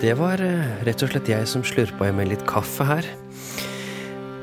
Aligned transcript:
det 0.00 0.14
var 0.16 0.40
eh, 0.40 0.78
rett 0.86 1.02
og 1.04 1.10
slett 1.12 1.28
jeg 1.28 1.48
som 1.48 1.64
slurpa 1.66 2.08
i 2.08 2.14
meg 2.16 2.30
litt 2.30 2.44
kaffe 2.48 2.86
her. 2.88 3.08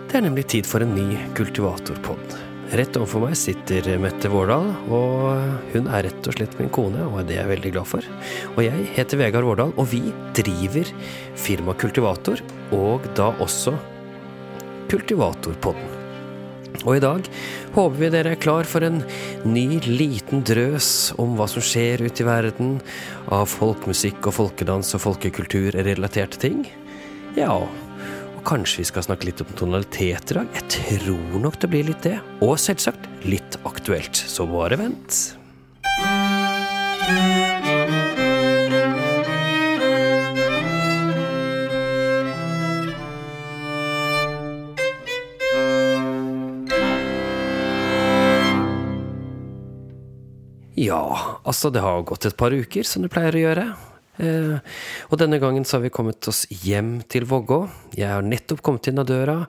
Det 0.08 0.20
er 0.20 0.24
nemlig 0.28 0.46
tid 0.54 0.70
for 0.70 0.86
en 0.86 0.94
ny 0.94 1.18
kultivatorpod. 1.38 2.38
Rett 2.78 2.98
overfor 3.00 3.24
meg 3.24 3.38
sitter 3.40 3.86
Mette 4.04 4.30
Vårdal, 4.30 4.70
og 4.92 5.74
hun 5.74 5.88
er 5.88 6.06
rett 6.10 6.30
og 6.30 6.36
slett 6.36 6.58
min 6.60 6.72
kone, 6.74 7.06
og 7.08 7.26
det 7.26 7.38
er 7.38 7.46
jeg 7.46 7.54
veldig 7.56 7.74
glad 7.78 7.90
for. 7.90 8.10
Og 8.54 8.64
jeg 8.66 8.88
heter 8.98 9.22
Vegard 9.22 9.48
Vårdal, 9.48 9.74
og 9.80 9.88
vi 9.94 10.02
driver 10.38 10.92
firma 11.40 11.76
Kultivator, 11.80 12.44
og 12.76 13.08
da 13.18 13.32
også 13.44 13.74
Kultivatorpodden. 14.92 16.07
Og 16.88 16.96
i 16.96 17.04
dag 17.04 17.26
håper 17.76 17.98
vi 18.00 18.10
dere 18.14 18.32
er 18.34 18.40
klar 18.40 18.68
for 18.68 18.86
en 18.88 19.02
ny 19.44 19.82
liten 19.84 20.46
drøs 20.48 21.12
om 21.20 21.36
hva 21.36 21.50
som 21.52 21.64
skjer 21.64 22.06
ute 22.06 22.24
i 22.24 22.28
verden 22.28 22.78
av 23.28 23.50
folkemusikk 23.52 24.30
og 24.30 24.38
folkedans 24.38 24.94
og 24.96 25.04
folkekulturrelaterte 25.04 26.40
ting. 26.46 26.64
Ja, 27.36 27.52
og 27.60 28.40
kanskje 28.48 28.86
vi 28.86 28.88
skal 28.88 29.04
snakke 29.10 29.28
litt 29.28 29.44
om 29.44 29.52
tonalitet 29.60 30.32
i 30.32 30.40
dag. 30.40 30.48
Jeg 30.56 30.72
tror 30.78 31.42
nok 31.44 31.60
det 31.60 31.72
blir 31.74 31.90
litt 31.92 32.08
det. 32.08 32.16
Og 32.40 32.56
selvsagt 32.62 33.12
litt 33.28 33.60
aktuelt. 33.68 34.16
Så 34.16 34.48
bare 34.48 34.80
vent. 34.80 35.20
Ja, 50.78 51.04
altså 51.42 51.72
det 51.74 51.82
har 51.82 52.06
gått 52.06 52.28
et 52.30 52.38
par 52.38 52.54
uker, 52.54 52.86
som 52.86 53.02
det 53.02 53.10
pleier 53.14 53.34
å 53.34 53.44
gjøre. 53.44 53.68
Eh, 54.22 54.74
og 55.10 55.20
denne 55.22 55.40
gangen 55.42 55.66
så 55.66 55.78
har 55.78 55.88
vi 55.88 55.94
kommet 55.94 56.28
oss 56.30 56.46
hjem 56.54 57.00
til 57.10 57.26
Vågå. 57.30 57.64
Jeg 57.98 58.12
har 58.12 58.26
nettopp 58.26 58.62
kommet 58.66 58.90
inn 58.90 59.02
av 59.02 59.10
døra 59.10 59.40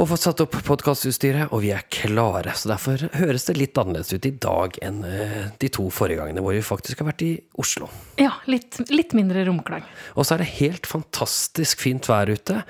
og 0.00 0.06
fått 0.08 0.22
satt 0.22 0.40
opp 0.40 0.54
podkastutstyret, 0.64 1.50
og 1.52 1.60
vi 1.60 1.74
er 1.76 1.84
klare. 1.92 2.54
Så 2.56 2.70
derfor 2.70 3.02
høres 3.18 3.44
det 3.50 3.58
litt 3.58 3.76
annerledes 3.80 4.14
ut 4.14 4.28
i 4.28 4.32
dag 4.40 4.78
enn 4.86 5.02
eh, 5.04 5.50
de 5.60 5.68
to 5.72 5.90
forrige 5.92 6.22
gangene 6.22 6.44
hvor 6.44 6.56
vi 6.56 6.64
faktisk 6.64 7.02
har 7.02 7.10
vært 7.10 7.24
i 7.26 7.34
Oslo. 7.60 7.90
Ja, 8.20 8.32
litt, 8.48 8.78
litt 8.88 9.12
mindre 9.16 9.44
romklang. 9.48 9.84
Og 10.16 10.24
så 10.24 10.36
er 10.38 10.44
det 10.44 10.54
helt 10.62 10.88
fantastisk 10.88 11.84
fint 11.84 12.08
vær 12.08 12.32
ute. 12.32 12.62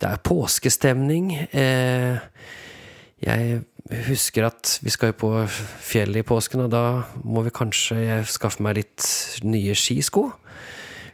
Det 0.00 0.08
er 0.08 0.24
påskestemning. 0.24 1.34
Eh, 1.52 2.24
jeg 3.20 3.60
husker 3.90 4.46
at 4.46 4.76
vi 4.84 4.92
skal 4.92 5.12
jo 5.12 5.18
på 5.22 5.30
fjellet 5.50 6.22
i 6.22 6.26
påsken, 6.26 6.64
og 6.66 6.70
da 6.72 6.84
må 7.24 7.42
vi 7.46 7.52
kanskje 7.54 8.20
skaffe 8.30 8.62
meg 8.62 8.78
litt 8.78 9.06
nye 9.46 9.74
skisko. 9.78 10.28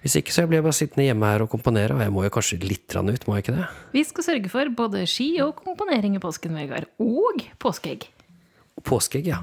Hvis 0.05 0.19
ikke 0.21 0.35
så 0.35 0.45
blir 0.47 0.61
jeg 0.61 0.67
bare 0.67 0.77
sittende 0.77 1.07
hjemme 1.09 1.31
her 1.33 1.43
og 1.43 1.51
komponere, 1.51 1.97
og 1.97 2.05
jeg 2.05 2.13
må 2.15 2.23
jo 2.27 2.33
kanskje 2.37 2.61
litt 2.63 2.95
ut, 2.95 3.25
må 3.27 3.39
jeg 3.39 3.47
ikke 3.47 3.57
det? 3.57 3.65
Vi 3.97 4.05
skal 4.07 4.27
sørge 4.29 4.53
for 4.53 4.71
både 4.79 5.03
ski 5.11 5.33
og 5.43 5.57
komponering 5.65 6.15
i 6.15 6.23
påsken, 6.23 6.55
Vegard. 6.55 6.87
Og 7.03 7.43
påskeegg. 7.63 8.07
Påskeegg, 8.87 9.33
ja. 9.33 9.41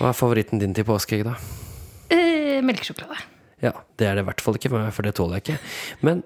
Hva 0.00 0.10
er 0.10 0.18
favoritten 0.18 0.60
din 0.60 0.74
til 0.76 0.84
påskeegg, 0.84 1.24
da? 1.24 1.38
Eh, 2.12 2.60
melkesjokolade. 2.66 3.22
Ja, 3.64 3.72
det 3.96 4.10
er 4.10 4.18
det 4.18 4.26
i 4.26 4.28
hvert 4.28 4.44
fall 4.44 4.58
ikke, 4.58 4.74
for 4.92 5.06
det 5.06 5.14
tåler 5.16 5.40
jeg 5.40 5.46
ikke. 5.46 5.58
Men 6.04 6.24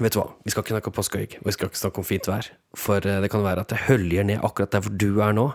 Vet 0.00 0.14
du 0.14 0.22
hva, 0.22 0.28
vi 0.40 0.52
skal 0.52 0.64
ikke 0.64 0.72
snakke 0.72 0.88
om 0.88 0.94
påskeegg, 0.96 1.34
og 1.42 1.48
vi 1.48 1.52
skal 1.52 1.68
ikke 1.68 1.80
snakke 1.80 2.00
om 2.00 2.06
fint 2.08 2.28
vær. 2.30 2.46
For 2.78 3.04
eh, 3.04 3.18
det 3.20 3.28
kan 3.32 3.42
være 3.44 3.64
at 3.66 3.72
det 3.74 3.82
høljer 3.90 4.24
ned 4.24 4.44
akkurat 4.46 4.72
der 4.72 4.84
hvor 4.86 4.94
du 4.96 5.20
er 5.20 5.34
nå, 5.36 5.50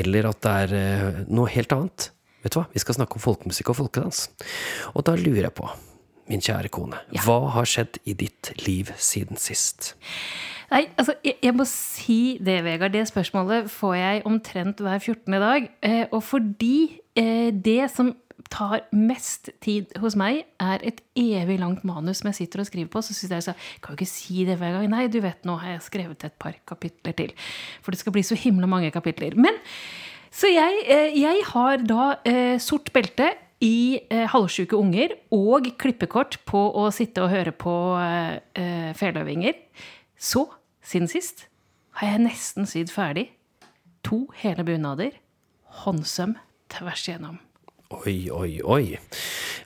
eller 0.00 0.30
at 0.30 0.40
det 0.44 0.54
er 0.62 0.76
eh, 0.78 1.18
noe 1.28 1.50
helt 1.52 1.74
annet. 1.76 2.08
Vet 2.44 2.54
du 2.54 2.60
hva, 2.62 2.68
vi 2.72 2.80
skal 2.80 2.96
snakke 2.96 3.18
om 3.18 3.24
folkemusikk 3.24 3.74
og 3.74 3.80
folkedans. 3.82 4.28
Og 4.94 5.04
da 5.04 5.16
lurer 5.18 5.48
jeg 5.48 5.56
på, 5.58 5.68
min 6.32 6.44
kjære 6.44 6.70
kone, 6.72 7.00
ja. 7.12 7.24
hva 7.26 7.40
har 7.56 7.68
skjedd 7.68 8.00
i 8.08 8.14
ditt 8.16 8.54
liv 8.64 8.92
siden 8.96 9.40
sist? 9.40 9.92
Nei, 10.68 10.84
altså, 11.00 11.14
jeg, 11.24 11.38
jeg, 11.42 11.54
må 11.56 11.64
si 11.68 12.38
det, 12.44 12.60
Vegard. 12.64 12.92
Det 12.92 13.06
spørsmålet 13.08 13.70
får 13.72 13.94
jeg 13.96 14.24
omtrent 14.28 14.80
hver 14.84 14.98
14. 14.98 15.38
dag. 15.40 15.68
Eh, 15.84 16.04
og 16.12 16.22
fordi 16.24 17.00
eh, 17.16 17.52
det 17.52 17.88
som 17.92 18.12
tar 18.52 18.84
mest 18.96 19.50
tid 19.64 19.92
hos 20.02 20.16
meg, 20.18 20.44
er 20.60 20.84
et 20.86 21.00
evig 21.18 21.58
langt 21.60 21.84
manus 21.88 22.22
som 22.22 22.30
jeg 22.30 22.40
sitter 22.42 22.62
og 22.62 22.68
skriver 22.68 22.90
på. 22.92 23.02
Så 23.04 23.16
syns 23.16 23.34
jeg 23.36 23.46
så, 23.48 23.56
kan 23.82 23.94
jo 23.94 24.00
ikke 24.00 24.10
si 24.10 24.44
det 24.48 24.58
hver 24.60 24.76
gang. 24.76 24.88
Nei, 24.92 25.06
du 25.12 25.20
vet, 25.24 25.40
nå 25.48 25.58
har 25.62 25.76
jeg 25.76 25.86
skrevet 25.88 26.28
et 26.28 26.38
par 26.40 26.56
kapitler 26.68 27.16
til. 27.18 27.34
For 27.84 27.94
det 27.94 28.02
skal 28.02 28.16
bli 28.16 28.24
så 28.26 28.38
himla 28.38 28.70
mange 28.70 28.92
kapitler. 28.94 29.36
Men 29.38 29.60
så 30.34 30.50
jeg, 30.52 30.82
eh, 30.86 31.14
jeg 31.18 31.44
har 31.52 31.84
da 31.88 32.08
eh, 32.28 32.56
sort 32.62 32.92
belte 32.94 33.32
i 33.64 33.98
eh, 34.10 34.26
halvsjuke 34.30 34.76
unger 34.78 35.16
og 35.34 35.66
klippekort 35.80 36.38
på 36.46 36.60
å 36.78 36.88
sitte 36.94 37.24
og 37.24 37.32
høre 37.32 37.54
på 37.56 37.74
eh, 37.98 38.38
eh 38.54 38.90
feløvinger. 38.98 39.56
Så, 40.18 40.46
siden 40.82 41.10
sist, 41.10 41.48
har 41.98 42.14
jeg 42.14 42.26
nesten 42.28 42.68
sydd 42.70 42.92
ferdig 42.94 43.28
to 44.06 44.26
hele 44.42 44.64
bunader. 44.64 45.18
Håndsøm 45.82 46.36
tvers 46.70 47.08
igjennom. 47.08 47.38
Oi, 47.88 48.28
oi, 48.28 48.58
oi. 48.64 48.98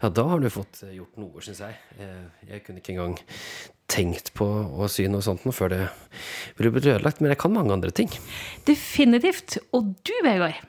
Ja, 0.02 0.08
da 0.08 0.24
har 0.30 0.42
du 0.42 0.46
fått 0.52 0.84
eh, 0.86 0.94
gjort 0.94 1.18
noe, 1.18 1.42
syns 1.42 1.62
jeg. 1.64 1.78
Eh, 1.98 2.46
jeg 2.52 2.62
kunne 2.62 2.78
ikke 2.78 2.94
engang 2.94 3.16
tenkt 3.90 4.30
på 4.38 4.46
å 4.46 4.88
sy 4.90 5.08
noe 5.10 5.24
sånt 5.26 5.42
noe 5.46 5.56
før 5.56 5.72
det 5.72 5.80
ble 6.58 6.70
blitt 6.70 6.86
ødelagt. 6.86 7.18
Men 7.22 7.34
jeg 7.34 7.40
kan 7.42 7.54
mange 7.54 7.74
andre 7.74 7.90
ting. 7.94 8.12
Definitivt. 8.68 9.58
Og 9.74 9.90
du, 10.06 10.14
Vegard, 10.22 10.60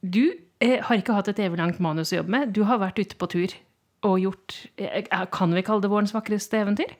du 0.00 0.24
eh, 0.62 0.78
har 0.78 1.02
ikke 1.02 1.16
hatt 1.16 1.32
et 1.32 1.42
evig 1.42 1.58
langt 1.58 1.82
manus 1.82 2.14
å 2.14 2.20
jobbe 2.20 2.36
med. 2.36 2.54
Du 2.54 2.62
har 2.70 2.78
vært 2.82 3.02
ute 3.02 3.18
på 3.18 3.30
tur 3.34 3.56
og 4.06 4.20
gjort 4.22 4.54
eh, 4.78 5.02
Kan 5.34 5.54
vi 5.56 5.64
kalle 5.66 5.82
det 5.82 5.90
vårens 5.90 6.14
vakreste 6.14 6.60
eventyr? 6.62 6.94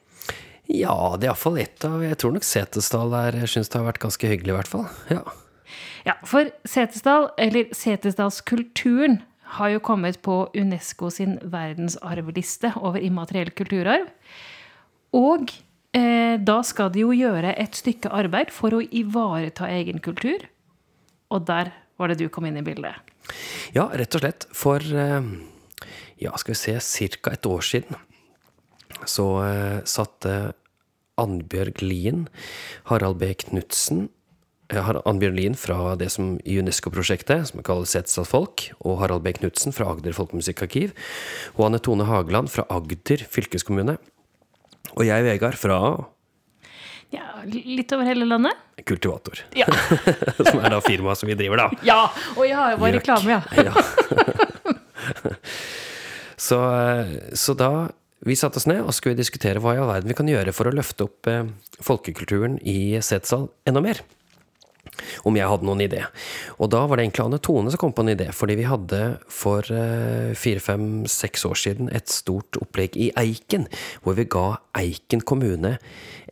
Ja, 0.67 1.15
det 1.15 1.29
er 1.29 1.31
iallfall 1.31 1.61
ett 1.63 1.85
av 1.87 2.01
Jeg 2.03 2.19
tror 2.19 2.35
nok 2.35 2.47
Setesdal 2.47 3.13
der 3.15 3.37
jeg 3.45 3.53
syns 3.53 3.71
det 3.71 3.79
har 3.79 3.87
vært 3.87 4.03
ganske 4.03 4.31
hyggelig, 4.33 4.51
i 4.51 4.57
hvert 4.57 4.73
fall. 4.73 4.89
Ja. 5.13 5.23
ja, 6.09 6.17
for 6.27 6.51
Setesdal, 6.67 7.31
eller 7.39 7.71
Setesdalskulturen, 7.77 9.21
har 9.57 9.71
jo 9.73 9.83
kommet 9.85 10.19
på 10.25 10.41
Unesco 10.57 11.11
sin 11.13 11.37
verdensarvliste 11.43 12.73
over 12.81 13.03
immateriell 13.05 13.53
kulturarv. 13.57 14.09
Og 15.17 15.53
eh, 15.97 16.37
da 16.43 16.61
skal 16.67 16.93
de 16.95 17.05
jo 17.05 17.15
gjøre 17.17 17.55
et 17.55 17.79
stykke 17.79 18.11
arbeid 18.13 18.53
for 18.55 18.77
å 18.77 18.83
ivareta 18.85 19.71
egen 19.73 20.03
kultur. 20.05 20.49
Og 21.31 21.47
der 21.47 21.73
var 21.97 22.11
det 22.11 22.21
du 22.21 22.29
kom 22.33 22.49
inn 22.49 22.59
i 22.61 22.67
bildet. 22.67 22.99
Ja, 23.75 23.89
rett 23.95 24.15
og 24.19 24.23
slett. 24.23 24.49
For 24.55 24.83
eh, 24.83 25.31
ja, 26.23 26.35
skal 26.37 26.55
vi 26.55 26.61
se, 26.81 27.09
ca. 27.21 27.35
et 27.35 27.49
år 27.49 27.65
siden 27.65 28.05
så 29.07 29.27
eh, 29.45 29.81
satte 29.89 30.37
Annbjørg 31.21 31.81
Lien, 31.85 32.27
Harald 32.91 33.19
B. 33.21 33.33
Knutsen 33.41 34.07
har 34.75 34.99
Annbjørn 35.07 35.37
Lien 35.39 35.57
fra 35.59 35.95
det 35.99 36.09
som 36.15 36.37
UNESCO-prosjektet, 36.43 37.51
som 37.51 37.63
kalles 37.67 37.93
Setesdal 37.95 38.27
Folk, 38.27 38.67
og 38.83 38.99
Harald 39.03 39.23
B. 39.23 39.33
Knutsen 39.37 39.75
fra 39.75 39.89
Agder 39.93 40.17
Folkemusikkarkiv, 40.17 40.95
og 41.55 41.69
Anne 41.69 41.81
Tone 41.83 42.09
Hageland 42.09 42.51
fra 42.51 42.67
Agder 42.73 43.23
fylkeskommune. 43.31 43.97
Og 44.97 45.07
jeg, 45.07 45.27
Vegard, 45.27 45.59
fra 45.61 45.79
ja, 47.15 47.23
Litt 47.47 47.93
over 47.95 48.09
hele 48.09 48.27
landet? 48.27 48.59
Kultivator. 48.87 49.39
Ja. 49.55 49.69
som 50.49 50.59
er 50.59 50.73
da 50.75 50.81
firmaet 50.83 51.21
som 51.21 51.31
vi 51.31 51.37
driver, 51.39 51.63
da. 51.63 51.85
Ja! 51.87 52.01
Og 52.35 52.49
ja, 52.49 52.73
det 52.73 52.81
var 52.83 52.97
reklame, 52.97 53.37
ja. 53.37 53.69
ja. 53.71 55.31
så, 56.49 56.59
så 57.39 57.55
da 57.55 57.71
vi 58.27 58.35
satte 58.39 58.59
oss 58.59 58.67
ned 58.67 58.83
og 58.83 58.95
skulle 58.97 59.19
diskutere 59.19 59.63
hva 59.63 59.77
i 59.77 59.81
all 59.81 59.91
verden 59.93 60.11
vi 60.11 60.19
kan 60.19 60.29
gjøre 60.31 60.55
for 60.57 60.67
å 60.67 60.75
løfte 60.75 61.07
opp 61.07 61.29
eh, 61.31 61.47
folkekulturen 61.85 62.59
i 62.67 62.97
Setesdal 62.99 63.47
enda 63.69 63.85
mer 63.85 64.03
om 65.29 65.37
jeg 65.39 65.49
hadde 65.51 65.69
noen 65.69 65.85
idé. 65.85 66.03
Og 66.61 66.71
da 66.75 66.85
var 66.87 66.99
det 66.99 67.07
egentlig 67.07 67.27
Anne 67.27 67.41
Tone 67.43 67.73
som 67.73 67.83
kom 67.83 67.95
på 67.97 68.07
en 68.07 68.15
idé, 68.15 68.31
fordi 68.35 68.59
vi 68.61 68.69
hadde 68.69 69.03
for 69.33 69.67
eh, 69.73 70.33
fire, 70.39 70.63
fem, 70.63 70.89
seks 71.11 71.47
år 71.49 71.61
siden 71.63 71.93
et 71.95 72.13
stort 72.13 72.59
opplegg 72.61 72.99
i 72.99 73.11
Eiken, 73.21 73.69
hvor 74.05 74.19
vi 74.19 74.29
ga 74.31 74.49
Eiken 74.79 75.25
kommune 75.27 75.77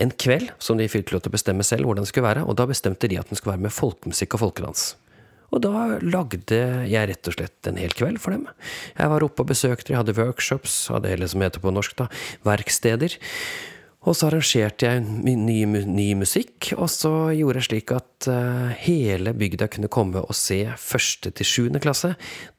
en 0.03 0.13
kveld 0.19 0.51
som 0.63 0.81
de 0.81 0.91
fikk 0.91 1.15
lov 1.15 1.25
til 1.25 1.33
å 1.33 1.37
bestemme 1.37 1.67
selv 1.67 1.89
hvordan 1.89 2.07
det 2.07 2.11
skulle 2.11 2.29
være, 2.29 2.45
og 2.49 2.59
da 2.59 2.69
bestemte 2.71 3.11
de 3.11 3.21
at 3.21 3.31
den 3.31 3.39
skulle 3.39 3.57
være 3.57 3.69
med 3.69 3.75
folkemusikk 3.75 4.37
og 4.39 4.47
folkedans. 4.49 4.95
Og 5.55 5.63
da 5.63 6.01
lagde 6.03 6.59
jeg 6.91 7.11
rett 7.11 7.31
og 7.31 7.37
slett 7.37 7.69
en 7.71 7.79
hel 7.79 7.95
kveld 7.95 8.19
for 8.23 8.35
dem. 8.35 8.49
Jeg 8.99 9.13
var 9.13 9.27
oppe 9.27 9.45
og 9.45 9.53
besøkte, 9.53 9.93
dem, 9.93 10.01
hadde 10.01 10.17
workshops, 10.19 10.89
hadde 10.91 11.15
det 11.21 11.31
som 11.31 11.45
heter 11.45 11.63
på 11.63 11.73
norsk, 11.75 11.95
da, 12.01 12.09
verksteder. 12.47 13.15
Og 14.05 14.17
så 14.17 14.29
arrangerte 14.29 14.89
jeg 14.89 15.03
ny, 15.05 15.65
ny, 15.89 16.09
musikk, 16.21 16.75
og 16.77 16.91
så 16.93 17.13
gjorde 17.33 17.63
jeg 17.63 17.69
slik 17.71 17.93
at 17.97 18.29
uh, 18.29 18.73
hele 18.85 19.33
bygda 19.37 19.71
kunne 19.73 19.91
komme 19.93 20.21
og 20.21 20.37
se 20.37 20.61
første 20.81 21.33
til 21.33 21.49
sjuende 21.49 21.81
klasse 21.83 22.13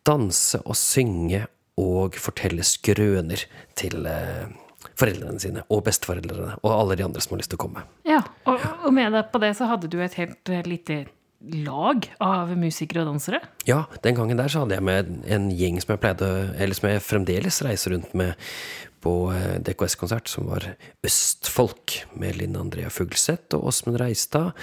danse 0.07 0.61
og 0.65 0.77
synge 0.79 1.43
og 1.81 2.17
fortelle 2.17 2.65
skrøner 2.65 3.45
til 3.77 4.07
uh, 4.09 4.47
foreldrene 4.95 5.41
sine 5.43 5.65
og 5.69 5.83
besteforeldrene 5.85 6.57
og 6.63 6.71
alle 6.71 6.97
de 6.97 7.05
andre 7.05 7.21
som 7.21 7.35
har 7.35 7.43
lyst 7.43 7.53
til 7.53 7.59
å 7.59 7.65
komme. 7.67 7.85
Ja, 8.07 8.23
og, 8.49 8.65
og 8.81 8.95
med 8.95 9.13
deg 9.13 9.29
på 9.29 9.43
det 9.43 9.53
så 9.59 9.69
hadde 9.69 9.91
du 9.91 9.99
et 10.01 10.17
helt 10.17 10.49
uh, 10.49 10.63
lite 10.65 11.03
lag 11.45 12.07
av 12.23 12.51
musikere 12.57 13.03
og 13.03 13.11
dansere? 13.11 13.41
Ja, 13.67 13.83
den 14.03 14.17
gangen 14.17 14.39
der 14.39 14.49
så 14.49 14.63
hadde 14.63 14.77
jeg 14.77 14.85
med 14.87 15.11
en 15.29 15.49
gjeng 15.53 15.77
som 15.83 15.93
jeg 15.93 16.01
pleide, 16.01 16.29
eller 16.57 16.77
som 16.77 16.89
jeg 16.89 17.03
fremdeles 17.05 17.61
reiser 17.65 17.95
rundt 17.95 18.15
med 18.17 18.33
på 19.05 19.15
eh, 19.33 19.57
DKS-konsert, 19.61 20.29
som 20.31 20.49
var 20.49 20.65
Østfolk, 21.05 22.01
med 22.17 22.39
Linn 22.39 22.57
Andrea 22.57 22.89
Fuglseth 22.89 23.53
og 23.57 23.69
Åsmund 23.69 23.99
Reistad. 24.01 24.55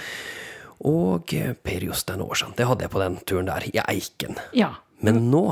Og 0.83 1.31
eh, 1.37 1.53
Per 1.55 1.87
Jostein 1.87 2.23
Aarsand. 2.25 2.57
Det 2.59 2.67
hadde 2.67 2.85
jeg 2.85 2.93
på 2.93 3.03
den 3.03 3.19
turen 3.23 3.51
der, 3.51 3.67
i 3.71 3.79
Eiken. 3.87 4.39
Ja. 4.57 4.73
Men 5.03 5.29
nå 5.31 5.45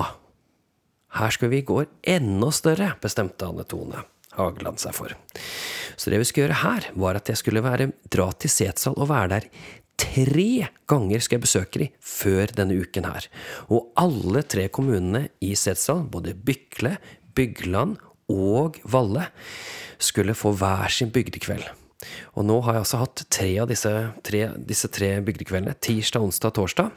her 1.19 1.33
skal 1.35 1.51
vi 1.51 1.63
gå 1.67 1.81
enda 2.07 2.49
større, 2.55 2.93
bestemte 3.03 3.47
Anne 3.47 3.65
Tone 3.67 4.05
Hageland 4.37 4.79
seg 4.79 4.95
for. 4.95 5.15
Så 5.99 6.11
det 6.11 6.21
vi 6.21 6.27
skulle 6.27 6.47
gjøre 6.47 6.61
her, 6.61 6.87
var 7.03 7.19
at 7.19 7.27
jeg 7.27 7.39
skulle 7.41 7.63
være, 7.63 7.91
dra 8.11 8.29
til 8.39 8.51
Setesdal 8.51 8.95
og 8.95 9.09
være 9.11 9.31
der 9.33 9.49
tre 10.01 10.69
ganger 10.89 11.21
skal 11.21 11.37
jeg 11.37 11.43
besøke 11.43 11.81
de 11.81 11.89
før 11.99 12.53
denne 12.57 12.77
uken 12.79 13.05
her. 13.09 13.27
Og 13.69 13.91
alle 13.99 14.43
tre 14.47 14.69
kommunene 14.73 15.27
i 15.43 15.51
Setesdal, 15.59 16.07
både 16.11 16.33
Bykle, 16.35 16.95
Bygland 17.35 17.99
og 18.31 18.79
Valle, 18.87 19.27
skulle 20.01 20.37
få 20.37 20.55
hver 20.57 20.89
sin 20.89 21.11
bygdekveld. 21.13 21.67
Og 22.39 22.47
nå 22.47 22.57
har 22.65 22.77
jeg 22.77 22.85
altså 22.85 23.01
hatt 23.03 23.23
tre 23.29 23.51
av 23.61 23.69
disse 23.69 23.91
tre, 24.25 24.47
disse 24.57 24.89
tre 24.89 25.13
bygdekveldene. 25.21 25.77
Tirsdag, 25.83 26.25
onsdag, 26.25 26.55
torsdag. 26.57 26.89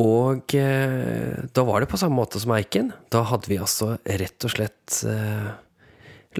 Og 0.00 0.56
eh, 0.56 1.44
da 1.56 1.64
var 1.64 1.82
det 1.82 1.90
på 1.90 2.00
samme 2.00 2.18
måte 2.18 2.40
som 2.40 2.52
Eiken. 2.56 2.92
Da 3.12 3.24
hadde 3.28 3.48
vi 3.48 3.60
altså 3.60 3.94
rett 4.04 4.48
og 4.48 4.52
slett 4.52 5.00
eh, 5.08 5.52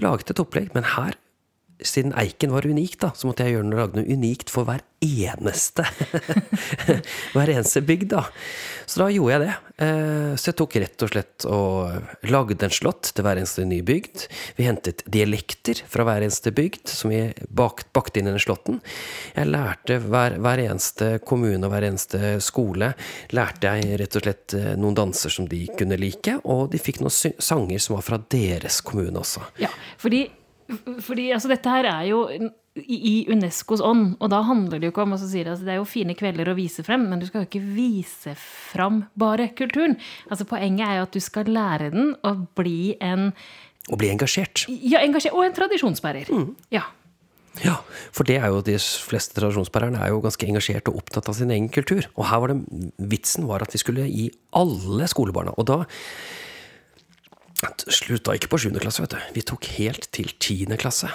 laget 0.01 0.33
et 0.33 0.41
opplegg. 0.41 0.73
Men 0.77 0.85
her 0.95 1.17
siden 1.85 2.13
Eiken 2.17 2.51
var 2.51 2.65
unik, 2.65 2.97
da, 3.01 3.11
så 3.15 3.29
måtte 3.29 3.45
jeg 3.45 3.57
gjøre 3.57 3.67
noe, 3.67 3.79
lage 3.83 3.99
noe 3.99 4.17
unikt 4.17 4.49
for 4.49 4.65
hver 4.67 4.81
eneste 5.03 5.83
Hver 7.35 7.51
eneste 7.53 7.83
bygd, 7.85 8.07
da. 8.15 8.23
Så 8.89 9.03
da 9.03 9.09
gjorde 9.13 9.35
jeg 9.35 9.43
det. 9.43 9.55
Eh, 9.85 10.31
så 10.39 10.49
jeg 10.49 10.57
tok 10.57 10.77
rett 10.81 11.03
og 11.05 11.11
slett 11.11 11.45
og 11.53 12.31
lagde 12.31 12.65
en 12.65 12.73
slott 12.73 13.11
til 13.13 13.25
hver 13.27 13.37
eneste 13.37 13.65
nye 13.67 13.85
bygd. 13.85 14.25
Vi 14.57 14.65
hentet 14.65 15.03
dialekter 15.05 15.83
fra 15.91 16.07
hver 16.07 16.25
eneste 16.25 16.53
bygd, 16.55 16.89
som 16.89 17.13
vi 17.13 17.19
bakt, 17.45 17.91
bakte 17.93 18.21
inn 18.21 18.31
i 18.31 18.33
den 18.33 18.41
slåtten. 18.41 18.79
Jeg 19.35 19.51
lærte 19.51 19.99
hver, 20.01 20.39
hver 20.41 20.63
eneste 20.65 21.11
kommune 21.27 21.61
og 21.61 21.75
hver 21.75 21.89
eneste 21.91 22.33
skole 22.41 22.93
lærte 23.37 23.75
jeg 23.77 24.01
rett 24.01 24.17
og 24.17 24.25
slett 24.25 24.57
eh, 24.57 24.73
noen 24.81 24.97
danser 24.97 25.35
som 25.35 25.45
de 25.51 25.61
kunne 25.77 25.99
like, 26.01 26.39
og 26.49 26.71
de 26.73 26.81
fikk 26.81 27.03
noen 27.03 27.13
sanger 27.13 27.83
som 27.83 27.99
var 27.99 28.09
fra 28.09 28.21
deres 28.33 28.81
kommune 28.87 29.21
også. 29.21 29.45
Ja, 29.61 29.69
fordi 30.01 30.25
fordi 31.03 31.29
altså, 31.35 31.51
dette 31.51 31.71
her 31.71 31.87
er 31.89 32.07
jo 32.09 32.23
i 32.77 33.25
Unescos 33.31 33.81
ånd, 33.81 34.17
og 34.21 34.29
da 34.29 34.43
handler 34.45 34.77
det 34.77 34.89
jo 34.89 34.93
ikke 34.93 35.05
om 35.05 35.15
altså, 35.15 35.29
Det 35.31 35.71
er 35.71 35.79
jo 35.79 35.87
fine 35.87 36.15
kvelder 36.17 36.51
å 36.51 36.57
vise 36.57 36.83
frem, 36.85 37.07
men 37.09 37.21
du 37.21 37.25
skal 37.25 37.41
jo 37.43 37.49
ikke 37.49 37.63
vise 37.73 38.35
frem 38.37 39.03
bare 39.17 39.49
kulturen. 39.57 39.97
Altså 40.29 40.45
Poenget 40.49 40.85
er 40.85 40.99
jo 40.99 41.07
at 41.07 41.15
du 41.15 41.23
skal 41.23 41.49
lære 41.49 41.89
den 41.95 42.13
å 42.21 42.35
bli 42.59 42.95
en 43.01 43.31
Å 43.87 43.97
bli 43.97 44.11
engasjert. 44.11 44.65
Ja, 44.67 44.99
engasjert, 44.99 45.33
og 45.33 45.45
en 45.47 45.55
tradisjonsbærer. 45.55 46.27
Mm. 46.27 46.49
Ja. 46.75 46.83
Ja, 47.63 47.79
for 48.13 48.27
det 48.27 48.35
er 48.37 48.51
jo 48.51 48.59
de 48.65 48.75
fleste 48.77 49.37
tradisjonsbærerne 49.39 50.01
er 50.03 50.11
jo 50.11 50.19
ganske 50.21 50.45
engasjert 50.45 50.91
og 50.91 50.99
opptatt 50.99 51.29
av 51.31 51.37
sin 51.37 51.53
egen 51.55 51.69
kultur. 51.73 52.05
Og 52.17 52.27
her 52.29 52.43
var 52.43 52.53
det 52.53 52.91
vitsen 53.09 53.47
var 53.49 53.63
at 53.65 53.73
vi 53.73 53.81
skulle 53.81 54.09
gi 54.11 54.27
alle 54.59 55.07
skolebarna. 55.09 55.55
Og 55.57 55.69
da 55.71 55.79
slutta 57.57 58.35
ikke 58.37 58.51
på 58.51 58.61
7. 58.67 58.71
klasse, 58.81 59.03
vet 59.03 59.15
du. 59.15 59.33
Vi 59.37 59.43
tok 59.47 59.67
helt 59.77 60.09
til 60.15 60.31
10. 60.33 60.77
klasse. 60.81 61.11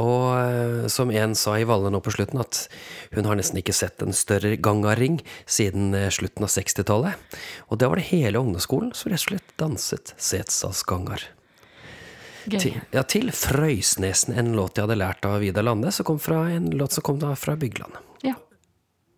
Og 0.00 0.32
eh, 0.38 0.86
som 0.88 1.10
en 1.12 1.34
sa 1.36 1.58
i 1.60 1.66
Valle 1.68 1.90
nå 1.92 2.00
på 2.00 2.14
slutten, 2.14 2.40
at 2.40 2.64
hun 3.12 3.28
har 3.28 3.36
nesten 3.36 3.60
ikke 3.60 3.74
sett 3.76 4.02
en 4.02 4.16
større 4.16 4.54
gangaring 4.56 5.20
siden 5.44 5.92
eh, 5.98 6.08
slutten 6.12 6.46
av 6.46 6.52
60-tallet. 6.54 7.36
Og 7.68 7.80
da 7.82 7.90
var 7.92 8.00
det 8.00 8.08
hele 8.08 8.40
ungdomsskolen 8.40 8.94
som 8.96 9.12
rett 9.12 9.20
og 9.20 9.28
slett 9.28 9.54
danset 9.60 10.14
Setesdalsgangar. 10.16 11.28
Til, 12.42 12.80
ja, 12.90 13.04
til 13.06 13.28
Frøysnesen, 13.30 14.34
en 14.34 14.56
låt 14.56 14.78
jeg 14.78 14.88
hadde 14.88 14.98
lært 14.98 15.26
av 15.28 15.38
Vidar 15.44 15.62
Lande, 15.62 15.92
som 15.94 16.08
kom 16.08 16.18
fra 16.18 16.48
en 16.50 16.72
låt 16.74 16.96
som 16.96 17.04
kom 17.06 17.20
da 17.22 17.36
fra 17.38 17.54
Bygland. 17.60 18.00
Ja. 18.26 18.34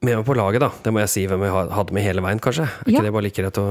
Med 0.04 0.18
meg 0.18 0.24
på 0.26 0.36
laget, 0.36 0.60
da. 0.60 0.70
Det 0.84 0.92
må 0.92 1.00
jeg 1.00 1.12
si 1.12 1.22
hvem 1.30 1.44
jeg 1.46 1.68
hadde 1.78 1.94
med 1.96 2.04
hele 2.04 2.24
veien, 2.24 2.40
kanskje. 2.42 2.66
Er 2.68 2.90
ja. 2.90 2.96
ikke 2.98 3.04
det 3.06 3.12
bare 3.16 3.26
like 3.26 3.44
rett 3.46 3.60
å 3.62 3.68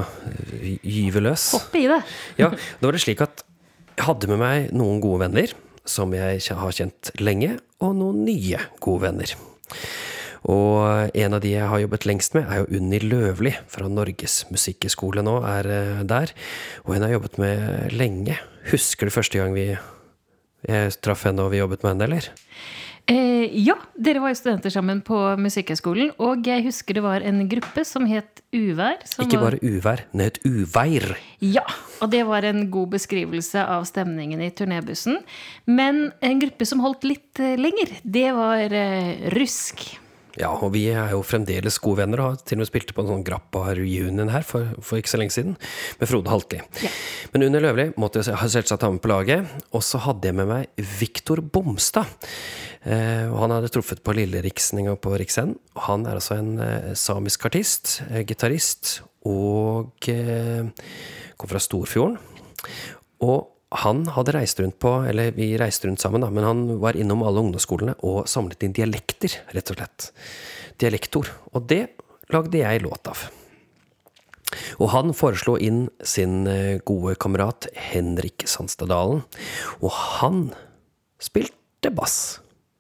gyve 0.82 1.22
løs? 1.22 1.50
Hoppe 1.54 1.84
i 1.84 1.90
det. 1.92 2.00
ja, 2.42 2.50
Da 2.50 2.88
var 2.88 2.98
det 2.98 3.04
slik 3.04 3.22
at 3.26 3.44
jeg 3.94 4.08
hadde 4.08 4.32
med 4.32 4.42
meg 4.42 4.74
noen 4.74 5.04
gode 5.04 5.28
venner 5.28 5.54
som 5.86 6.14
jeg 6.16 6.42
har 6.58 6.74
kjent 6.74 7.12
lenge, 7.20 7.58
og 7.84 7.94
noen 8.00 8.24
nye 8.26 8.62
gode 8.82 9.04
venner. 9.06 9.36
Og 10.50 11.14
en 11.16 11.36
av 11.38 11.44
de 11.44 11.54
jeg 11.54 11.70
har 11.70 11.84
jobbet 11.84 12.08
lengst 12.08 12.34
med, 12.36 12.48
er 12.50 12.64
jo 12.64 12.80
Unni 12.80 13.00
Løvli 13.04 13.54
fra 13.72 13.88
Norges 13.92 14.42
musikkhøgskole 14.52 15.24
nå, 15.24 15.38
er 15.48 15.70
eh, 15.72 16.02
der. 16.08 16.34
Og 16.84 16.96
hun 16.96 17.06
har 17.06 17.14
jobbet 17.14 17.38
med 17.40 17.94
lenge. 17.96 18.40
Husker 18.72 19.08
du 19.08 19.16
første 19.16 19.40
gang 19.40 19.56
vi 19.56 19.70
jeg 20.64 20.96
traff 21.04 21.26
henne 21.28 21.44
og 21.44 21.52
vi 21.52 21.60
jobbet 21.60 21.84
med 21.84 21.94
henne, 21.94 22.08
eller? 22.08 22.30
Eh, 23.12 23.52
ja, 23.60 23.76
dere 24.00 24.22
var 24.24 24.32
jo 24.32 24.38
studenter 24.40 24.72
sammen 24.72 25.02
på 25.04 25.18
Musikkhøgskolen. 25.42 26.14
Og 26.24 26.48
jeg 26.48 26.64
husker 26.64 26.96
det 26.96 27.04
var 27.04 27.26
en 27.28 27.42
gruppe 27.52 27.84
som 27.88 28.06
het 28.08 28.40
Uvær. 28.54 29.02
Som 29.10 29.26
Ikke 29.26 29.42
bare 29.42 29.60
uvær, 29.66 30.06
den 30.14 30.24
het 30.24 30.40
Uveir. 30.46 31.18
Ja, 31.44 31.66
og 32.00 32.14
det 32.14 32.22
var 32.30 32.46
en 32.48 32.70
god 32.72 32.94
beskrivelse 32.94 33.66
av 33.66 33.88
stemningen 33.90 34.44
i 34.46 34.52
turnébussen. 34.56 35.20
Men 35.66 36.12
en 36.24 36.40
gruppe 36.44 36.68
som 36.70 36.84
holdt 36.86 37.04
litt 37.08 37.44
eh, 37.44 37.58
lenger, 37.60 37.92
det 38.06 38.30
var 38.38 38.78
eh, 38.78 39.28
Rusk. 39.36 39.84
Ja, 40.40 40.50
og 40.50 40.72
vi 40.74 40.88
er 40.90 41.12
jo 41.14 41.20
fremdeles 41.26 41.76
gode 41.84 42.02
venner 42.02 42.22
og 42.24 42.32
har 42.32 42.40
til 42.42 42.58
og 42.58 42.64
med 42.64 42.70
spilt 42.72 42.94
på 42.96 43.04
en 43.04 43.10
sånn 43.12 43.26
Grappa-reunion 43.28 44.32
her 44.34 44.46
for, 44.48 44.72
for, 44.82 44.98
ikke 44.98 45.12
så 45.12 45.20
lenge 45.22 45.36
siden, 45.36 45.54
med 46.00 46.10
Frode 46.10 46.32
Haltli. 46.34 46.62
Ja. 46.82 46.92
Men 47.36 47.46
Unni 47.48 47.62
Løvli 47.62 47.86
måtte 48.02 48.24
jeg 48.24 48.34
selvsagt 48.56 48.86
ha 48.86 48.90
med 48.90 49.04
på 49.04 49.12
laget. 49.12 49.54
Og 49.78 49.86
så 49.86 50.02
hadde 50.02 50.32
jeg 50.32 50.38
med 50.40 50.50
meg 50.50 50.84
Viktor 50.98 51.44
Bomstad. 51.46 52.10
Eh, 52.82 53.30
og 53.30 53.38
han 53.44 53.54
hadde 53.60 53.70
truffet 53.76 54.02
på 54.02 54.18
Lille-Riksen 54.18 54.82
en 54.82 54.90
gang 54.92 55.00
på 55.06 55.14
Riksen. 55.22 55.54
Han 55.86 56.08
er 56.10 56.18
altså 56.18 56.40
en 56.42 56.58
eh, 56.66 56.92
samisk 56.98 57.46
artist, 57.52 58.00
eh, 58.10 58.26
gitarist, 58.26 59.04
og 59.30 60.10
eh, 60.10 60.66
kom 61.38 61.54
fra 61.54 61.62
Storfjorden. 61.62 62.18
Og 63.24 63.53
han 63.82 64.04
hadde 64.14 64.36
reist 64.36 64.60
rundt 64.62 64.78
på, 64.82 64.92
eller 65.10 65.34
vi 65.34 65.54
reiste 65.58 65.88
rundt 65.88 66.02
sammen, 66.04 66.22
da, 66.22 66.30
men 66.30 66.46
han 66.46 66.66
var 66.82 66.98
innom 67.00 67.24
alle 67.26 67.42
ungdomsskolene 67.42 67.96
og 68.06 68.28
samlet 68.30 68.66
inn 68.66 68.76
dialekter, 68.78 69.34
rett 69.56 69.72
og 69.74 69.80
slett. 69.80 70.10
Dialektord. 70.82 71.32
Og 71.58 71.66
det 71.70 71.88
lagde 72.34 72.62
jeg 72.62 72.84
låt 72.86 73.10
av. 73.10 73.26
Og 74.78 74.92
han 74.94 75.14
foreslo 75.18 75.56
inn 75.58 75.88
sin 76.06 76.46
eh, 76.50 76.78
gode 76.86 77.16
kamerat 77.22 77.68
Henrik 77.74 78.46
Sandstadalen. 78.50 79.24
Og 79.82 79.92
han 80.20 80.46
spilte 81.22 81.90
bass. 81.94 82.40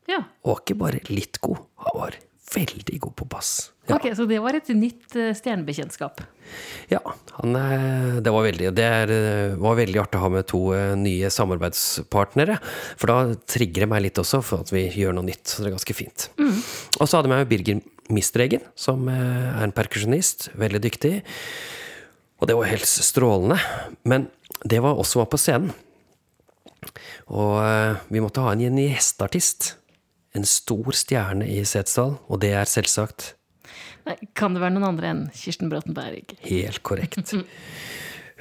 Ja. 0.10 0.22
Og 0.46 0.62
ikke 0.62 0.78
bare 0.78 1.02
litt 1.10 1.42
god, 1.42 1.64
han 1.88 2.00
var 2.04 2.20
veldig 2.54 3.00
god 3.08 3.18
på 3.18 3.30
bass. 3.34 3.73
Ja. 3.88 3.98
Ok, 3.98 4.06
Så 4.16 4.24
det 4.26 4.40
var 4.40 4.56
et 4.56 4.70
nytt 4.72 5.16
eh, 5.20 5.34
stjernebekjentskap? 5.36 6.22
Ja. 6.88 7.02
Han, 7.36 7.56
det, 8.24 8.32
var 8.32 8.46
veldig, 8.46 8.70
det 8.78 8.86
eh, 9.12 9.56
var 9.60 9.76
veldig 9.76 10.00
artig 10.06 10.22
å 10.22 10.24
ha 10.24 10.30
med 10.32 10.48
to 10.48 10.62
eh, 10.72 10.94
nye 10.96 11.32
samarbeidspartnere. 11.34 12.56
For 12.96 13.12
da 13.12 13.36
trigger 13.50 13.84
det 13.84 13.90
meg 13.92 14.06
litt 14.06 14.22
også 14.24 14.40
for 14.46 14.64
at 14.64 14.72
vi 14.72 14.86
gjør 14.88 15.18
noe 15.18 15.28
nytt. 15.28 15.44
Så 15.52 15.66
det 15.66 15.72
er 15.72 15.76
ganske 15.76 15.98
fint. 16.00 16.30
Mm. 16.40 16.62
Og 16.62 17.04
så 17.04 17.18
hadde 17.18 17.28
jeg 17.28 17.34
med 17.34 17.52
Birger 17.52 17.84
Mistregen, 18.16 18.64
som 18.80 19.04
er 19.12 19.60
en 19.66 19.76
perkusjonist. 19.76 20.54
Veldig 20.64 20.84
dyktig. 20.88 21.14
Og 22.40 22.48
det 22.48 22.56
var 22.60 22.72
helt 22.72 22.88
strålende. 22.88 23.60
Men 24.08 24.32
det 24.64 24.80
var 24.84 24.96
også 24.96 25.26
var 25.26 25.32
på 25.34 25.44
scenen. 25.44 25.76
Og 27.36 27.60
vi 28.12 28.24
måtte 28.24 28.44
ha 28.44 28.56
en 28.56 28.80
gjesteartist. 28.80 29.74
En 30.40 30.48
stor 30.48 30.96
stjerne 30.96 31.46
i 31.52 31.62
Setesdal, 31.68 32.16
og 32.32 32.40
det 32.42 32.56
er 32.58 32.70
selvsagt 32.70 33.34
Nei, 34.08 34.18
Kan 34.38 34.56
det 34.56 34.64
være 34.64 34.76
noen 34.76 34.90
andre 34.92 35.12
enn 35.14 35.26
Kirsten 35.38 35.72
Bråten 35.72 35.96
Berg? 35.98 36.36
Helt 36.48 36.82
korrekt. 36.86 37.34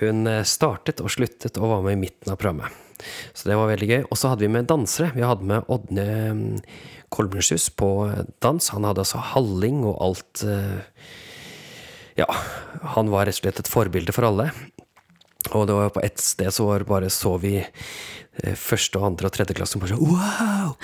Hun 0.02 0.26
eh, 0.26 0.44
startet 0.48 1.02
og 1.04 1.12
sluttet 1.14 1.60
og 1.60 1.70
var 1.76 1.84
med 1.86 1.98
i 1.98 2.02
midten 2.06 2.32
av 2.32 2.40
programmet. 2.40 2.80
Så 3.34 3.48
det 3.48 3.58
var 3.58 3.70
veldig 3.70 3.88
gøy. 3.88 4.02
Og 4.08 4.18
så 4.18 4.32
hadde 4.32 4.44
vi 4.46 4.52
med 4.52 4.68
dansere. 4.70 5.10
Vi 5.16 5.24
hadde 5.26 5.46
med 5.48 5.70
Ådne 5.72 6.06
mm, 6.38 6.44
Kolbensjus 7.12 7.68
på 7.76 7.90
dans. 8.44 8.70
Han 8.74 8.86
hadde 8.88 9.04
altså 9.04 9.22
halling 9.32 9.82
og 9.84 9.98
alt 10.06 10.44
eh, 10.46 11.08
Ja, 12.20 12.28
han 12.94 13.10
var 13.12 13.26
rett 13.26 13.38
og 13.38 13.42
slett 13.42 13.62
et 13.62 13.72
forbilde 13.72 14.14
for 14.14 14.28
alle. 14.28 14.50
Og 15.52 15.66
det 15.66 15.74
var 15.74 15.90
på 15.94 16.02
ett 16.04 16.20
sted 16.22 16.52
så 16.54 16.68
var 16.68 16.84
bare 16.86 17.10
så 17.10 17.34
vi 17.42 17.56
eh, 17.58 18.54
første 18.58 19.00
andre 19.02 19.28
og 19.28 19.34
tredje 19.34 19.56
klasse 19.58 19.74
som 19.74 19.82
bare 19.82 19.96
sånn 19.96 20.12
wow! 20.12 20.76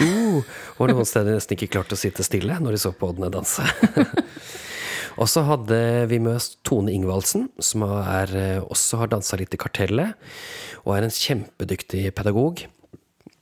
Og 0.79 0.91
noen 0.91 1.09
steder 1.09 1.37
nesten 1.37 1.57
ikke 1.57 1.71
klarte 1.77 1.97
å 1.97 2.01
sitte 2.01 2.27
stille 2.27 2.59
når 2.63 2.77
de 2.77 2.81
så 2.83 2.93
på 2.95 3.11
Ådne 3.13 3.31
danse. 3.33 3.65
Og 5.19 5.27
så 5.27 5.43
hadde 5.43 5.79
vi 6.11 6.21
med 6.23 6.37
oss 6.39 6.53
Tone 6.67 6.93
Ingvaldsen, 6.95 7.49
som 7.59 7.83
er, 7.89 8.31
eh, 8.39 8.63
også 8.63 9.01
har 9.01 9.11
dansa 9.11 9.39
litt 9.41 9.55
i 9.55 9.59
Kartellet, 9.59 10.15
og 10.85 10.95
er 10.95 11.03
en 11.03 11.15
kjempedyktig 11.15 12.05
pedagog. 12.15 12.63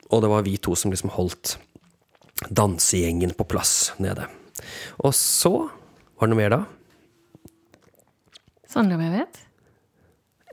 Og 0.08 0.22
det 0.22 0.30
var 0.32 0.46
vi 0.46 0.56
to 0.56 0.72
som 0.78 0.90
liksom 0.90 1.12
holdt 1.12 1.58
dansegjengen 2.48 3.34
på 3.36 3.44
plass 3.48 3.92
nede. 3.98 4.28
Og 5.04 5.12
så 5.14 5.70
Var 6.16 6.30
det 6.30 6.32
noe 6.32 6.38
mer 6.40 6.48
da? 6.48 6.58
Sånn 8.72 8.88
om 8.88 9.02
jeg 9.04 9.12
vet? 9.12 9.40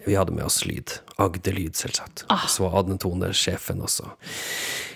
Vi 0.03 0.17
hadde 0.19 0.33
med 0.35 0.43
oss 0.43 0.65
lyd. 0.67 0.91
Agder-lyd, 1.15 1.77
selvsagt. 1.79 2.25
Så 2.51 2.65
var 2.65 2.81
Adne 2.81 2.97
Tone 2.99 3.29
sjefen 3.31 3.79
også. 3.79 4.09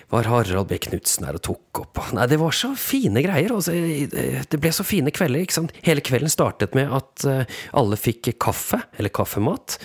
Var 0.10 0.24
Harald 0.32 0.70
B. 0.70 0.78
Knutsen 0.80 1.26
her 1.28 1.36
og 1.36 1.44
tok 1.44 1.82
opp. 1.82 2.00
Nei, 2.16 2.28
det 2.32 2.38
var 2.40 2.56
så 2.56 2.70
fine 2.80 3.20
greier. 3.26 3.52
Altså, 3.52 3.74
det 3.76 4.60
ble 4.64 4.72
så 4.72 4.86
fine 4.88 5.12
kvelder. 5.12 5.44
ikke 5.44 5.58
sant? 5.58 5.74
Hele 5.84 6.04
kvelden 6.06 6.32
startet 6.32 6.78
med 6.78 6.94
at 6.96 7.26
eh, 7.28 7.58
alle 7.76 8.00
fikk 8.00 8.30
kaffe, 8.40 8.80
eller 8.96 9.12
kaffemat, 9.12 9.76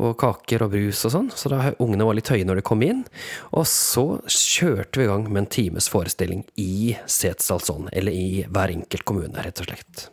og 0.00 0.16
kaker 0.20 0.64
og 0.64 0.72
brus 0.72 1.04
og 1.04 1.12
sånn. 1.12 1.28
Så 1.36 1.52
da 1.52 1.74
ungene 1.76 2.06
var 2.08 2.16
litt 2.16 2.30
høye 2.32 2.46
når 2.48 2.62
de 2.62 2.66
kom 2.70 2.84
inn. 2.86 3.04
Og 3.52 3.68
så 3.68 4.06
kjørte 4.24 5.02
vi 5.02 5.04
i 5.08 5.10
gang 5.10 5.28
med 5.28 5.44
en 5.44 5.50
times 5.58 5.90
forestilling 5.92 6.46
i 6.56 6.94
Setesdalsånd, 7.04 7.92
eller 7.92 8.16
i 8.16 8.46
hver 8.48 8.72
enkelt 8.72 9.04
kommune, 9.08 9.44
rett 9.44 9.60
og 9.60 9.68
slett. 9.68 10.08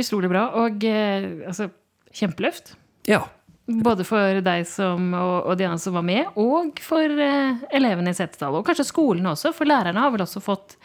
Utrolig 0.00 0.32
bra. 0.32 0.46
Og 0.64 0.88
eh, 0.88 1.44
altså, 1.44 1.68
kjempeløft. 2.16 2.74
Ja. 3.08 3.26
Både 3.84 4.04
for 4.08 4.40
deg 4.44 4.64
som, 4.68 5.12
og, 5.14 5.36
og 5.50 5.58
de 5.58 5.68
andre 5.68 5.82
som 5.82 5.94
var 5.96 6.06
med, 6.06 6.32
og 6.40 6.80
for 6.84 7.22
eh, 7.26 7.60
elevene 7.76 8.12
i 8.12 8.16
Setesdal. 8.16 8.58
Og 8.58 8.66
kanskje 8.66 8.88
skolen 8.88 9.28
også, 9.30 9.54
for 9.56 9.68
lærerne 9.68 10.02
har 10.02 10.12
vel 10.14 10.24
også 10.24 10.42
fått 10.44 10.76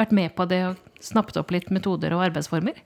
vært 0.00 0.14
med 0.16 0.32
på 0.36 0.46
det 0.48 0.60
og 0.70 0.78
snappet 1.04 1.38
opp 1.40 1.52
litt 1.54 1.70
metoder 1.72 2.14
og 2.16 2.24
arbeidsformer. 2.28 2.78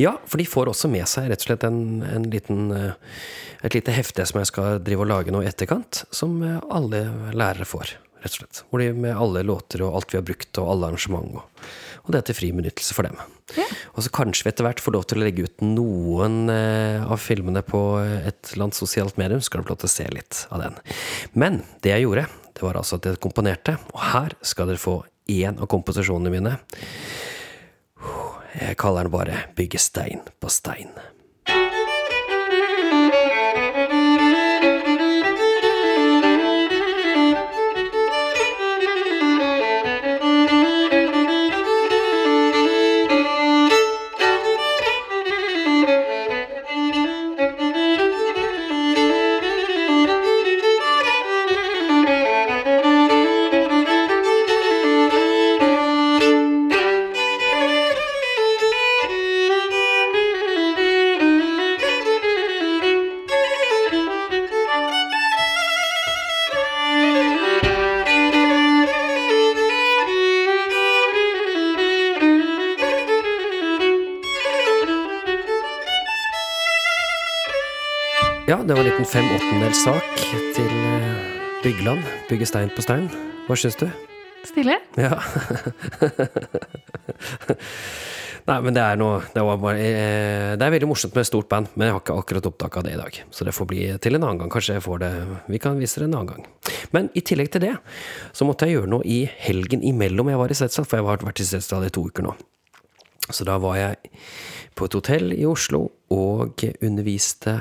Ja, 0.00 0.16
for 0.28 0.40
de 0.40 0.48
får 0.48 0.72
også 0.72 0.90
med 0.92 1.08
seg 1.10 1.30
rett 1.30 1.44
og 1.44 1.50
slett 1.50 1.66
en, 1.68 2.02
en 2.06 2.28
liten, 2.32 2.70
eh, 2.76 3.18
et 3.66 3.76
lite 3.76 3.94
hefte 3.96 4.26
som 4.28 4.40
jeg 4.42 4.52
skal 4.52 4.80
drive 4.84 5.04
og 5.04 5.12
lage 5.12 5.34
nå 5.34 5.42
i 5.44 5.50
etterkant, 5.50 6.04
som 6.14 6.38
eh, 6.46 6.60
alle 6.72 7.04
lærere 7.36 7.68
får, 7.68 7.96
rett 8.24 8.34
og 8.34 8.40
slett. 8.42 8.64
Hvor 8.68 8.82
de 8.82 8.92
med 9.04 9.16
alle 9.16 9.44
låter 9.46 9.84
og 9.86 9.98
alt 10.00 10.14
vi 10.14 10.20
har 10.20 10.28
brukt, 10.28 10.52
og 10.60 10.74
alle 10.74 10.92
arrangement. 10.92 11.40
Og, 11.40 11.72
og 12.02 12.12
det 12.12 12.20
er 12.20 12.26
til 12.28 12.38
fri 12.38 12.50
benyttelse 12.54 12.96
for 12.96 13.06
dem. 13.06 13.18
Ja. 13.56 13.66
Og 13.94 14.04
så 14.04 14.12
kanskje 14.14 14.46
vi 14.46 14.52
etter 14.52 14.66
hvert 14.66 14.82
får 14.82 14.96
lov 14.96 15.06
til 15.08 15.20
å 15.20 15.24
legge 15.24 15.46
ut 15.46 15.64
noen 15.64 16.50
eh, 16.52 17.02
av 17.02 17.20
filmene 17.22 17.62
på 17.66 17.82
et 18.02 18.52
eller 18.52 18.68
annet 18.68 18.78
sosialt 18.78 19.18
medium, 19.20 19.42
så 19.42 19.50
skal 19.50 19.62
du 19.62 19.68
få 19.68 19.74
lov 19.74 19.82
til 19.84 19.90
å 19.90 19.94
se 19.94 20.08
litt 20.14 20.44
av 20.50 20.64
den. 20.64 20.78
Men 21.38 21.62
det 21.84 21.94
jeg 21.94 22.06
gjorde, 22.06 22.26
det 22.52 22.66
var 22.66 22.80
altså 22.80 22.98
at 22.98 23.08
jeg 23.08 23.22
komponerte, 23.22 23.76
og 23.94 24.04
her 24.12 24.36
skal 24.46 24.70
dere 24.70 24.82
få 24.82 25.00
én 25.30 25.60
av 25.60 25.70
komposisjonene 25.70 26.32
mine. 26.34 26.56
Jeg 28.52 28.76
kaller 28.76 29.08
den 29.08 29.14
bare 29.14 29.36
'Bygge 29.56 29.80
stein 29.80 30.20
på 30.40 30.50
stein'. 30.52 30.92
Fem 79.12 79.26
åttendels 79.28 79.82
sak 79.84 80.20
til 80.56 80.70
Bygland. 80.70 81.18
Byggeland. 81.62 82.00
Bygge 82.30 82.46
stein 82.48 82.70
på 82.72 82.80
stein. 82.80 83.10
Hva 83.44 83.52
syns 83.60 83.76
du? 83.76 83.84
Stille? 84.48 84.78
Ja. 84.96 85.18
Nei, 88.48 88.56
men 88.64 88.74
det 88.74 88.82
er 88.82 88.96
noe 88.98 89.20
Det, 89.34 89.42
var 89.44 89.56
bare, 89.60 89.78
eh, 89.84 90.56
det 90.56 90.64
er 90.64 90.72
veldig 90.74 90.88
morsomt 90.90 91.14
med 91.14 91.26
stort 91.28 91.48
band, 91.52 91.66
men 91.76 91.86
jeg 91.86 91.94
har 91.94 92.00
ikke 92.00 92.16
akkurat 92.22 92.48
opptak 92.48 92.72
av 92.80 92.84
det 92.86 92.94
i 92.96 93.02
dag. 93.02 93.12
Så 93.30 93.40
det 93.44 93.54
får 93.54 93.66
bli 93.68 93.80
til 94.02 94.14
en 94.16 94.24
annen 94.24 94.40
gang. 94.40 94.50
Kanskje 94.54 94.74
jeg 94.78 94.86
får 94.86 94.98
det 95.04 95.12
Vi 95.52 95.58
kan 95.60 95.82
vise 95.82 95.96
det 96.00 96.06
en 96.08 96.16
annen 96.16 96.32
gang. 96.32 96.42
Men 96.96 97.04
i 97.12 97.20
tillegg 97.20 97.48
til 97.52 97.62
det, 97.66 97.76
så 98.32 98.42
måtte 98.48 98.64
jeg 98.64 98.72
gjøre 98.78 98.92
noe 98.94 99.04
i 99.04 99.28
helgen 99.44 99.80
imellom 99.84 100.32
jeg 100.32 100.40
var 100.40 100.48
i 100.48 100.56
Setesdal, 100.56 100.88
for 100.88 100.96
jeg 100.98 101.04
har 101.10 101.28
vært 101.28 101.44
i 101.44 101.48
Setesdal 101.50 101.84
i 101.84 101.92
to 101.92 102.02
uker 102.08 102.22
nå. 102.30 102.34
Så 103.28 103.44
da 103.46 103.54
var 103.60 103.76
jeg 103.76 103.94
på 104.74 104.88
et 104.88 104.96
hotell 104.96 105.26
i 105.36 105.44
Oslo 105.46 105.84
og 106.12 106.64
underviste 106.80 107.60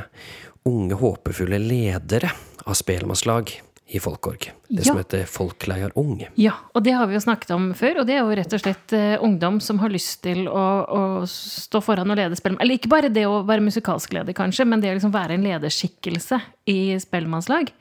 unge, 0.67 0.97
håpefulle 0.97 1.59
ledere 1.59 2.31
av 2.63 2.77
spelmannslag 2.77 3.53
i 3.91 3.99
Folkorg. 3.99 4.51
Det 4.67 4.85
som 4.87 4.97
heter 4.97 5.25
Folkleiar 5.27 5.91
Ung. 5.99 6.21
Ja, 6.39 6.53
og 6.71 6.85
det 6.85 6.93
har 6.95 7.09
vi 7.09 7.17
jo 7.17 7.23
snakket 7.23 7.49
om 7.51 7.71
før. 7.75 8.01
Og 8.01 8.07
det 8.07 8.15
er 8.15 8.21
jo 8.23 8.37
rett 8.39 8.53
og 8.55 8.61
slett 8.63 8.93
eh, 8.95 9.17
ungdom 9.19 9.59
som 9.59 9.81
har 9.83 9.91
lyst 9.91 10.21
til 10.23 10.45
å, 10.47 10.67
å 10.87 11.01
stå 11.27 11.81
foran 11.83 12.13
og 12.13 12.19
lede 12.21 12.37
Spellemann. 12.39 12.61
Eller 12.63 12.79
ikke 12.79 12.91
bare 12.93 13.11
det 13.11 13.25
å 13.27 13.41
være 13.47 13.65
musikalsk 13.65 14.15
leder, 14.15 14.37
kanskje, 14.37 14.67
men 14.69 14.83
det 14.83 14.93
å 14.93 14.95
liksom 14.95 15.11
være 15.11 15.35
en 15.35 15.43
lederskikkelse 15.43 16.39
i 16.71 16.79
Spellemannslag. 17.03 17.73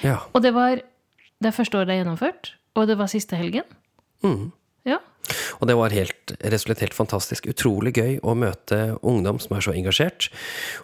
Ja. 0.00 0.16
Og 0.32 0.40
det 0.46 0.54
var 0.56 0.80
det 1.40 1.48
er 1.48 1.56
første 1.56 1.78
året 1.78 1.88
det 1.88 1.94
er 1.94 2.02
gjennomført, 2.02 2.54
og 2.76 2.88
det 2.88 2.96
var 3.00 3.08
siste 3.08 3.36
helgen. 3.36 3.68
Ja. 4.88 4.98
Og 5.60 5.68
det 5.68 5.76
var 5.76 5.94
helt, 5.94 6.34
rett 6.40 6.56
og 6.56 6.64
slett 6.64 6.84
helt 6.84 6.96
fantastisk. 6.96 7.48
Utrolig 7.52 7.92
gøy 7.98 8.18
å 8.24 8.34
møte 8.38 8.80
ungdom 9.06 9.40
som 9.42 9.56
er 9.56 9.64
så 9.64 9.74
engasjert, 9.76 10.30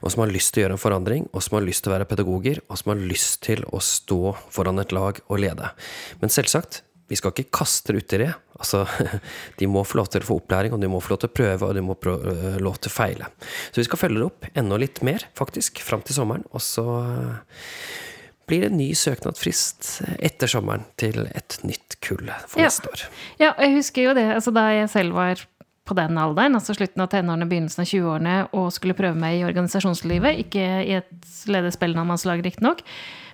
og 0.03 0.13
som 0.13 0.25
har 0.25 0.35
lyst 0.35 0.53
til 0.55 0.63
å 0.63 0.67
gjøre 0.67 0.77
en 0.79 0.83
forandring, 0.83 1.29
og 1.33 1.45
som 1.45 1.59
har 1.59 1.67
lyst 1.67 1.85
til 1.85 1.93
å 1.93 1.97
være 1.97 2.09
pedagoger, 2.11 2.61
og 2.69 2.81
som 2.81 2.93
har 2.93 3.07
lyst 3.13 3.41
til 3.47 3.65
å 3.73 3.81
stå 3.83 4.37
foran 4.53 4.83
et 4.83 4.93
lag 4.97 5.23
og 5.27 5.41
lede. 5.43 5.73
Men 6.21 6.33
selvsagt, 6.33 6.83
vi 7.07 7.17
skal 7.19 7.31
ikke 7.33 7.53
kaste 7.55 7.95
det 7.95 8.03
uti 8.03 8.19
det. 8.25 8.33
Altså, 8.59 8.83
de 9.61 9.69
må 9.71 9.85
få 9.87 10.01
lov 10.01 10.11
til 10.11 10.25
å 10.25 10.29
få 10.31 10.41
opplæring, 10.41 10.75
og 10.75 10.83
de 10.83 10.91
må 10.91 11.01
få 11.03 11.15
lov 11.15 11.23
til 11.23 11.31
å 11.31 11.37
prøve, 11.39 11.69
og 11.69 11.77
de 11.77 11.85
må 11.87 11.97
få 12.03 12.17
lov 12.63 12.81
til 12.81 12.93
å 12.93 12.97
feile. 12.97 13.31
Så 13.71 13.81
vi 13.81 13.87
skal 13.89 14.03
følge 14.03 14.21
det 14.21 14.29
opp 14.29 14.51
enda 14.55 14.81
litt 14.81 15.03
mer, 15.07 15.29
faktisk, 15.39 15.81
fram 15.87 16.03
til 16.07 16.19
sommeren. 16.19 16.47
Og 16.53 16.65
så 16.65 16.87
blir 18.47 18.63
det 18.67 18.73
ny 18.77 18.93
søknadsfrist 18.95 20.03
etter 20.23 20.47
sommeren 20.51 20.85
til 21.01 21.25
et 21.35 21.59
nytt 21.67 21.97
kull 22.05 22.29
for 22.47 22.61
Ja. 22.61 22.69
neste 22.69 22.89
år. 22.93 23.03
Ja, 23.43 23.53
jeg 23.59 23.75
husker 23.75 24.03
jo 24.11 24.15
det. 24.15 24.27
Altså, 24.37 24.53
da 24.55 24.69
jeg 24.71 24.89
selv 24.93 25.15
var 25.15 25.43
på 25.87 25.95
den 25.95 26.19
alderen, 26.19 26.55
altså 26.59 26.75
slutten 26.75 27.03
av 27.05 27.09
tenårene, 27.13 27.47
begynnelsen 27.47 27.83
av 27.85 27.87
20-årene, 27.87 28.37
og 28.59 28.73
skulle 28.75 28.95
prøve 28.99 29.15
meg 29.19 29.39
i 29.41 29.45
organisasjonslivet, 29.47 30.41
ikke 30.47 30.65
i 30.83 30.97
et 30.99 31.11
lederspellemannslag, 31.47 32.43
riktignok. 32.43 32.83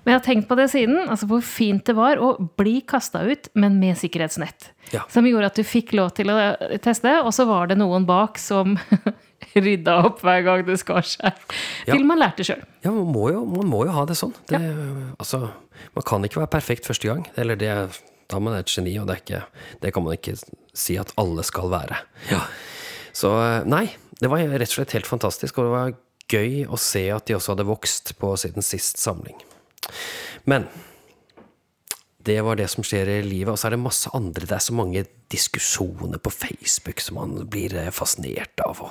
Men 0.03 0.13
jeg 0.13 0.19
har 0.19 0.25
tenkt 0.27 0.49
på 0.51 0.57
det 0.59 0.67
siden, 0.73 0.97
altså 1.07 1.29
hvor 1.31 1.43
fint 1.47 1.85
det 1.87 1.95
var 1.95 2.19
å 2.19 2.33
bli 2.59 2.81
kasta 2.89 3.23
ut, 3.23 3.47
men 3.55 3.77
med 3.79 3.99
sikkerhetsnett. 4.01 4.73
Ja. 4.91 5.05
Som 5.13 5.29
gjorde 5.29 5.53
at 5.53 5.59
du 5.59 5.63
fikk 5.67 5.93
lov 5.95 6.11
til 6.17 6.33
å 6.33 6.39
teste, 6.83 7.15
og 7.23 7.31
så 7.35 7.47
var 7.47 7.71
det 7.71 7.79
noen 7.79 8.07
bak 8.09 8.41
som 8.43 8.75
rydda 9.67 9.99
opp 10.09 10.23
hver 10.27 10.43
gang 10.47 10.65
det 10.67 10.81
skar 10.83 11.07
seg. 11.07 11.31
Ja. 11.87 11.95
Til 11.95 12.07
man 12.09 12.19
lærte 12.19 12.47
sjøl. 12.47 12.65
Ja, 12.83 12.91
man 12.91 13.13
må 13.15 13.29
jo, 13.31 13.45
man 13.47 13.71
må 13.71 13.85
jo 13.87 13.95
ha 13.95 14.07
det 14.09 14.19
sånn. 14.19 14.35
Det, 14.51 14.61
altså, 15.23 15.45
man 15.95 16.09
kan 16.09 16.27
ikke 16.27 16.43
være 16.43 16.55
perfekt 16.57 16.91
første 16.91 17.11
gang. 17.11 17.23
Eller 17.39 17.59
det, 17.61 17.71
da 18.27 18.41
er 18.41 18.45
man 18.45 18.59
et 18.59 18.75
geni, 18.75 18.97
og 18.99 19.07
det, 19.07 19.21
er 19.21 19.23
ikke, 19.23 19.67
det 19.85 19.95
kan 19.95 20.07
man 20.07 20.19
ikke 20.19 20.35
si 20.75 20.99
at 20.99 21.15
alle 21.21 21.47
skal 21.47 21.71
være. 21.71 22.03
Så 23.15 23.31
nei, 23.69 23.87
det 24.19 24.31
var 24.33 24.43
rett 24.51 24.71
og 24.71 24.81
slett 24.81 24.99
helt 24.99 25.11
fantastisk, 25.11 25.63
og 25.63 25.69
det 25.69 25.77
var 25.77 25.95
gøy 26.33 26.63
å 26.67 26.79
se 26.81 27.07
at 27.13 27.29
de 27.29 27.37
også 27.37 27.55
hadde 27.55 27.69
vokst 27.69 28.15
på 28.19 28.35
siden 28.41 28.65
sist 28.65 28.99
samling. 29.03 29.37
Men 30.49 30.67
det 32.23 32.39
var 32.47 32.59
det 32.59 32.69
som 32.71 32.85
skjer 32.87 33.09
i 33.17 33.19
livet, 33.27 33.51
og 33.53 33.59
så 33.59 33.69
er 33.69 33.75
det 33.75 33.83
masse 33.83 34.11
andre. 34.15 34.47
Det 34.47 34.55
er 34.55 34.63
så 34.63 34.77
mange 34.77 35.05
diskusjoner 35.33 36.23
på 36.23 36.31
Facebook 36.31 37.03
som 37.03 37.19
man 37.19 37.35
blir 37.51 37.75
eh, 37.79 37.91
fascinert 37.95 38.63
av. 38.63 38.83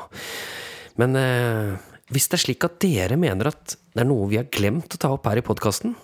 Men 0.99 1.15
eh, 1.15 1.75
hvis 2.11 2.27
det 2.27 2.39
er 2.39 2.43
slik 2.45 2.67
at 2.67 2.79
dere 2.83 3.19
mener 3.19 3.53
at 3.53 3.77
det 3.77 4.03
er 4.03 4.09
noe 4.09 4.27
vi 4.31 4.39
har 4.41 4.51
glemt 4.51 4.95
å 4.95 4.99
ta 4.99 5.13
opp 5.15 5.29
her 5.29 5.39
i 5.39 5.45
podkasten, 5.45 5.95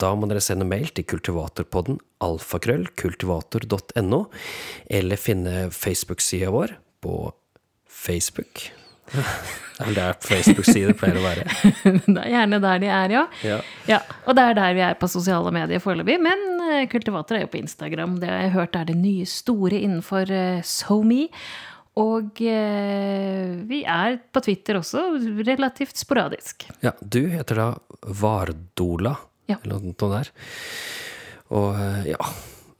da 0.00 0.14
må 0.16 0.28
dere 0.30 0.40
sende 0.40 0.64
mail 0.64 0.88
til 0.96 1.04
kultivatorpodden 1.12 1.98
alfakrøll 2.24 2.86
kultivator.no, 2.96 4.22
eller 4.88 5.20
finne 5.20 5.68
Facebook-sida 5.76 6.52
vår 6.54 6.78
på 7.04 7.16
Facebook. 7.84 8.70
Det 9.80 9.96
er 9.96 10.16
Facebook-sider 10.20 10.92
pleier 10.92 11.16
å 11.16 11.22
være. 11.24 11.44
Det 12.04 12.18
er 12.20 12.32
gjerne 12.34 12.58
der 12.60 12.82
de 12.82 12.90
er, 12.92 13.14
ja. 13.14 13.22
Ja. 13.46 13.56
ja. 13.88 14.00
Og 14.28 14.36
det 14.36 14.44
er 14.50 14.58
der 14.58 14.74
vi 14.76 14.82
er 14.84 14.98
på 15.00 15.08
sosiale 15.08 15.48
medier 15.56 15.80
foreløpig. 15.80 16.18
Men 16.20 16.42
eh, 16.66 16.82
Kultivator 16.92 17.38
er 17.38 17.46
jo 17.46 17.52
på 17.54 17.62
Instagram. 17.62 18.18
Det 18.20 18.28
har 18.28 18.42
jeg 18.44 18.54
hørt 18.58 18.76
er 18.76 18.90
det 18.90 18.98
nye 19.00 19.24
store 19.28 19.80
innenfor 19.80 20.28
uh, 20.28 20.60
SoMe. 20.68 21.30
Og 22.00 22.38
eh, 22.44 23.56
vi 23.72 23.80
er 23.88 24.20
på 24.32 24.44
Twitter 24.44 24.78
også, 24.78 25.02
relativt 25.48 25.98
sporadisk. 26.00 26.68
Ja, 26.84 26.92
du 27.00 27.22
heter 27.32 27.64
da 27.64 27.68
Vardola, 28.20 29.16
Ja. 29.50 29.56
eller 29.64 29.80
noe 29.82 30.12
der. 30.14 30.30
Og 31.50 31.72
eh, 31.74 32.12
ja 32.12 32.20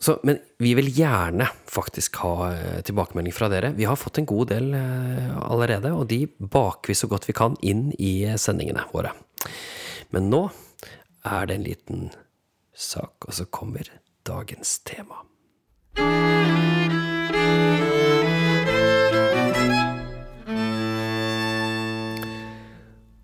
så, 0.02 0.20
Men 0.22 0.38
vi 0.58 0.74
vil 0.74 0.88
gjerne 0.96 1.44
faktisk 1.68 2.16
ha 2.22 2.52
eh, 2.54 2.80
tilbakemelding 2.88 3.34
fra 3.36 3.50
dere. 3.52 3.74
Vi 3.76 3.84
har 3.84 3.98
fått 4.00 4.18
en 4.18 4.26
god 4.28 4.48
del 4.48 4.72
eh, 4.74 5.34
allerede, 5.44 5.92
og 5.92 6.06
de 6.08 6.22
baker 6.40 6.88
vi 6.88 6.96
så 6.96 7.08
godt 7.10 7.28
vi 7.28 7.36
kan 7.36 7.58
inn 7.60 7.90
i 8.00 8.22
eh, 8.24 8.38
sendingene 8.40 8.86
våre. 8.94 9.12
Men 10.16 10.30
nå 10.32 10.46
er 11.28 11.50
det 11.50 11.58
en 11.58 11.66
liten 11.66 12.06
sak, 12.72 13.28
og 13.28 13.36
så 13.36 13.44
kommer 13.52 13.90
dagens 14.24 14.78
tema. 14.88 15.20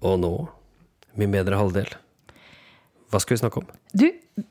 Og 0.04 0.20
nå, 0.20 0.34
min 1.16 1.32
bedre 1.32 1.56
halvdel, 1.56 1.88
hva 3.08 3.22
skal 3.24 3.38
vi 3.38 3.40
snakke 3.46 3.64
om? 3.64 3.72
Du, 3.96 4.10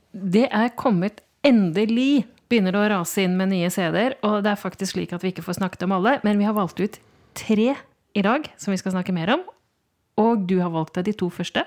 det 0.10 0.48
er 0.50 0.74
kommet 0.74 1.22
endelig 1.45 2.25
begynner 2.49 2.77
å 2.77 2.85
rase 2.91 3.25
inn 3.25 3.35
med 3.39 3.51
nye 3.53 3.71
CD-er. 3.73 4.17
Og 4.25 4.41
det 4.45 4.53
er 4.53 4.61
faktisk 4.61 4.95
slik 4.95 5.13
at 5.15 5.25
vi 5.25 5.33
ikke 5.33 5.45
får 5.45 5.59
snakket 5.59 5.85
om 5.87 5.95
alle, 5.97 6.17
men 6.25 6.39
vi 6.41 6.47
har 6.47 6.57
valgt 6.57 6.81
ut 6.81 6.99
tre 7.37 7.73
i 8.15 8.23
dag 8.25 8.47
som 8.61 8.73
vi 8.73 8.79
skal 8.81 8.95
snakke 8.95 9.15
mer 9.15 9.33
om. 9.35 9.45
Og 10.21 10.45
du 10.47 10.57
har 10.61 10.71
valgt 10.73 10.95
deg 10.97 11.09
de 11.09 11.15
to 11.19 11.29
første. 11.33 11.65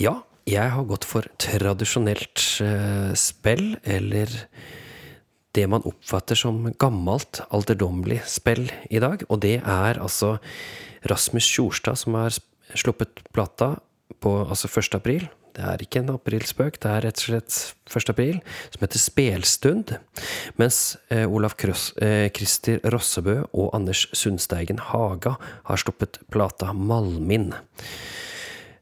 Ja, 0.00 0.20
jeg 0.48 0.72
har 0.72 0.86
gått 0.88 1.04
for 1.04 1.26
tradisjonelt 1.40 2.40
uh, 2.64 3.12
spill, 3.18 3.74
eller 3.84 4.32
det 5.56 5.66
man 5.68 5.84
oppfatter 5.88 6.38
som 6.38 6.62
gammelt, 6.80 7.42
alderdommelig 7.52 8.22
spill 8.30 8.68
i 8.88 9.02
dag. 9.02 9.24
Og 9.28 9.42
det 9.44 9.58
er 9.60 10.00
altså 10.00 10.36
Rasmus 11.08 11.48
Tjorstad 11.48 12.00
som 12.00 12.16
har 12.16 12.36
sluppet 12.76 13.20
plata 13.32 13.74
på 14.22 14.34
altså 14.46 14.70
1. 14.70 14.96
april. 14.98 15.28
Det 15.58 15.66
er 15.66 15.80
ikke 15.82 16.04
en 16.04 16.12
aprilspøk, 16.14 16.76
det 16.84 16.90
er 16.92 17.02
rett 17.08 17.18
og 17.18 17.24
slett 17.32 17.54
1. 17.90 18.12
april, 18.12 18.36
som 18.70 18.84
heter 18.84 19.00
Spelstund. 19.02 19.94
Mens 20.60 20.78
eh, 21.10 21.24
Olaf 21.26 21.56
Kross, 21.58 21.90
eh, 21.98 22.28
Christer 22.30 22.78
Rossebø 22.86 23.40
og 23.50 23.72
Anders 23.74 24.04
Sundsteigen 24.14 24.78
Haga 24.92 25.34
har 25.66 25.80
sluppet 25.82 26.20
plata 26.30 26.70
Malmin. 26.70 27.50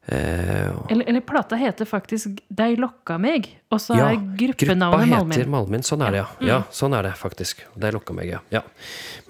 Eh, 0.07 0.69
eller, 0.93 1.09
eller, 1.09 1.23
plata 1.27 1.57
heter 1.59 1.89
faktisk 1.89 2.37
Dei 2.47 2.77
lokka 2.79 3.17
meg, 3.19 3.49
og 3.75 3.81
så 3.83 3.97
ja, 3.97 4.11
er 4.13 4.21
gruppenavnet 4.39 5.09
Malmin. 5.09 5.17
Gruppa 5.17 5.39
heter 5.41 5.51
Malmin, 5.55 5.87
sånn 5.87 6.05
er 6.05 6.13
det, 6.13 6.21
ja. 6.21 6.27
Mm. 6.37 6.51
ja 6.51 6.59
sånn 6.77 6.97
er 6.99 7.09
det 7.09 7.15
faktisk. 7.19 7.65
Dei 7.73 7.95
lokka 7.97 8.15
meg, 8.19 8.35
ja. 8.35 8.43
ja. 8.53 8.61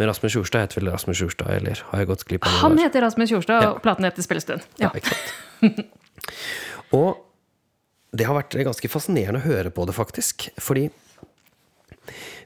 Men 0.01 0.11
Rasmus 0.11 0.35
Tjorstad 0.35 0.67
heter 0.67 0.83
vel 0.83 0.91
Rasmus 0.91 1.23
Tjorstad, 1.23 1.53
eller 1.61 1.85
har 1.93 2.03
jeg 2.03 2.11
gått 2.11 2.27
glipp 2.27 2.43
av 2.43 2.59
noe? 2.59 2.65
Han 2.65 2.83
heter 2.83 3.07
Rasmus 3.07 3.31
Tjorstad, 3.31 3.71
og 3.71 3.81
platen 3.87 4.11
heter 4.11 4.27
Spillestund. 4.27 4.67
Ja, 4.83 4.91
ikke 4.99 5.15
sant. 5.15 5.87
og 6.99 7.23
det 8.17 8.29
har 8.29 8.39
vært 8.39 8.57
ganske 8.67 8.91
fascinerende 8.91 9.43
å 9.43 9.47
høre 9.47 9.73
på 9.75 9.87
det, 9.89 9.97
faktisk. 9.97 10.49
Fordi 10.63 10.89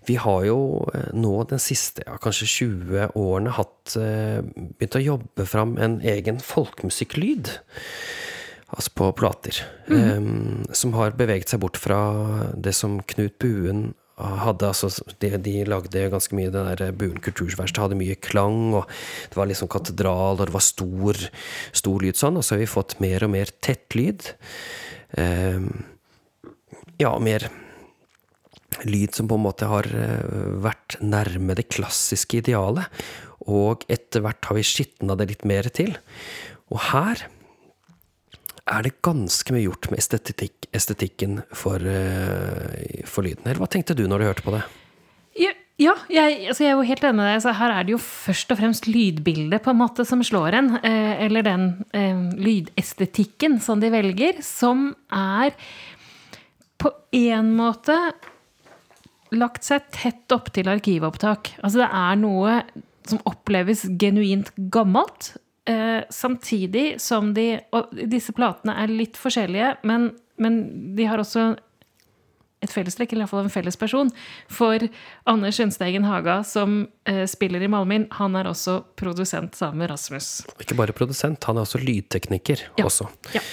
vi 0.09 0.17
har 0.17 0.45
jo 0.49 0.61
eh, 0.95 1.11
nå 1.17 1.35
den 1.50 1.61
siste 1.62 2.05
ja, 2.07 2.17
kanskje 2.23 2.49
20 2.49 3.17
årene 3.21 3.55
hatt 3.55 3.97
eh, 4.00 4.41
begynt 4.43 4.99
å 4.99 5.05
jobbe 5.05 5.47
fram 5.49 5.77
en 5.83 5.99
egen 6.00 6.41
folkemusikklyd. 6.45 7.53
Altså 8.71 8.93
på 8.95 9.09
plater. 9.19 9.65
Mm. 9.91 9.99
Um, 9.99 10.67
som 10.77 10.95
har 10.95 11.17
beveget 11.19 11.50
seg 11.50 11.62
bort 11.65 11.79
fra 11.81 11.99
det 12.55 12.71
som 12.79 13.00
Knut 13.03 13.35
Buen 13.43 13.91
hadde 14.21 14.69
altså, 14.69 14.91
de, 15.23 15.33
de, 15.43 15.55
lagde 15.69 16.09
ganske 16.12 16.37
mye 16.37 16.53
det 16.53 16.65
der 16.81 16.93
Buen 16.97 17.21
kultursverksted 17.23 17.83
hadde 17.85 17.99
mye 18.00 18.19
klang, 18.21 18.75
og 18.79 18.91
det 19.31 19.41
var 19.41 19.50
liksom 19.50 19.71
katedral, 19.73 20.38
og 20.38 20.51
det 20.51 20.57
var 20.57 20.66
stor, 20.66 21.23
stor 21.77 22.05
lyd 22.05 22.21
sånn. 22.21 22.38
Og 22.40 22.47
så 22.47 22.57
har 22.57 22.62
vi 22.62 22.71
fått 22.71 22.99
mer 23.03 23.27
og 23.27 23.35
mer 23.35 23.53
tett 23.64 23.97
lyd. 23.99 24.31
Eh, 25.21 25.66
ja, 27.01 27.14
mer 27.23 27.49
lyd 28.87 29.16
som 29.16 29.29
på 29.29 29.37
en 29.38 29.47
måte 29.49 29.68
har 29.71 29.88
eh, 29.88 30.55
vært 30.64 31.01
nærme 31.03 31.57
det 31.59 31.68
klassiske 31.73 32.42
idealet. 32.42 33.03
Og 33.51 33.85
etter 33.90 34.23
hvert 34.25 34.47
har 34.49 34.59
vi 34.59 34.66
skitna 34.66 35.16
det 35.18 35.31
litt 35.33 35.47
mer 35.49 35.68
til. 35.75 35.97
Og 36.71 36.83
her 36.90 37.27
er 38.70 38.87
det 38.87 38.98
ganske 39.04 39.54
mye 39.54 39.64
gjort 39.64 39.88
med 39.90 40.00
estetikk, 40.02 40.68
estetikken 40.76 41.40
for, 41.56 41.83
eh, 41.83 43.02
for, 43.09 43.26
lyden. 43.26 43.46
Eller 43.46 43.62
hva 43.62 43.70
tenkte 43.70 43.96
du 43.98 44.06
når 44.09 44.22
du 44.22 44.28
hørte 44.28 44.46
på 44.46 44.54
det? 44.54 44.62
Ja, 45.40 45.52
ja 45.80 45.94
jeg, 46.12 46.38
altså 46.52 46.64
jeg, 46.64 46.70
er 46.70 46.78
jo 46.78 46.88
helt 46.90 47.04
enig 47.04 47.18
med 47.18 47.30
deg. 47.33 47.42
Så 47.44 47.54
her 47.59 47.74
er 47.74 47.87
det 47.87 47.94
jo 47.96 48.00
først 48.04 48.54
og 48.54 48.61
fremst 48.61 48.90
lydbildet 48.90 49.64
på 49.64 49.74
en 49.74 49.80
måte 49.80 50.06
som 50.09 50.22
slår 50.26 50.59
en. 50.61 50.72
Eh, 50.87 51.24
eller 51.26 51.46
den 51.46 51.68
eh, 51.96 52.26
lydestetikken 52.38 53.59
som 53.64 53.83
de 53.83 53.92
velger, 53.92 54.42
som 54.46 54.92
er 55.11 55.56
på 56.80 56.92
en 57.16 57.50
måte 57.59 57.96
lagt 59.35 59.66
seg 59.66 59.90
tett 59.94 60.33
opptil 60.35 60.70
arkivopptak. 60.70 61.54
Altså 61.61 61.83
det 61.83 61.90
er 61.90 62.16
noe 62.18 62.61
som 63.06 63.20
oppleves 63.28 63.85
genuint 63.98 64.50
gammelt. 64.72 65.35
Eh, 65.68 66.03
samtidig 66.11 67.01
som 67.01 67.35
de 67.37 67.61
Og 67.77 67.90
disse 68.09 68.33
platene 68.33 68.73
er 68.81 68.88
litt 68.88 69.18
forskjellige, 69.20 69.75
men, 69.85 70.09
men 70.40 70.62
de 70.96 71.05
har 71.05 71.20
også 71.20 71.51
et 72.61 72.73
fellestrekk, 72.73 73.14
eller 73.14 73.25
iallfall 73.25 73.46
en 73.46 73.53
felles 73.53 73.79
person. 73.81 74.11
For 74.53 74.83
Anders 75.31 75.57
Skjønsteigen 75.57 76.05
Haga, 76.05 76.40
som 76.44 76.83
eh, 77.09 77.23
spiller 77.31 77.64
i 77.64 77.70
Malmin, 77.73 78.05
han 78.18 78.37
er 78.37 78.51
også 78.51 78.81
produsent 79.01 79.57
sammen 79.57 79.81
med 79.81 79.92
Rasmus. 79.92 80.29
Ikke 80.61 80.77
bare 80.77 80.96
produsent, 80.96 81.44
han 81.49 81.57
er 81.57 81.64
også 81.64 81.81
lydtekniker. 81.81 82.66
Ja. 82.77 82.85
også. 82.85 83.09
Ja. 83.37 83.44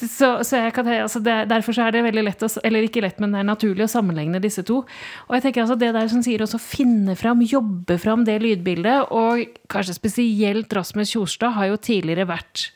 Så, 0.00 0.28
så 0.46 0.62
kan, 0.72 0.88
altså 1.04 1.20
det, 1.20 1.34
derfor 1.50 1.76
så 1.76 1.84
er 1.84 1.94
det 1.94 2.04
veldig 2.06 2.22
lett, 2.24 2.42
å, 2.46 2.48
eller 2.64 2.86
ikke 2.86 3.02
lett, 3.04 3.18
men 3.20 3.34
det 3.34 3.42
er 3.42 3.48
naturlig 3.48 3.84
å 3.84 3.92
sammenligne 3.92 4.40
disse 4.42 4.64
to. 4.66 4.80
Og 5.26 5.36
jeg 5.36 5.44
tenker 5.44 5.64
altså 5.64 5.76
det 5.80 5.90
der 5.96 6.10
som 6.12 6.22
sier 6.24 6.44
også 6.44 6.60
finne 6.62 7.16
fram, 7.18 7.42
jobbe 7.44 7.98
fram 8.00 8.24
det 8.28 8.38
lydbildet, 8.42 9.12
og 9.12 9.44
kanskje 9.72 9.98
spesielt 9.98 10.72
Rasmus 10.76 11.12
Tjorstad 11.12 11.56
har 11.58 11.72
jo 11.72 11.80
tidligere 11.84 12.28
vært 12.30 12.70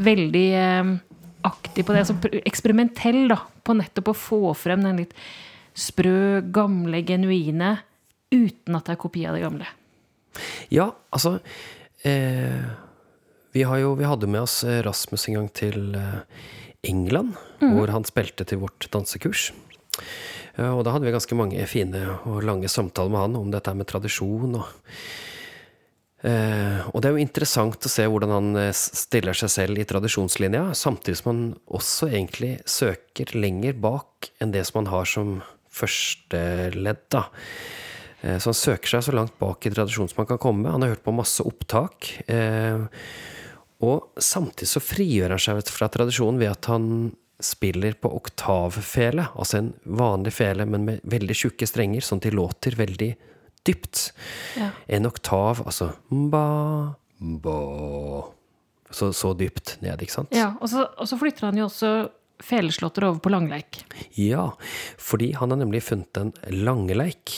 veldig 0.00 0.46
eh, 0.60 0.94
aktiv 1.48 1.86
på 1.86 1.94
det, 1.94 2.04
altså 2.04 2.40
eksperimentell 2.44 3.24
da, 3.32 3.40
på 3.64 3.76
nettopp 3.78 4.12
å 4.12 4.18
få 4.18 4.40
frem 4.58 4.84
den 4.84 5.04
litt 5.04 5.14
sprø, 5.78 6.42
gamle, 6.54 7.04
genuine, 7.06 7.76
uten 8.34 8.76
at 8.76 8.88
det 8.88 8.96
er 8.96 9.00
kopi 9.00 9.24
av 9.28 9.38
det 9.38 9.44
gamle. 9.44 9.68
Ja, 10.74 10.90
altså 11.14 11.38
eh, 12.06 12.66
vi, 13.52 13.64
jo, 13.64 13.94
vi, 13.98 14.06
hadde 14.08 14.30
med 14.30 14.44
oss 14.44 14.60
Rasmus 14.64 15.28
en 15.28 15.38
gang 15.40 15.48
til 15.56 15.94
eh, 15.96 16.20
England, 16.88 17.34
mm. 17.62 17.72
hvor 17.74 17.92
han 17.94 18.06
spilte 18.06 18.46
til 18.48 18.62
vårt 18.62 18.88
dansekurs. 18.92 19.50
Og 20.58 20.82
da 20.82 20.90
hadde 20.90 21.06
vi 21.06 21.14
ganske 21.14 21.36
mange 21.38 21.66
fine 21.70 22.02
og 22.26 22.42
lange 22.46 22.70
samtaler 22.70 23.12
med 23.14 23.22
han 23.22 23.36
om 23.38 23.50
dette 23.52 23.74
med 23.78 23.86
tradisjon. 23.86 24.56
Og, 24.58 24.94
eh, 26.26 26.80
og 26.90 26.98
det 26.98 27.10
er 27.10 27.14
jo 27.14 27.22
interessant 27.22 27.86
å 27.86 27.92
se 27.92 28.06
hvordan 28.10 28.34
han 28.34 28.48
eh, 28.64 28.72
stiller 28.74 29.38
seg 29.38 29.52
selv 29.54 29.78
i 29.78 29.86
tradisjonslinja, 29.86 30.64
samtidig 30.74 31.20
som 31.20 31.30
han 31.30 31.44
også 31.78 32.10
egentlig 32.10 32.56
søker 32.66 33.36
lenger 33.38 33.78
bak 33.78 34.32
enn 34.42 34.54
det 34.54 34.64
som 34.66 34.82
han 34.82 34.90
har 34.90 35.06
som 35.06 35.36
førsteledd. 35.78 37.06
da. 37.14 37.28
Eh, 38.20 38.38
så 38.38 38.50
han 38.50 38.58
søker 38.58 38.96
seg 38.96 39.06
så 39.06 39.14
langt 39.14 39.38
bak 39.40 39.66
i 39.66 39.72
tradisjonen 39.72 40.10
som 40.10 40.22
han 40.22 40.30
kan 40.32 40.42
komme. 40.42 40.72
Han 40.72 40.84
har 40.84 40.94
hørt 40.94 41.06
på 41.06 41.14
masse 41.14 41.44
opptak. 41.46 42.10
Eh, 42.26 42.86
og 43.86 44.18
samtidig 44.18 44.70
så 44.72 44.82
frigjør 44.82 45.36
han 45.36 45.42
seg 45.42 45.62
fra 45.70 45.90
tradisjonen 45.92 46.40
ved 46.40 46.52
at 46.56 46.70
han 46.72 46.86
spiller 47.38 47.94
på 47.94 48.10
oktavfele, 48.16 49.28
altså 49.38 49.60
en 49.60 49.68
vanlig 49.98 50.32
fele, 50.34 50.64
men 50.66 50.86
med 50.88 51.04
veldig 51.06 51.36
tjukke 51.38 51.68
strenger, 51.70 52.02
sånn 52.02 52.18
at 52.18 52.26
de 52.26 52.34
låter 52.34 52.74
veldig 52.74 53.12
dypt. 53.68 54.08
Ja. 54.58 54.72
En 54.90 55.06
oktav, 55.06 55.62
altså 55.62 55.92
ba, 56.10 56.48
ba 57.18 57.58
så, 58.90 59.12
så, 59.12 59.34
dypt 59.38 59.76
ned, 59.84 60.02
ikke 60.02 60.16
sant? 60.16 60.34
Ja, 60.34 60.54
og 60.58 60.70
så, 60.72 60.88
og 60.98 61.06
så 61.06 61.18
flytter 61.20 61.50
han 61.50 61.60
jo 61.60 61.68
også 61.68 61.92
feleslåtter 62.42 63.06
over 63.06 63.22
på 63.22 63.30
langleik. 63.30 63.82
Ja, 64.18 64.50
fordi 64.98 65.32
han 65.38 65.52
har 65.52 65.60
nemlig 65.62 65.84
funnet 65.86 66.18
en 66.18 66.32
langleik 66.64 67.36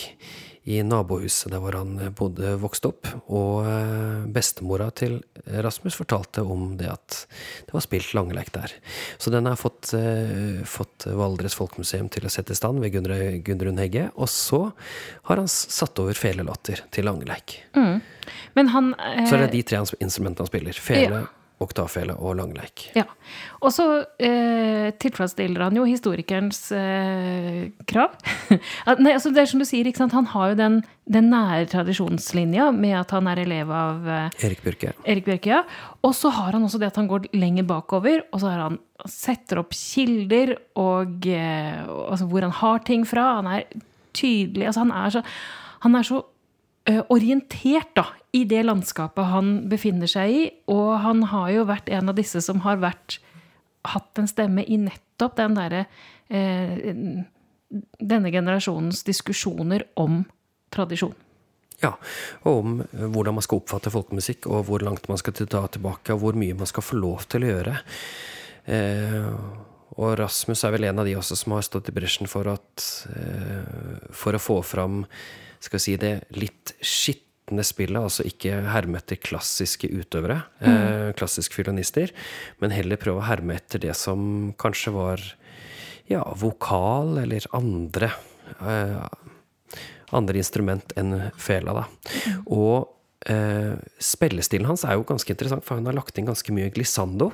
i 0.68 0.82
nabohuset 0.84 1.52
der 1.52 1.62
hvor 1.62 1.76
han 1.78 1.94
bodde, 2.16 2.52
vokste 2.60 2.90
opp. 2.90 3.08
Og 3.32 3.64
eh, 3.68 4.26
bestemora 4.32 4.90
til 4.92 5.18
Rasmus 5.64 5.96
fortalte 5.96 6.44
om 6.44 6.74
det 6.80 6.90
at 6.92 7.22
det 7.66 7.76
var 7.76 7.84
spilt 7.84 8.12
langeleik 8.16 8.52
der. 8.54 8.74
Så 9.18 9.32
den 9.32 9.48
har 9.48 9.58
fått, 9.60 9.94
eh, 9.96 10.60
fått 10.68 11.08
Valdres 11.08 11.56
Folkemuseum 11.58 12.10
til 12.12 12.28
å 12.28 12.32
sette 12.32 12.52
i 12.52 12.60
stand 12.60 12.84
ved 12.84 12.94
Gudrun 13.46 13.80
Hegge. 13.80 14.10
Og 14.16 14.28
så 14.30 14.66
har 15.30 15.40
han 15.40 15.50
satt 15.50 15.98
over 16.02 16.18
felelåter 16.18 16.84
til 16.92 17.08
langeleik. 17.08 17.60
Mm. 17.76 18.00
Han, 18.70 18.94
eh... 19.00 19.26
Så 19.26 19.38
er 19.38 19.48
de 19.48 19.62
tre 19.64 19.80
instrumentene 19.98 20.44
han 20.44 20.52
spiller. 20.52 20.76
Fele, 20.76 21.24
ja 21.24 21.28
oktavfele 21.60 22.14
og 22.16 22.38
langleik. 22.38 22.86
Ja. 22.96 23.04
Og 23.60 23.72
så 23.74 23.84
eh, 24.22 24.88
tilfredsstiller 25.00 25.66
han 25.66 25.76
jo 25.76 25.84
historikerens 25.84 26.60
eh, 26.72 27.68
krav. 27.90 28.16
Nei, 29.02 29.12
altså 29.12 29.32
det 29.34 29.42
er 29.42 29.50
som 29.50 29.60
du 29.60 29.66
sier, 29.68 29.90
han 30.00 30.30
har 30.32 30.52
jo 30.52 30.58
den, 30.58 30.80
den, 31.04 31.28
nære 31.32 31.68
tradisjonslinja 31.74 32.70
med 32.76 32.96
at 33.02 33.12
han 33.12 33.28
er 33.30 33.42
elev 33.44 33.74
av 33.76 34.08
eh, 34.08 34.40
Erik 34.48 34.64
Bjørke. 34.64 34.94
Erik 35.04 35.28
Bjørke 35.28 35.52
ja. 35.52 35.60
Og 36.06 36.16
så 36.16 36.32
har 36.32 36.56
han 36.56 36.64
også 36.64 36.80
det 36.80 36.90
at 36.90 37.00
han 37.00 37.10
går 37.10 37.28
lenger 37.36 37.68
bakover, 37.68 38.24
og 38.32 38.40
så 38.40 38.54
har 38.54 38.64
han 38.64 38.80
setter 39.08 39.60
opp 39.60 39.76
kilder 39.76 40.56
og 40.80 41.28
eh, 41.28 41.84
altså 41.84 42.28
hvor 42.30 42.48
han 42.48 42.56
har 42.56 42.84
ting 42.88 43.04
fra. 43.08 43.34
Han 43.42 43.52
er 43.58 43.68
tydelig 44.16 44.66
altså 44.66 44.88
Han 44.88 44.96
er 44.96 45.12
så, 45.14 45.26
han 45.84 45.94
er 45.96 46.08
så 46.08 46.24
Eh, 46.88 47.02
orientert 47.12 47.90
da, 47.94 48.06
i 48.32 48.44
det 48.44 48.62
landskapet 48.62 49.30
han 49.32 49.52
befinner 49.70 50.10
seg 50.10 50.30
i. 50.34 50.42
Og 50.70 51.00
han 51.04 51.24
har 51.32 51.50
jo 51.54 51.66
vært 51.68 51.90
en 51.92 52.12
av 52.12 52.18
disse 52.18 52.42
som 52.44 52.62
har 52.66 52.80
vært 52.82 53.18
hatt 53.90 54.20
en 54.20 54.28
stemme 54.28 54.64
i 54.66 54.78
nettopp 54.80 55.38
den 55.40 55.56
derre 55.58 55.84
eh, 56.28 56.90
Denne 57.70 58.32
generasjonens 58.34 59.04
diskusjoner 59.06 59.84
om 60.02 60.24
tradisjon. 60.74 61.14
Ja, 61.80 61.92
og 62.42 62.56
om 62.64 62.72
hvordan 62.90 63.36
man 63.36 63.44
skal 63.46 63.60
oppfatte 63.60 63.92
folkemusikk, 63.94 64.48
og 64.50 64.64
hvor 64.66 64.82
langt 64.82 65.06
man 65.08 65.20
skal 65.20 65.36
ta 65.38 65.62
tilbake, 65.70 66.12
og 66.12 66.24
hvor 66.24 66.38
mye 66.38 66.56
man 66.58 66.66
skal 66.66 66.82
få 66.82 66.98
lov 66.98 67.28
til 67.30 67.46
å 67.46 67.52
gjøre. 67.52 67.76
Eh, 68.74 69.30
og 70.00 70.16
Rasmus 70.18 70.64
er 70.66 70.74
vel 70.74 70.88
en 70.90 71.00
av 71.02 71.08
de 71.08 71.14
også 71.18 71.38
som 71.38 71.54
har 71.54 71.64
stått 71.66 71.92
i 71.92 71.94
bresjen 71.94 72.28
for 72.30 72.50
at 72.50 72.84
eh, 73.10 74.10
For 74.14 74.36
å 74.36 74.42
få 74.42 74.60
fram, 74.66 75.04
skal 75.62 75.78
vi 75.78 75.84
si 75.86 75.96
det, 76.00 76.14
litt 76.36 76.74
skitne 77.50 77.64
spillet, 77.64 78.00
altså 78.00 78.24
ikke 78.26 78.62
herme 78.70 78.98
etter 78.98 79.18
klassiske 79.18 79.88
utøvere, 79.90 80.44
eh, 80.60 81.12
klassiske 81.14 81.54
fiolinister, 81.54 82.10
men 82.60 82.70
heller 82.70 82.96
prøve 82.96 83.20
å 83.20 83.26
herme 83.26 83.56
etter 83.56 83.80
det 83.80 83.94
som 83.96 84.54
kanskje 84.56 84.92
var 84.92 85.20
ja, 86.08 86.22
vokal 86.36 87.18
eller 87.18 87.46
andre 87.52 88.12
eh, 88.60 89.02
andre 90.12 90.38
instrument 90.38 90.92
enn 90.96 91.30
fela, 91.38 91.72
da. 91.72 91.84
Og 92.46 92.88
eh, 93.26 93.76
spillestilen 93.98 94.66
hans 94.66 94.84
er 94.84 94.96
jo 94.96 95.06
ganske 95.06 95.30
interessant, 95.30 95.64
for 95.64 95.78
han 95.78 95.86
har 95.86 95.94
lagt 95.94 96.18
inn 96.18 96.26
ganske 96.26 96.52
mye 96.52 96.70
glissando. 96.70 97.32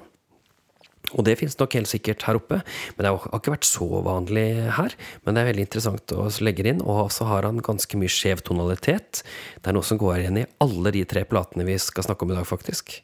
Og 1.14 1.26
det 1.26 1.36
finnes 1.40 1.58
nok 1.60 1.76
helt 1.78 1.90
sikkert 1.90 2.24
her 2.26 2.38
oppe, 2.40 2.60
men 2.96 3.06
det 3.06 3.12
har 3.12 3.38
ikke 3.38 3.54
vært 3.54 3.68
så 3.68 3.86
vanlig 4.06 4.46
her. 4.78 4.96
Men 5.24 5.36
det 5.36 5.42
er 5.42 5.50
veldig 5.50 5.66
interessant 5.66 6.16
å 6.16 6.26
legge 6.42 6.66
det 6.66 6.74
inn, 6.74 6.82
og 6.82 7.12
så 7.14 7.28
har 7.30 7.46
han 7.48 7.62
ganske 7.64 8.00
mye 8.00 8.12
skjev 8.12 8.42
tonalitet. 8.46 9.22
Det 9.60 9.70
er 9.70 9.76
noe 9.76 9.86
som 9.86 10.00
går 10.00 10.24
igjen 10.24 10.42
i 10.42 10.48
alle 10.64 10.94
de 10.96 11.04
tre 11.08 11.22
platene 11.28 11.68
vi 11.68 11.78
skal 11.82 12.08
snakke 12.08 12.26
om 12.26 12.34
i 12.34 12.38
dag, 12.38 12.48
faktisk. 12.48 12.98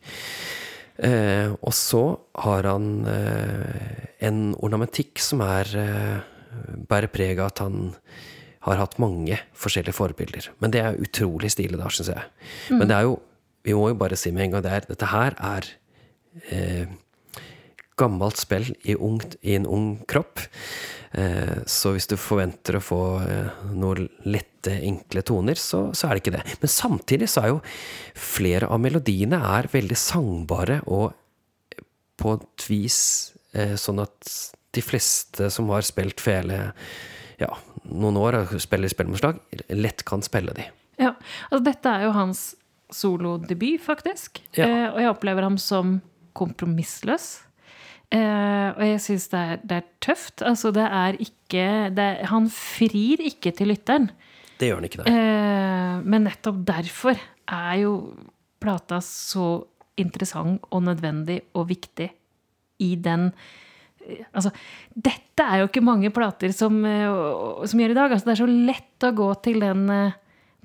Eh, 1.02 1.54
og 1.54 1.72
så 1.74 2.02
har 2.44 2.68
han 2.68 2.90
eh, 3.08 4.04
en 4.28 4.52
ornamentikk 4.60 5.22
som 5.22 5.40
er 5.44 5.70
eh, 5.78 6.20
bærer 6.88 7.10
preg 7.12 7.40
av 7.40 7.52
at 7.52 7.62
han 7.64 7.92
har 8.66 8.78
hatt 8.78 8.98
mange 9.02 9.38
forskjellige 9.58 9.96
forbilder. 9.96 10.50
Men 10.62 10.74
det 10.74 10.82
er 10.82 11.00
utrolig 11.02 11.50
stilig, 11.54 11.78
da, 11.80 11.90
syns 11.90 12.12
jeg. 12.12 12.26
Mm. 12.70 12.78
Men 12.78 12.88
det 12.88 12.98
er 12.98 13.10
jo 13.10 13.20
Vi 13.62 13.74
må 13.78 13.92
jo 13.92 13.94
bare 13.94 14.16
si 14.18 14.32
med 14.34 14.42
en 14.42 14.54
gang 14.56 14.62
det 14.64 14.70
er 14.74 14.86
Dette 14.88 15.06
her 15.06 15.36
er 15.38 15.66
eh, 16.50 16.86
gammelt 18.02 18.40
spill 18.40 18.68
i, 18.82 18.96
ungt, 18.96 19.38
i, 19.40 19.56
en 19.56 19.68
ung 19.70 19.88
kropp. 20.10 20.42
Eh, 21.12 21.62
så 21.68 21.94
hvis 21.94 22.08
du 22.10 22.16
forventer 22.20 22.78
å 22.78 22.84
få 22.84 23.02
eh, 23.24 23.64
noen 23.72 24.08
lette, 24.26 24.76
enkle 24.78 25.24
toner, 25.26 25.58
så, 25.58 25.88
så, 25.96 26.08
er 26.08 26.14
det 26.14 26.24
ikke 26.24 26.36
det. 26.36 26.44
Men 26.62 26.74
samtidig 26.74 27.30
så 27.30 27.42
er 27.42 27.52
jo 27.54 27.60
flere 28.18 28.70
av 28.70 28.82
melodiene 28.82 29.40
er 29.56 29.70
veldig 29.72 29.98
sangbare 29.98 30.80
og 30.86 31.12
på 32.22 32.36
et 32.38 32.68
vis 32.70 32.98
eh, 33.56 33.74
sånn 33.80 34.02
at 34.04 34.34
de 34.72 34.84
fleste 34.84 35.50
som 35.52 35.68
har 35.72 35.84
spilt 35.84 36.22
fele 36.22 36.70
ja, 37.40 37.50
noen 37.90 38.18
år 38.20 38.38
og 38.42 38.54
spiller 38.62 38.90
spillmorslag, 38.92 39.40
lett 39.74 40.04
kan 40.08 40.22
spille 40.24 40.54
de. 40.56 40.68
Ja, 41.00 41.14
altså 41.50 41.64
Dette 41.66 41.92
er 41.92 42.06
jo 42.06 42.14
hans 42.16 42.52
solodebut, 42.92 43.80
faktisk. 43.82 44.42
Ja. 44.56 44.66
Eh, 44.66 44.88
og 44.92 45.00
jeg 45.00 45.12
opplever 45.12 45.46
ham 45.46 45.58
som 45.60 45.98
kompromissløs. 46.36 47.42
Eh, 48.12 48.68
og 48.76 48.82
jeg 48.84 49.00
syns 49.00 49.30
det, 49.32 49.42
det, 49.64 49.78
er 49.80 49.88
tøft. 50.04 50.42
Altså, 50.44 50.72
det 50.74 50.84
er 50.84 51.16
ikke 51.22 51.66
det, 51.96 52.10
Han 52.28 52.50
frir 52.52 53.22
ikke 53.24 53.54
til 53.56 53.72
lytteren. 53.72 54.10
Det 54.60 54.68
gjør 54.68 54.80
han 54.80 54.86
ikke, 54.86 55.02
det. 55.02 55.12
Uh, 55.16 56.02
men 56.06 56.28
nettopp 56.28 56.60
derfor 56.68 57.18
er 57.50 57.74
jo 57.80 57.94
plata 58.62 59.00
så 59.02 59.64
interessant 59.98 60.62
og 60.70 60.84
nødvendig 60.86 61.40
og 61.58 61.68
viktig 61.72 62.08
i 62.82 62.94
den 63.00 63.30
Altså, 64.34 64.50
dette 64.98 65.44
er 65.46 65.60
jo 65.60 65.68
ikke 65.68 65.84
mange 65.86 66.08
plater 66.10 66.50
som, 66.50 66.80
eh, 66.82 67.06
som 67.70 67.78
gjør 67.78 67.92
i 67.92 67.94
dag. 67.94 68.10
Altså, 68.10 68.26
det 68.26 68.32
er 68.32 68.40
så 68.40 68.48
lett 68.50 69.04
å 69.06 69.12
gå 69.14 69.28
til 69.46 69.60
den 69.62 69.84
uh, 69.86 70.16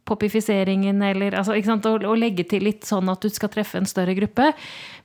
popifiseringen 0.09 1.03
eller 1.05 1.35
altså, 1.37 1.53
og, 1.53 2.01
og, 2.01 2.15
legge 2.17 2.47
til 2.49 2.65
litt 2.65 2.87
sånn 2.87 3.11
at 3.13 3.21
du 3.21 3.29
skal 3.29 3.51
treffe 3.53 3.77
en 3.77 3.85
større 3.85 4.15
gruppe. 4.17 4.49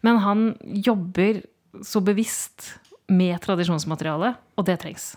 Men 0.00 0.22
han 0.24 0.46
jobber 0.62 1.42
så 1.80 2.02
bevisst 2.04 2.74
med 3.12 3.40
tradisjonsmateriale, 3.44 4.34
og 4.56 4.68
det 4.68 4.78
trengs. 4.84 5.12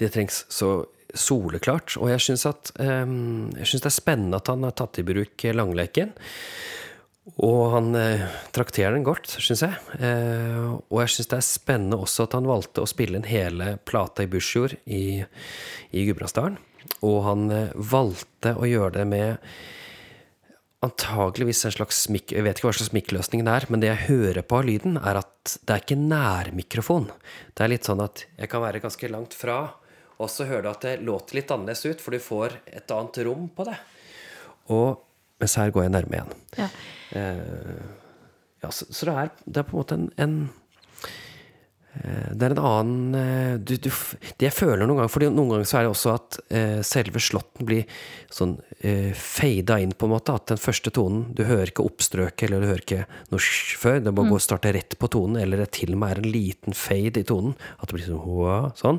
Det 0.00 0.10
trengs 0.14 0.44
så 0.52 0.84
soleklart. 1.14 1.96
Og 2.00 2.10
jeg 2.10 2.22
syns 2.24 2.46
um, 2.46 3.50
det 3.54 3.64
er 3.64 3.94
spennende 3.94 4.40
at 4.40 4.50
han 4.50 4.66
har 4.66 4.74
tatt 4.76 5.00
i 5.00 5.06
bruk 5.06 5.46
langleken. 5.54 6.14
Og 7.40 7.70
han 7.72 7.94
eh, 7.96 8.20
trakterer 8.52 8.92
den 8.92 9.06
godt, 9.06 9.30
syns 9.40 9.62
jeg. 9.64 9.78
Eh, 9.96 10.74
og 10.76 10.98
jeg 11.00 11.14
syns 11.14 11.30
det 11.30 11.38
er 11.38 11.46
spennende 11.46 11.96
også 12.04 12.26
at 12.26 12.36
han 12.36 12.48
valgte 12.48 12.84
å 12.84 12.90
spille 12.90 13.16
inn 13.16 13.24
hele 13.24 13.78
plata 13.88 14.26
i 14.26 14.28
Busjord 14.28 14.76
i, 14.84 15.22
i 15.24 16.04
Gudbrandsdalen. 16.04 16.58
Og 17.00 17.22
han 17.24 17.46
eh, 17.48 17.72
valgte 17.80 18.52
å 18.60 18.68
gjøre 18.68 18.98
det 18.98 19.06
med 19.08 19.48
antageligvis 20.84 21.64
en 21.64 21.76
slags 21.78 22.02
smikk... 22.04 22.34
Jeg 22.36 22.44
vet 22.44 22.60
ikke 22.60 22.68
hva 22.68 22.76
slags 22.76 22.92
smikkløsning 22.92 23.46
det 23.46 23.56
er, 23.56 23.66
men 23.72 23.80
det 23.80 23.88
jeg 23.88 24.04
hører 24.10 24.44
på 24.44 24.60
av 24.60 24.68
lyden, 24.68 25.00
er 25.00 25.22
at 25.22 25.33
det 25.44 25.74
er 25.74 25.82
ikke 25.82 26.00
nærmikrofon. 26.00 27.08
Det 27.52 27.64
er 27.64 27.72
litt 27.72 27.88
sånn 27.88 28.02
at 28.04 28.24
jeg 28.38 28.50
kan 28.52 28.62
være 28.64 28.80
ganske 28.84 29.10
langt 29.12 29.36
fra, 29.36 29.58
og 30.16 30.30
så 30.30 30.46
hører 30.48 30.64
du 30.64 30.70
at 30.70 30.86
det 30.86 30.94
låter 31.04 31.40
litt 31.40 31.52
annerledes 31.52 31.84
ut, 31.84 32.00
for 32.00 32.14
du 32.14 32.22
får 32.22 32.58
et 32.70 32.94
annet 32.94 33.20
rom 33.26 33.48
på 33.52 33.66
det. 33.68 33.76
Og 34.72 35.02
mens 35.42 35.56
her 35.60 35.72
går 35.74 35.86
jeg 35.86 35.94
nærme 35.94 36.16
igjen. 36.16 36.34
Ja. 36.56 36.68
Eh, 37.20 37.84
ja, 38.64 38.70
så, 38.70 38.88
så, 38.88 39.08
det, 39.10 39.14
er, 39.14 39.32
det 39.44 39.60
er 39.60 39.68
på 39.68 39.76
en 39.76 39.82
måte 39.82 39.98
en, 39.98 40.06
en 40.24 40.36
det 41.94 42.48
er 42.48 42.54
en 42.54 42.60
annen 42.66 43.14
eh, 43.14 43.52
du, 43.62 43.76
du, 43.78 43.90
Det 44.34 44.48
jeg 44.48 44.54
føler 44.56 44.82
noen 44.82 44.98
ganger 44.98 45.12
For 45.12 45.24
noen 45.28 45.52
ganger 45.52 45.68
så 45.68 45.78
er 45.78 45.86
det 45.86 45.92
også 45.92 46.14
at 46.14 46.38
eh, 46.50 46.80
selve 46.86 47.22
slåtten 47.22 47.68
blir 47.68 47.84
sånn 48.34 48.56
eh, 48.80 49.12
fada 49.14 49.78
inn, 49.78 49.94
på 49.94 50.08
en 50.08 50.14
måte. 50.16 50.34
At 50.34 50.50
den 50.50 50.60
første 50.60 50.90
tonen 50.94 51.28
Du 51.36 51.44
hører 51.46 51.70
ikke 51.70 51.86
oppstrøket, 51.86 52.48
eller 52.48 52.64
du 52.64 52.70
hører 52.72 52.82
ikke 52.82 53.04
noe 53.30 53.42
før. 53.84 54.00
Det 54.02 54.14
må 54.14 54.26
mm. 54.26 54.32
gå 54.34 54.40
starte 54.42 54.74
rett 54.74 54.98
på 54.98 55.10
tonen, 55.14 55.38
eller 55.40 55.62
det 55.62 55.70
til 55.78 55.94
og 55.94 56.02
med 56.02 56.16
er 56.16 56.22
en 56.24 56.34
liten 56.34 56.78
fade 56.78 57.22
i 57.22 57.28
tonen. 57.28 57.54
At 57.78 57.86
det 57.88 57.98
blir 57.98 58.08
sånn, 58.08 58.24
hoa, 58.24 58.58
sånn. 58.78 58.98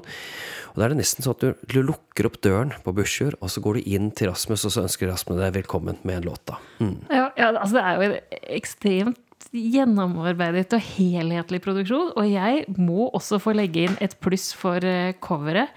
Og 0.71 0.79
da 0.79 0.88
er 0.88 0.95
det 0.95 1.01
nesten 1.01 1.25
sånn 1.25 1.36
at 1.36 1.43
du, 1.43 1.67
du 1.75 1.81
lukker 1.84 2.29
opp 2.29 2.39
døren 2.45 2.71
på 2.86 2.95
Bussjord, 2.95 3.36
og 3.41 3.51
så 3.51 3.63
går 3.65 3.79
du 3.81 3.91
inn 3.97 4.10
til 4.15 4.31
Rasmus, 4.31 4.63
og 4.69 4.75
så 4.75 4.86
ønsker 4.88 5.12
Rasmus 5.12 5.41
deg 5.41 5.60
velkommen 5.60 5.99
med 6.08 6.21
en 6.21 6.29
låt, 6.31 6.45
da. 6.47 6.62
Mm. 6.79 6.97
Ja, 7.12 7.27
ja, 7.36 7.51
altså 7.51 7.75
det 7.75 7.84
er 7.84 7.99
jo 7.99 8.41
ekstremt 8.55 9.19
gjennomarbeidet 9.56 10.76
og 10.78 10.84
helhetlig 10.96 11.62
produksjon. 11.63 12.12
Og 12.20 12.28
jeg 12.30 12.65
må 12.78 13.10
også 13.15 13.39
få 13.41 13.56
legge 13.58 13.88
inn 13.88 13.98
et 14.04 14.15
pluss 14.24 14.52
for 14.58 14.84
uh, 14.84 15.15
coveret. 15.24 15.74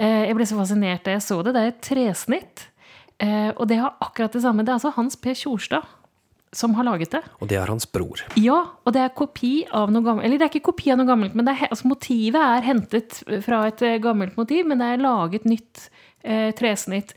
Uh, 0.00 0.26
jeg 0.26 0.36
ble 0.38 0.48
så 0.48 0.58
fascinert 0.58 1.06
da 1.06 1.16
jeg 1.16 1.24
så 1.26 1.40
det. 1.44 1.54
Det 1.56 1.62
er 1.62 1.72
et 1.72 1.80
tresnitt. 1.86 2.66
Uh, 3.20 3.50
og 3.56 3.66
det 3.70 3.80
har 3.82 3.96
akkurat 4.00 4.36
det 4.36 4.44
samme. 4.44 4.64
Det 4.64 4.72
er 4.72 4.78
altså 4.80 4.94
Hans 4.96 5.18
P. 5.20 5.34
Tjorstad 5.36 5.96
som 6.56 6.72
har 6.74 6.82
laget 6.82 7.12
det. 7.14 7.20
Og 7.38 7.46
det 7.46 7.60
er 7.60 7.70
hans 7.70 7.84
bror. 7.86 8.24
Ja, 8.34 8.56
og 8.82 8.94
det 8.96 9.04
er 9.04 9.12
kopi 9.14 9.52
av 9.70 9.92
noe 9.94 10.02
gammelt. 10.02 10.26
Eller 10.26 10.40
det 10.40 10.48
er 10.48 10.50
ikke 10.50 10.72
kopi 10.72 10.90
av 10.90 10.98
noe 10.98 11.06
gammelt, 11.06 11.36
men 11.38 11.46
er, 11.46 11.68
altså, 11.68 11.86
motivet 11.86 12.42
er 12.42 12.66
hentet 12.66 13.20
fra 13.46 13.60
et 13.68 13.84
gammelt 14.02 14.34
motiv, 14.34 14.64
men 14.66 14.82
det 14.82 14.88
er 14.90 15.04
laget 15.04 15.46
nytt 15.46 15.84
tresnitt. 16.58 17.14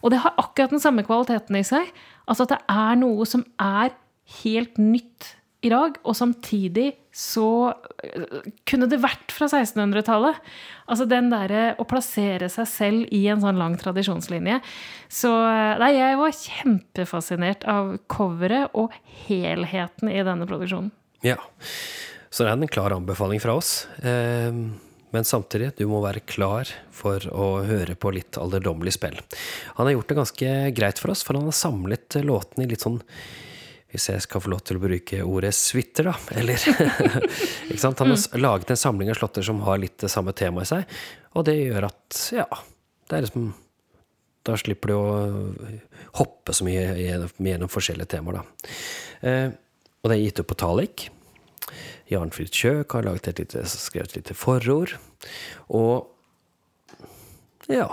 Og 0.00 0.14
det 0.14 0.22
har 0.24 0.32
akkurat 0.40 0.72
den 0.72 0.80
samme 0.80 1.04
kvaliteten 1.04 1.60
i 1.60 1.66
seg. 1.66 1.92
Altså 2.24 2.46
at 2.46 2.54
det 2.54 2.60
er 2.72 2.96
noe 3.02 3.28
som 3.28 3.44
er 3.60 3.92
helt 4.40 4.78
nytt 4.80 5.34
i 5.60 5.68
dag, 5.68 5.96
og 6.08 6.16
samtidig 6.16 6.94
så 7.12 7.72
øh, 7.74 8.44
kunne 8.68 8.88
det 8.88 9.00
vært 9.02 9.32
fra 9.34 9.48
1600-tallet. 9.50 10.38
Altså 10.90 11.06
den 11.10 11.28
derre 11.32 11.74
å 11.80 11.86
plassere 11.88 12.48
seg 12.52 12.68
selv 12.70 13.10
i 13.14 13.26
en 13.28 13.42
sånn 13.42 13.60
lang 13.60 13.76
tradisjonslinje. 13.80 14.60
Så 15.12 15.30
øh, 15.30 15.74
nei, 15.82 15.90
jeg 15.98 16.20
var 16.20 16.38
kjempefascinert 16.38 17.66
av 17.68 17.96
coveret 18.12 18.72
og 18.78 18.94
helheten 19.26 20.12
i 20.12 20.22
denne 20.24 20.48
produksjonen. 20.48 20.92
Ja. 21.26 21.36
Så 22.30 22.46
det 22.46 22.52
er 22.52 22.56
en 22.56 22.70
klar 22.70 22.94
anbefaling 22.94 23.42
fra 23.42 23.58
oss. 23.58 23.84
Ehm, 24.06 24.78
men 25.10 25.26
samtidig, 25.26 25.72
du 25.76 25.84
må 25.90 25.98
være 26.04 26.22
klar 26.22 26.70
for 26.94 27.24
å 27.34 27.48
høre 27.66 27.96
på 27.98 28.12
litt 28.14 28.38
alderdommelig 28.38 28.94
spill. 28.96 29.18
Han 29.76 29.88
har 29.88 29.96
gjort 29.96 30.12
det 30.12 30.18
ganske 30.20 30.56
greit 30.76 31.02
for 31.02 31.12
oss, 31.12 31.24
for 31.26 31.36
han 31.36 31.50
har 31.50 31.58
samlet 31.58 32.20
låtene 32.22 32.64
i 32.64 32.70
litt 32.70 32.86
sånn 32.86 33.00
hvis 33.90 34.08
jeg 34.12 34.22
skal 34.22 34.42
få 34.44 34.52
lov 34.52 34.60
til 34.66 34.78
å 34.78 34.82
bruke 34.84 35.22
ordet 35.26 35.50
suiter, 35.56 36.06
da. 36.10 36.14
Eller 36.38 36.60
ikke 37.70 37.80
sant? 37.80 37.98
Han 37.98 38.12
har 38.12 38.20
mm. 38.20 38.40
laget 38.40 38.70
en 38.70 38.78
samling 38.78 39.10
av 39.10 39.18
slåtter 39.18 39.46
som 39.46 39.62
har 39.66 39.80
litt 39.82 39.98
det 40.02 40.12
samme 40.12 40.34
temaet 40.36 40.68
i 40.68 40.70
seg. 40.70 41.00
Og 41.34 41.46
det 41.48 41.56
gjør 41.58 41.88
at, 41.90 42.20
ja 42.36 42.46
det 43.10 43.16
er 43.18 43.26
liksom, 43.26 43.48
Da 44.46 44.54
slipper 44.56 44.88
du 44.88 44.94
å 44.96 45.08
hoppe 46.22 46.54
så 46.56 46.64
mye 46.64 46.94
gjennom 46.96 47.70
forskjellige 47.70 48.14
temaer, 48.14 48.40
da. 48.40 48.76
Eh, 49.28 49.48
og 50.00 50.08
det 50.08 50.16
er 50.16 50.22
gitt 50.22 50.40
ut 50.40 50.48
på 50.48 50.56
Talik. 50.62 51.08
Jarnfrid 52.10 52.54
Kjøk 52.56 52.96
har 52.96 53.04
laget 53.06 53.28
et 53.30 53.42
lite, 53.42 53.66
skrevet 53.68 54.14
et 54.14 54.22
lite 54.22 54.34
forord. 54.38 54.96
Og 55.68 56.08
ja 57.70 57.86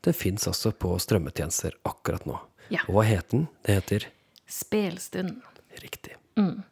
Det 0.00 0.14
fins 0.16 0.46
også 0.48 0.70
på 0.78 0.94
strømmetjenester 1.02 1.74
akkurat 1.86 2.24
nå. 2.26 2.38
Ja. 2.72 2.86
Og 2.86 2.96
hva 2.96 3.04
heter 3.06 3.36
den? 3.36 3.48
Det 3.66 3.76
heter 3.80 4.06
Spelstund. 4.52 5.40
Riktig. 5.80 6.16
Mm. 6.36 6.62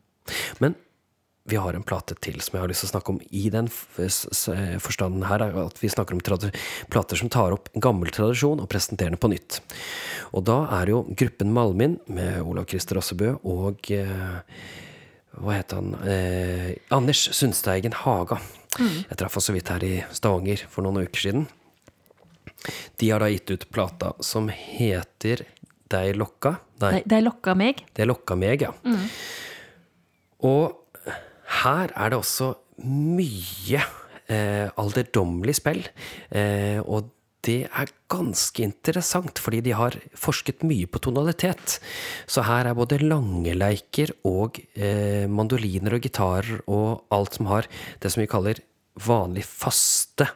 Men 0.59 0.77
vi 1.51 1.57
har 1.57 1.75
en 1.75 1.83
plate 1.83 2.15
til 2.23 2.39
som 2.45 2.57
jeg 2.57 2.63
har 2.63 2.71
lyst 2.71 2.85
til 2.85 2.91
å 2.91 2.93
snakke 2.93 3.15
om 3.15 3.21
i 3.35 3.49
den 3.51 3.71
forstanden 3.71 5.25
her, 5.27 5.43
er 5.43 5.57
at 5.65 5.81
vi 5.81 5.91
snakker 5.91 6.15
om 6.15 6.21
plater 6.23 7.19
som 7.19 7.33
tar 7.33 7.57
opp 7.57 7.71
en 7.73 7.85
gammel 7.85 8.13
tradisjon 8.15 8.61
og 8.63 8.69
presenterer 8.71 9.17
den 9.17 9.23
på 9.23 9.33
nytt. 9.33 9.59
Og 10.37 10.45
da 10.47 10.61
er 10.77 10.87
det 10.87 10.95
jo 10.95 11.03
gruppen 11.25 11.55
Malmin 11.57 11.97
med 12.07 12.43
Olav 12.45 12.69
Christer 12.71 13.01
Rossebø 13.01 13.33
og 13.41 13.91
eh, 13.97 14.61
hva 15.41 15.57
het 15.57 15.75
han 15.75 15.95
eh, 16.05 16.75
Anders 16.95 17.25
Sundsteigen 17.35 17.97
Haga. 18.05 18.39
Mm. 18.79 19.07
Jeg 19.09 19.19
traff 19.19 19.41
ham 19.41 19.47
så 19.49 19.57
vidt 19.57 19.73
her 19.73 19.87
i 19.87 19.95
Stavanger 20.15 20.67
for 20.71 20.87
noen 20.87 21.09
uker 21.09 21.25
siden. 21.25 21.49
De 23.01 23.09
har 23.11 23.25
da 23.25 23.31
gitt 23.33 23.51
ut 23.51 23.71
plata 23.73 24.13
som 24.23 24.51
heter 24.53 25.47
Dei 25.91 26.13
lokka. 26.15 26.55
Nei. 26.85 27.01
Dei 27.09 27.21
lokka 27.25 27.55
meg. 27.59 27.85
De 27.97 28.07
lokka 28.07 28.37
meg, 28.39 28.63
ja. 28.67 28.73
Mm. 28.87 29.07
Og 30.47 30.77
her 31.61 31.93
er 31.93 32.13
det 32.13 32.21
også 32.21 32.53
mye 32.87 33.81
eh, 34.31 34.69
alderdommelig 34.81 35.59
spill. 35.59 35.83
Eh, 36.31 36.79
og 36.81 37.11
det 37.47 37.65
er 37.73 37.93
ganske 38.13 38.63
interessant, 38.63 39.41
fordi 39.41 39.63
de 39.65 39.75
har 39.77 39.97
forsket 40.19 40.65
mye 40.67 40.89
på 40.91 41.01
tonalitet. 41.03 41.79
Så 42.29 42.45
her 42.45 42.69
er 42.69 42.77
både 42.77 43.01
langeleiker 43.01 44.13
og 44.29 44.61
eh, 44.77 45.25
mandoliner 45.31 45.97
og 45.97 46.05
gitarer 46.05 46.61
og 46.69 47.07
alt 47.15 47.41
som 47.41 47.49
har 47.51 47.69
det 48.03 48.13
som 48.13 48.23
vi 48.23 48.31
kaller 48.31 48.61
vanlig 49.01 49.47
faste 49.49 50.29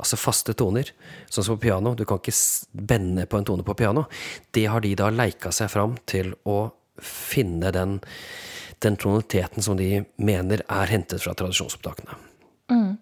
Altså 0.00 0.18
faste 0.18 0.54
toner. 0.58 0.90
Sånn 1.30 1.46
som 1.46 1.58
på 1.58 1.68
piano. 1.68 1.94
Du 1.94 2.04
kan 2.08 2.18
ikke 2.18 2.34
bende 2.72 3.26
på 3.30 3.38
en 3.38 3.46
tone 3.46 3.66
på 3.66 3.76
piano. 3.78 4.06
Det 4.54 4.66
har 4.70 4.82
de 4.82 4.94
da 4.98 5.10
leika 5.14 5.52
seg 5.54 5.70
fram 5.70 5.98
til 6.10 6.34
å 6.44 6.66
finne 6.98 7.70
den, 7.74 7.98
den 8.82 8.98
tonaliteten 9.00 9.62
som 9.62 9.78
de 9.78 10.04
mener 10.16 10.64
er 10.66 10.90
hentet 10.90 11.22
fra 11.22 11.34
tradisjonsopptakene. 11.38 12.18
Mm. 12.72 12.96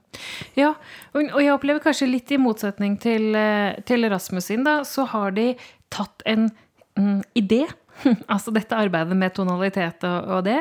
Ja, 0.59 0.73
og 1.15 1.39
jeg 1.41 1.53
opplever 1.55 1.83
kanskje 1.85 2.11
litt 2.11 2.33
i 2.35 2.41
motsetning 2.41 2.97
til, 3.01 3.31
eh, 3.39 3.79
til 3.87 4.09
Rasmus 4.11 4.51
sin, 4.51 4.65
da, 4.67 4.83
så 4.85 5.07
har 5.09 5.33
de 5.37 5.53
tatt 5.93 6.25
en 6.27 6.49
mm, 6.99 7.23
idé, 7.39 7.63
altså 8.33 8.53
dette 8.55 8.77
arbeidet 8.77 9.17
med 9.17 9.35
tonalitet 9.37 10.05
og, 10.09 10.33
og 10.37 10.45
det, 10.49 10.59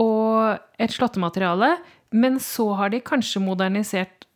og 0.00 0.80
et 0.80 0.94
slåttemateriale, 0.94 1.76
men 2.16 2.40
så 2.40 2.70
har 2.80 2.92
de 2.92 3.02
kanskje 3.04 3.44
modernisert 3.44 4.26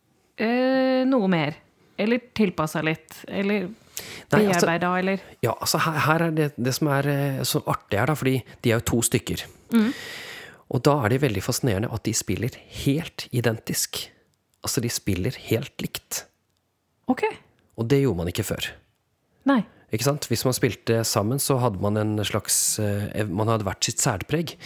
øh, 0.43 1.03
noe 1.09 1.29
mer. 1.31 1.57
Eller 1.97 2.29
tilpassa 2.37 2.83
litt. 2.85 3.23
Eller 3.27 3.67
bearbeida, 4.29 4.91
altså, 4.91 4.97
eller 4.99 5.19
Ja, 5.43 5.53
altså 5.55 5.81
her, 5.81 5.99
her, 6.05 6.25
er 6.27 6.35
det 6.37 6.49
det 6.57 6.73
som 6.77 6.91
er 6.93 7.09
eh, 7.11 7.43
så 7.47 7.61
artig 7.65 7.99
her, 7.99 8.11
da, 8.11 8.17
fordi 8.17 8.35
de 8.61 8.71
er 8.71 8.81
jo 8.81 8.87
to 8.91 9.01
stykker. 9.01 9.45
Mm. 9.73 9.91
Og 10.75 10.83
da 10.83 10.97
er 11.03 11.13
det 11.13 11.21
veldig 11.23 11.43
fascinerende 11.43 11.91
at 11.93 12.03
de 12.05 12.13
spiller 12.13 12.57
helt 12.83 13.27
identisk. 13.31 14.03
Altså, 14.63 14.83
de 14.83 14.91
spiller 14.91 15.37
helt 15.47 15.81
likt. 15.81 16.25
Ok. 17.07 17.23
Og 17.77 17.87
det 17.89 18.01
gjorde 18.03 18.19
man 18.19 18.31
ikke 18.31 18.45
før. 18.47 18.71
Nei. 19.47 19.61
Hvis 19.87 20.43
man 20.43 20.55
spilte 20.55 20.99
sammen, 21.07 21.39
så 21.39 21.55
hadde 21.63 21.79
man 21.79 21.95
en 21.95 22.19
slags 22.27 22.75
eh, 22.83 23.23
Man 23.23 23.47
hadde 23.47 23.63
hvert 23.63 23.87
sitt 23.87 24.03
særpreg. 24.03 24.57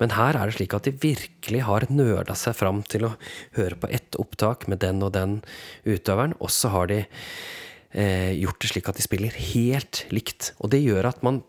Men 0.00 0.14
her 0.16 0.38
er 0.38 0.48
det 0.48 0.56
slik 0.56 0.72
at 0.72 0.88
de 0.88 0.94
virkelig 0.96 1.60
har 1.66 1.84
nøla 1.92 2.36
seg 2.38 2.56
fram 2.56 2.80
til 2.88 3.04
å 3.10 3.14
høre 3.58 3.76
på 3.76 3.90
ett 3.92 4.16
opptak 4.16 4.64
med 4.72 4.80
den 4.80 5.04
og 5.04 5.12
den 5.18 5.42
utøveren, 5.84 6.32
og 6.40 6.48
så 6.48 6.72
har 6.72 6.88
de 6.88 7.02
eh, 7.04 8.32
gjort 8.40 8.60
det 8.62 8.72
slik 8.72 8.88
at 8.88 8.96
de 8.96 9.04
spiller 9.04 9.36
helt 9.52 10.06
likt. 10.14 10.54
Og 10.64 10.72
det 10.72 10.80
gjør 10.80 11.12
at 11.12 11.20
man 11.26 11.42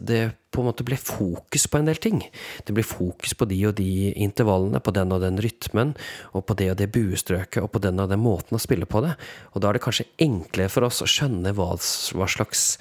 det 0.00 0.32
på 0.54 0.62
en 0.62 0.68
måte 0.68 0.86
ble 0.86 0.96
fokus 0.98 1.66
på 1.66 1.80
en 1.80 1.88
del 1.88 1.98
ting. 1.98 2.20
Det 2.66 2.74
ble 2.76 2.84
fokus 2.86 3.34
på 3.34 3.46
de 3.50 3.58
og 3.68 3.74
de 3.78 4.12
intervallene, 4.22 4.80
på 4.80 4.94
den 4.94 5.12
og 5.14 5.22
den 5.24 5.40
rytmen, 5.42 5.94
og 6.32 6.46
på 6.46 6.56
det 6.58 6.70
og 6.72 6.78
det 6.78 6.90
buestrøket, 6.94 7.62
og 7.64 7.72
på 7.74 7.82
den 7.82 8.00
og 8.02 8.12
den 8.12 8.22
måten 8.22 8.56
å 8.56 8.62
spille 8.62 8.86
på 8.86 9.02
det. 9.04 9.14
Og 9.52 9.62
da 9.62 9.70
er 9.70 9.78
det 9.78 9.84
kanskje 9.84 10.08
enklere 10.22 10.72
for 10.72 10.86
oss 10.86 11.02
å 11.02 11.10
skjønne 11.10 11.54
hva, 11.58 11.72
hva 11.74 12.30
slags 12.30 12.76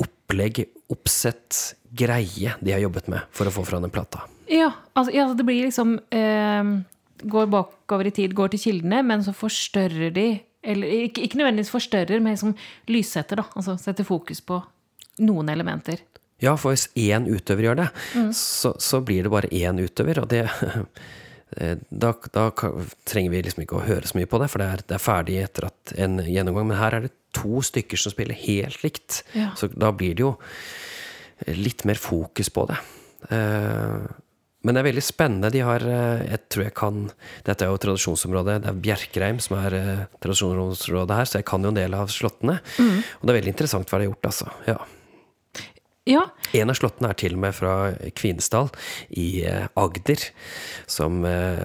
opplegg, 0.00 0.64
oppsett, 0.92 1.76
greie 1.96 2.56
de 2.60 2.72
har 2.74 2.82
jobbet 2.82 3.06
med 3.12 3.28
for 3.32 3.48
å 3.48 3.54
få 3.54 3.64
fram 3.64 3.84
den 3.86 3.92
plata. 3.94 4.26
Ja, 4.50 4.72
altså, 4.94 5.14
ja, 5.14 5.26
det 5.34 5.46
blir 5.46 5.66
liksom 5.66 5.96
eh, 6.14 6.76
Går 7.16 7.46
bakover 7.50 8.06
i 8.06 8.12
tid, 8.14 8.34
går 8.36 8.52
til 8.52 8.60
kildene, 8.60 9.00
men 9.02 9.22
så 9.24 9.32
forstørrer 9.34 10.12
de 10.14 10.26
Eller 10.62 11.06
ikke, 11.06 11.24
ikke 11.24 11.40
nødvendigvis 11.40 11.72
forstørrer, 11.72 12.20
men 12.20 12.34
liksom 12.34 12.52
lyssetter, 12.90 13.40
da. 13.40 13.46
Altså 13.56 13.76
setter 13.80 14.06
fokus 14.06 14.42
på 14.44 14.60
noen 15.22 15.48
elementer. 15.48 16.02
Ja, 16.42 16.52
for 16.60 16.74
hvis 16.74 16.88
én 17.00 17.28
utøver 17.30 17.70
gjør 17.70 17.78
det, 17.80 17.86
mm. 18.12 18.32
så, 18.36 18.74
så, 18.82 19.00
blir 19.04 19.24
det 19.24 19.32
bare 19.32 19.48
én 19.48 19.80
utøver. 19.80 20.20
Og 20.20 20.28
det 20.28 20.42
eh, 21.56 21.78
da, 21.88 22.12
da, 22.34 22.48
trenger 23.08 23.32
vi 23.32 23.44
liksom 23.46 23.64
ikke 23.64 23.78
å 23.78 23.86
høre 23.86 24.08
så 24.08 24.18
mye 24.18 24.28
på 24.28 24.40
det, 24.42 24.50
for 24.52 24.62
det 24.62 24.66
er, 24.68 24.82
det 24.84 24.98
er, 24.98 25.04
ferdig 25.06 25.38
etter 25.46 25.70
at 25.70 25.94
en 25.96 26.20
gjennomgang. 26.20 26.68
Men 26.72 26.80
her 26.82 26.98
er 26.98 27.06
det 27.06 27.14
to 27.36 27.62
stykker 27.64 28.00
som 28.00 28.12
spiller 28.12 28.36
helt 28.36 28.84
likt. 28.84 29.22
Ja. 29.36 29.54
Så 29.56 29.70
da 29.72 29.94
blir 29.96 30.16
det 30.18 30.26
jo 30.26 30.36
litt 31.56 31.86
mer 31.88 32.00
fokus 32.00 32.52
på 32.52 32.66
det. 32.68 32.78
Eh, 33.32 34.04
men 34.66 34.74
det 34.74 34.80
er 34.82 34.88
veldig 34.88 35.04
spennende. 35.06 35.52
De 35.54 35.62
har 35.62 35.84
eh, 35.88 36.26
Jeg 36.26 36.40
tror 36.50 36.64
jeg 36.66 36.74
kan 36.76 36.98
Dette 37.46 37.64
er 37.64 37.72
jo 37.72 37.80
tradisjonsområdet. 37.80 38.58
Det 38.66 38.72
er 38.74 38.82
Bjerkreim 38.84 39.40
som 39.40 39.56
er 39.62 39.78
tradisjonsområdet 40.20 41.16
her, 41.22 41.32
så 41.32 41.40
jeg 41.40 41.48
kan 41.48 41.64
jo 41.64 41.72
en 41.72 41.80
del 41.80 41.96
av 41.96 42.12
slottene. 42.12 42.58
Mm. 42.76 43.00
Og 43.00 43.24
det 43.24 43.32
er 43.32 43.40
veldig 43.40 43.54
interessant 43.56 43.88
hva 43.88 44.02
de 44.02 44.04
har 44.04 44.12
gjort, 44.12 44.30
altså. 44.34 44.52
Ja. 44.68 44.78
Ja. 46.06 46.22
En 46.54 46.70
av 46.70 46.76
slottene 46.78 47.10
er 47.10 47.18
til 47.18 47.34
og 47.34 47.40
med 47.42 47.54
fra 47.56 47.72
Kvinesdal 48.14 48.68
i 49.18 49.42
eh, 49.42 49.64
Agder. 49.74 50.22
Som, 50.86 51.24
eh, 51.26 51.58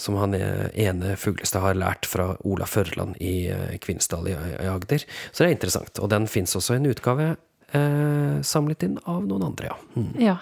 som 0.00 0.16
han 0.22 0.36
eh, 0.38 0.70
ene 0.86 1.18
Fuglestad 1.20 1.60
har 1.66 1.76
lært 1.76 2.08
fra 2.08 2.30
Ola 2.48 2.64
Førland 2.64 3.20
i 3.20 3.52
Kvinesdal 3.84 4.30
i 4.32 4.36
Agder. 4.70 5.04
Så 5.04 5.44
det 5.44 5.50
er 5.50 5.56
interessant. 5.58 6.00
Og 6.00 6.08
den 6.14 6.30
fins 6.32 6.56
også 6.56 6.78
i 6.78 6.80
en 6.80 6.88
utgave 6.94 7.34
eh, 7.74 8.42
samlet 8.42 8.82
inn 8.82 8.98
av 9.04 9.24
noen 9.26 9.42
andre, 9.48 9.66
ja. 9.66 9.76
Mm. 9.96 10.10
ja. 10.22 10.36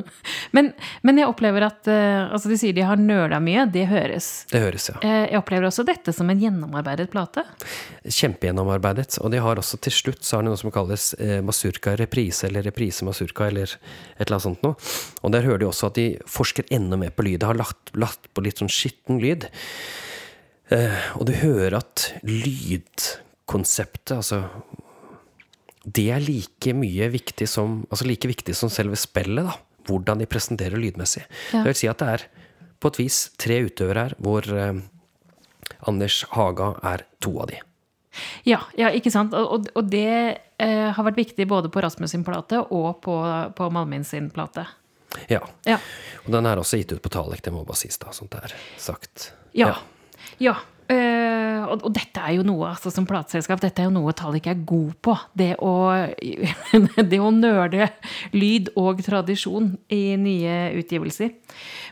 men, 0.56 0.70
men, 1.02 1.20
jeg 1.20 1.30
opplever 1.30 1.66
at 1.66 1.88
eh, 1.90 2.26
Altså, 2.26 2.50
de 2.50 2.58
sier 2.60 2.76
de 2.76 2.84
har 2.86 3.00
nøla 3.00 3.38
mye. 3.42 3.66
Det 3.72 3.86
høres. 3.90 4.28
Det 4.50 4.60
høres, 4.62 4.88
ja. 4.90 4.98
Eh, 5.00 5.24
jeg 5.32 5.40
opplever 5.40 5.68
også 5.68 5.86
dette 5.86 6.12
som 6.16 6.30
en 6.32 6.40
gjennomarbeidet 6.40 7.08
plate. 7.12 7.44
Kjempegjennomarbeidet. 8.04 9.18
Og 9.22 9.32
de 9.32 9.42
har 9.42 9.60
også 9.60 9.80
til 9.84 9.94
slutt 9.94 10.24
så 10.26 10.38
har 10.38 10.46
de 10.46 10.52
noe 10.52 10.60
som 10.60 10.72
kalles 10.74 11.10
uh, 11.20 11.38
Masurka 11.46 11.94
reprise, 11.98 12.46
eller 12.48 12.66
reprise 12.66 13.06
Masurka, 13.06 13.48
eller 13.50 13.70
et 13.70 14.24
eller 14.26 14.36
annet 14.36 14.46
sånt 14.48 14.64
noe. 14.66 14.78
Og 15.22 15.34
der 15.34 15.46
hører 15.46 15.62
de 15.62 15.68
også 15.68 15.90
at 15.90 16.00
de 16.00 16.08
forsker 16.30 16.68
enda 16.74 16.98
mer 17.00 17.14
på 17.14 17.26
lyd. 17.26 17.40
De 17.42 17.50
har 17.50 17.58
lagt, 17.58 17.92
lagt 17.96 18.30
på 18.34 18.44
litt 18.44 18.62
sånn 18.62 18.72
skitten 18.72 19.20
lyd. 19.22 19.48
og 21.14 21.22
du 21.28 21.32
hører 21.38 21.78
at 21.78 22.08
lydkonseptet, 22.26 24.16
altså 24.18 24.42
det 25.86 26.08
er 26.10 26.24
like 26.24 26.74
mye 26.74 27.06
viktig 27.12 27.46
som, 27.48 27.84
altså 27.90 28.08
like 28.08 28.28
viktig 28.28 28.56
som 28.58 28.70
selve 28.72 28.98
spillet. 28.98 29.46
da, 29.46 29.54
Hvordan 29.86 30.18
de 30.18 30.26
presenterer 30.26 30.80
lydmessig. 30.82 31.22
Ja. 31.52 31.62
Det 31.62 31.70
vil 31.70 31.78
si 31.78 31.90
at 31.90 32.02
det 32.02 32.08
er 32.16 32.26
på 32.82 32.90
et 32.90 32.98
vis 32.98 33.20
tre 33.38 33.60
utøvere 33.68 34.08
her, 34.08 34.16
hvor 34.18 34.46
eh, 34.50 34.80
Anders 35.86 36.24
Haga 36.34 36.74
er 36.82 37.06
to 37.22 37.36
av 37.42 37.52
de. 37.52 37.60
Ja, 38.48 38.64
ja 38.76 38.90
ikke 38.90 39.12
sant. 39.14 39.36
Og, 39.36 39.70
og 39.76 39.92
det 39.92 40.10
eh, 40.58 40.90
har 40.90 41.06
vært 41.06 41.22
viktig 41.22 41.46
både 41.48 41.70
på 41.70 41.84
Rasmus 41.84 42.10
sin 42.16 42.26
plate 42.26 42.64
og 42.66 42.98
på, 43.06 43.16
på 43.56 43.70
Malmin 43.70 44.04
sin 44.04 44.28
plate. 44.34 44.66
Ja. 45.30 45.44
ja. 45.64 45.78
Og 46.26 46.32
den 46.34 46.48
er 46.50 46.58
også 46.60 46.80
gitt 46.80 46.92
ut 46.92 47.02
på 47.04 47.12
Talek, 47.14 47.44
det 47.46 47.54
må 47.54 47.62
bare 47.64 47.78
sies, 47.78 47.96
da, 48.02 48.10
sånt 48.12 48.34
er 48.36 48.52
sagt. 48.74 49.30
Ja. 49.54 49.70
ja. 49.70 50.50
ja. 50.50 50.56
Uh, 50.86 51.66
og, 51.66 51.80
og, 51.80 51.90
dette 51.96 52.22
er 52.22 52.36
jo 52.36 52.44
noe 52.46 52.68
altså, 52.70 52.92
som 52.94 53.06
plateselskap, 53.08 53.58
dette 53.62 53.82
er 53.82 53.88
jo 53.88 53.94
noe 53.96 54.14
Talik 54.14 54.46
er 54.50 54.60
god 54.68 54.92
på. 55.02 55.16
Det 55.34 55.52
å, 55.58 55.72
det 57.10 57.18
å 57.18 57.30
nøle 57.34 57.88
lyd 58.36 58.70
og 58.78 59.02
tradisjon 59.06 59.72
i 59.90 60.02
nye 60.20 60.58
utgivelser. 60.78 61.34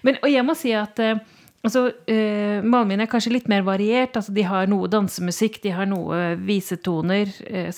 Men, 0.07 0.20
og 0.22 0.30
jeg 0.30 0.46
må 0.46 0.54
si 0.59 0.74
at 0.78 1.02
uh, 1.02 1.18
altså, 1.66 1.88
uh, 1.90 2.59
Malmin 2.62 3.02
er 3.02 3.11
kanskje 3.11 3.35
litt 3.35 3.50
mer 3.50 3.66
variert. 3.66 4.14
Altså, 4.20 4.35
de 4.37 4.46
har 4.46 4.70
noe 4.70 4.90
dansemusikk, 4.92 5.59
de 5.64 5.74
har 5.74 5.90
noe 5.90 6.37
visetoner, 6.46 7.35
uh, 7.50 7.70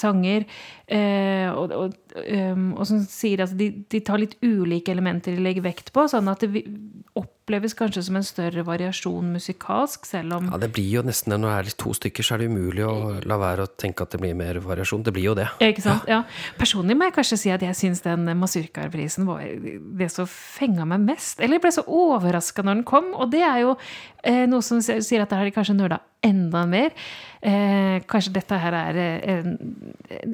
sanger. 0.88 1.54
og, 1.56 1.72
og, 1.72 1.94
um, 2.16 2.74
og 2.76 2.86
som 2.86 3.00
sier 3.08 3.40
altså, 3.42 3.56
de, 3.58 3.70
de, 3.90 4.00
tar 4.00 4.20
litt 4.20 4.36
ulike 4.42 4.92
elementer 4.92 5.34
de 5.34 5.42
legger 5.42 5.64
vekt 5.64 5.92
på, 5.92 6.06
sånn 6.08 6.28
at 6.28 6.44
det 6.44 6.62
oppleves 7.16 7.74
kanskje 7.78 8.02
som 8.06 8.18
en 8.18 8.26
større 8.26 8.62
variasjon 8.66 9.32
musikalsk, 9.36 10.06
selv 10.06 10.36
om 10.36 10.50
Ja, 10.50 10.58
det 10.60 10.72
blir 10.74 10.88
jo 10.98 11.02
nesten 11.06 11.32
Når 11.36 11.46
det 11.46 11.54
er 11.56 11.78
to 11.78 11.94
stykker, 11.96 12.26
så 12.26 12.34
er 12.34 12.44
det 12.44 12.50
umulig 12.50 12.84
å 12.86 13.20
la 13.24 13.38
være 13.40 13.66
å 13.66 13.70
tenke 13.70 14.04
at 14.04 14.14
det 14.14 14.20
blir 14.22 14.34
mer 14.36 14.58
variasjon. 14.62 15.04
Det 15.06 15.14
blir 15.14 15.30
jo 15.30 15.36
det. 15.38 15.48
Ikke 15.64 15.84
sant? 15.84 16.06
Ja. 16.10 16.22
Personlig 16.58 16.96
må 16.98 17.08
jeg 17.08 17.16
kanskje 17.16 17.40
si 17.40 17.54
at 17.54 17.62
jeg 17.64 17.78
syns 17.78 18.02
den 18.04 18.26
Masurkar-prisen 18.38 19.28
var 19.28 19.44
det 19.46 20.10
som 20.12 20.28
fenga 20.30 20.86
meg 20.88 21.06
mest. 21.06 21.40
Eller 21.40 21.58
jeg 21.58 21.66
ble 21.66 21.74
så 21.76 21.86
overraska 21.86 22.66
når 22.66 22.80
den 22.80 22.88
kom, 22.88 23.12
og 23.14 23.30
det 23.34 23.44
er 23.46 23.62
jo 23.64 23.76
eh, 24.22 24.44
noe 24.50 24.64
som 24.64 24.82
sier 24.82 25.22
at 25.22 25.32
det 25.32 25.40
har 25.40 25.48
de 25.48 25.54
kanskje 25.54 25.78
nøla 25.78 26.02
enda 26.26 26.66
mer. 26.68 26.94
Eh, 27.40 28.00
kanskje 28.08 28.34
dette 28.38 28.58
her 28.60 28.76
er 28.78 28.98
eh, 29.02 29.50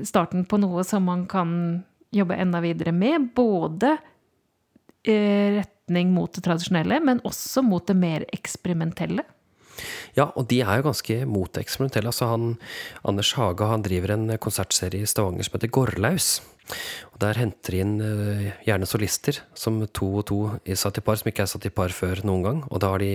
starten 0.06 0.46
på 0.48 0.60
noe 0.62 0.84
som 0.86 1.04
man 1.08 1.26
kan 1.30 1.82
jobbe 2.14 2.38
enda 2.38 2.62
videre 2.62 2.94
med. 2.94 3.32
Både 3.36 3.96
eh, 5.04 5.60
retning 5.60 6.12
mot 6.14 6.32
det 6.32 6.44
tradisjonelle, 6.46 7.00
men 7.04 7.22
også 7.26 7.64
mot 7.66 7.86
det 7.88 7.98
mer 7.98 8.26
eksperimentelle. 8.32 9.26
Ja, 10.14 10.28
og 10.36 10.46
de 10.50 10.60
er 10.60 10.78
jo 10.78 10.86
ganske 10.90 11.18
mot 11.26 11.58
eksperimentelle. 11.58 12.12
Altså 12.12 12.28
han, 12.30 12.56
Anders 13.08 13.32
Haga 13.38 13.70
han 13.72 13.84
driver 13.84 14.14
en 14.14 14.36
konsertserie 14.42 15.02
i 15.02 15.08
Stavanger 15.08 15.48
som 15.48 15.56
heter 15.56 15.72
Gårdlaus. 15.72 16.34
Og 17.12 17.18
Der 17.24 17.40
henter 17.40 17.74
de 17.74 17.80
inn 17.82 17.96
uh, 18.00 18.50
gjerne 18.64 18.86
solister 18.88 19.40
som 19.58 19.80
to 19.88 20.08
og 20.20 20.26
to 20.30 20.38
er 20.62 20.78
satt 20.78 21.00
i 21.00 21.04
par, 21.04 21.18
som 21.18 21.28
ikke 21.32 21.44
er 21.44 21.50
satt 21.50 21.66
i 21.68 21.74
par 21.74 21.92
før 21.94 22.22
noen 22.28 22.46
gang. 22.46 22.60
Og 22.70 22.82
da 22.84 22.92
har 22.94 23.02
de 23.02 23.14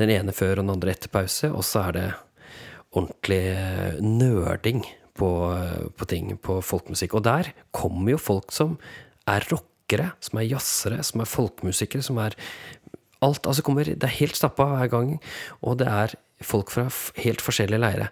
den 0.00 0.12
ene 0.16 0.34
før 0.34 0.58
og 0.58 0.64
den 0.64 0.74
andre 0.74 0.94
etter 0.96 1.12
pause, 1.12 1.52
og 1.52 1.64
så 1.64 1.86
er 1.88 1.98
det 1.98 2.06
ordentlig 2.94 3.42
uh, 3.54 4.00
nerding 4.02 4.84
på, 5.18 5.30
uh, 5.54 5.86
på 5.94 6.08
ting, 6.10 6.32
på 6.38 6.60
folkemusikk. 6.64 7.16
Og 7.18 7.26
der 7.26 7.52
kommer 7.74 8.14
jo 8.14 8.20
folk 8.22 8.54
som 8.54 8.78
er 9.30 9.46
rockere, 9.50 10.12
som 10.24 10.40
er 10.40 10.48
jazzere, 10.48 11.02
som 11.06 11.22
er 11.24 11.30
folkemusikere, 11.30 12.04
som 12.06 12.20
er 12.22 12.36
alt 13.24 13.46
altså 13.48 13.62
kommer, 13.64 13.84
Det 13.84 14.04
er 14.04 14.20
helt 14.20 14.36
stappa 14.36 14.66
hver 14.68 14.90
gang, 14.92 15.20
og 15.62 15.78
det 15.80 15.88
er 15.88 16.14
folk 16.44 16.70
fra 16.70 16.88
helt 17.16 17.40
forskjellige 17.40 17.80
leire. 17.80 18.08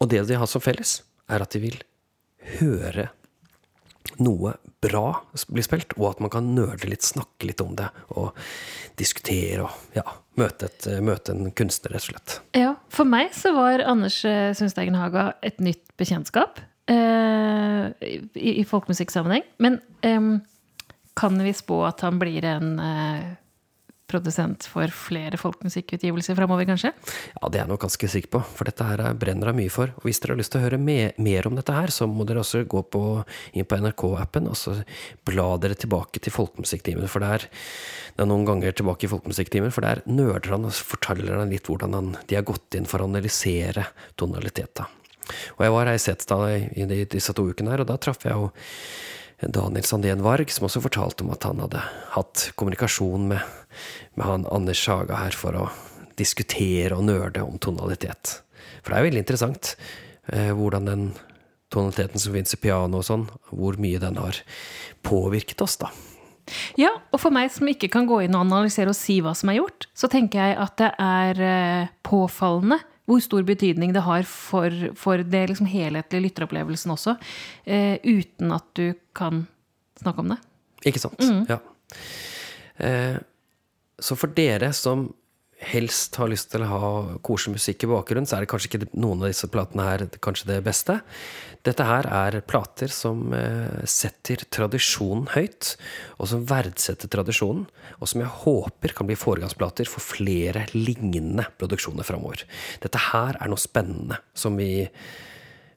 Og 0.00 0.08
det 0.08 0.24
de 0.28 0.38
har 0.38 0.48
som 0.48 0.62
felles, 0.64 1.02
er 1.28 1.42
at 1.42 1.52
de 1.52 1.60
vil 1.60 1.82
høre 2.58 3.10
noe 4.22 4.56
bra 4.82 5.06
blir 5.48 5.64
spilt, 5.64 5.94
og 5.98 6.08
at 6.10 6.22
man 6.24 6.32
kan 6.32 6.48
nøle 6.56 6.90
litt, 6.90 7.04
snakke 7.06 7.48
litt 7.48 7.62
om 7.62 7.76
det, 7.78 7.88
og 8.14 8.36
diskutere 8.98 9.66
og 9.66 9.96
ja, 9.96 10.04
møte, 10.40 10.68
et, 10.68 10.88
møte 11.04 11.34
en 11.34 11.52
kunstner, 11.56 11.94
rett 11.94 12.08
og 12.08 12.10
slett. 12.10 12.36
Ja, 12.58 12.74
for 12.92 13.08
meg 13.08 13.34
så 13.36 13.54
var 13.56 13.84
Anders 13.86 14.20
eh, 14.28 14.50
Sundsteigen 14.58 14.98
Haga 14.98 15.32
et 15.46 15.62
nytt 15.62 15.84
bekjentskap 16.00 16.60
eh, 16.90 17.92
i, 18.02 18.56
i 18.58 18.64
folkemusikksammenheng. 18.68 19.46
Men 19.62 19.78
eh, 20.06 20.32
kan 21.18 21.44
vi 21.44 21.54
spå 21.56 21.82
at 21.88 22.02
han 22.06 22.18
blir 22.22 22.44
en 22.48 22.74
eh, 22.82 23.30
produsent 24.12 24.66
for 24.70 24.92
flere 24.94 25.38
folkemusikkutgivelser 25.40 26.36
framover, 26.38 26.66
kanskje? 26.68 26.92
Ja, 27.34 27.48
det 27.48 27.58
er 27.58 27.64
jeg 27.64 27.72
nok 27.72 27.82
ganske 27.86 28.10
sikker 28.14 28.32
på, 28.36 28.42
for 28.58 28.68
dette 28.68 28.86
her 28.86 29.02
brenner 29.18 29.50
jeg 29.50 29.58
mye 29.58 29.72
for. 29.72 29.94
Og 29.98 30.06
hvis 30.08 30.22
dere 30.22 30.36
har 30.36 30.42
lyst 30.42 30.54
til 30.54 30.62
å 30.62 30.66
høre 30.66 30.80
mer, 30.80 31.16
mer 31.22 31.48
om 31.48 31.58
dette 31.58 31.76
her, 31.76 31.92
så 31.94 32.08
må 32.10 32.26
dere 32.28 32.44
også 32.44 32.64
gå 32.70 32.84
på, 32.92 33.02
inn 33.56 33.68
på 33.68 33.80
NRK-appen 33.82 34.48
og 34.52 34.58
så 34.58 34.76
bla 35.28 35.48
dere 35.62 35.78
tilbake 35.78 36.22
til 36.22 36.34
Folkemusikktimen. 36.34 37.10
For 37.10 37.24
det 37.24 37.34
er, 37.38 37.46
det 38.16 38.26
er 38.26 38.30
noen 38.30 38.46
ganger 38.48 38.76
tilbake 38.78 39.08
i 39.08 39.12
Folkemusikktimen, 39.12 39.74
for 39.74 39.86
der 39.86 40.04
nerder 40.08 40.56
han 40.56 40.68
og 40.68 40.76
forteller 40.76 41.40
han 41.40 41.52
litt 41.52 41.70
hvordan 41.70 41.96
han, 41.98 42.16
de 42.28 42.38
har 42.38 42.46
gått 42.48 42.78
inn 42.78 42.88
for 42.88 43.02
å 43.02 43.08
analysere 43.10 43.88
tonaliteten. 44.20 44.98
Og 45.56 45.64
jeg 45.64 45.72
var 45.72 45.88
her 45.88 45.96
i 45.96 46.02
Setesdal 46.02 46.44
i, 46.50 46.60
i 46.82 47.04
disse 47.08 47.34
to 47.36 47.46
ukene 47.48 47.72
her, 47.72 47.84
og 47.84 47.90
da 47.90 47.98
traff 48.00 48.26
jeg 48.26 48.34
jo 48.34 48.50
Daniel 49.42 49.82
Sandén 49.86 50.22
Varg, 50.22 50.50
som 50.50 50.68
også 50.68 50.82
fortalte 50.84 51.24
om 51.24 51.32
at 51.34 51.42
han 51.46 51.62
hadde 51.64 51.82
hatt 52.14 52.44
kommunikasjon 52.58 53.26
med, 53.32 53.42
med 54.18 54.26
han 54.28 54.46
Anders 54.52 54.84
Saga 54.84 55.20
her 55.24 55.36
for 55.36 55.58
å 55.58 55.66
diskutere 56.18 56.96
og 56.96 57.06
nerde 57.08 57.44
om 57.44 57.58
tonalitet. 57.62 58.38
For 58.82 58.92
det 58.92 58.98
er 58.98 59.06
veldig 59.08 59.22
interessant 59.22 59.74
eh, 60.32 60.52
hvordan 60.56 60.88
den 60.88 61.04
tonaliteten 61.72 62.20
som 62.20 62.34
finnes 62.36 62.54
i 62.54 62.60
piano 62.60 63.00
og 63.00 63.06
sånn, 63.06 63.26
hvor 63.50 63.78
mye 63.80 64.00
den 64.02 64.18
har 64.20 64.42
påvirket 65.06 65.64
oss, 65.64 65.78
da. 65.80 65.88
Ja, 66.76 66.90
og 67.14 67.20
for 67.22 67.32
meg 67.34 67.52
som 67.54 67.68
ikke 67.70 67.88
kan 67.92 68.08
gå 68.08 68.24
inn 68.24 68.34
og 68.34 68.44
analysere 68.44 68.92
og 68.92 68.98
si 68.98 69.20
hva 69.24 69.32
som 69.38 69.52
er 69.52 69.60
gjort, 69.60 69.86
så 69.96 70.10
tenker 70.10 70.42
jeg 70.42 70.58
at 70.60 70.74
det 70.80 70.90
er 71.00 71.42
eh, 71.46 71.92
påfallende 72.04 72.80
hvor 73.08 73.22
stor 73.22 73.42
betydning 73.46 73.94
det 73.94 74.04
har 74.06 74.26
for, 74.28 74.74
for 74.98 75.22
det 75.26 75.46
liksom 75.50 75.68
helhetlige 75.70 76.26
lytteropplevelsen 76.28 76.94
også, 76.94 77.16
eh, 77.66 77.96
uten 78.04 78.54
at 78.54 78.68
du 78.78 78.92
kan 79.16 79.46
snakke 80.02 80.22
om 80.22 80.32
det. 80.34 80.38
Ikke 80.90 81.02
sant. 81.02 81.22
Mm. 81.22 81.44
Ja. 81.50 81.58
Eh, 82.82 83.18
så 84.02 84.18
for 84.18 84.34
dere 84.36 84.72
som 84.76 85.08
helst 85.62 86.16
har 86.18 86.30
lyst 86.30 86.50
til 86.52 86.64
å 86.64 86.70
ha 86.70 86.90
koselig 87.24 87.60
musikk 87.60 87.84
i 87.86 87.90
bakgrunnen, 87.92 88.26
så 88.26 88.36
er 88.36 88.44
det 88.44 88.50
kanskje 88.50 88.70
ikke 88.70 88.88
noen 88.98 89.22
av 89.22 89.30
disse 89.30 89.48
platene 89.52 89.86
her 89.86 90.04
kanskje 90.24 90.48
det 90.50 90.58
beste. 90.66 90.98
Dette 91.62 91.86
her 91.86 92.08
er 92.10 92.40
plater 92.46 92.90
som 92.90 93.30
eh, 93.36 93.84
setter 93.86 94.42
tradisjonen 94.50 95.28
høyt, 95.36 95.76
og 96.18 96.30
som 96.32 96.42
verdsetter 96.48 97.10
tradisjonen, 97.12 97.68
og 98.00 98.10
som 98.10 98.24
jeg 98.24 98.32
håper 98.42 98.96
kan 98.98 99.06
bli 99.06 99.18
foregangsplater 99.18 99.86
for 99.90 100.02
flere 100.02 100.66
lignende 100.74 101.46
produksjoner 101.60 102.06
framover. 102.06 102.42
Dette 102.82 103.04
her 103.12 103.38
er 103.38 103.52
noe 103.52 103.62
spennende 103.62 104.18
som 104.34 104.58
vi, 104.58 104.88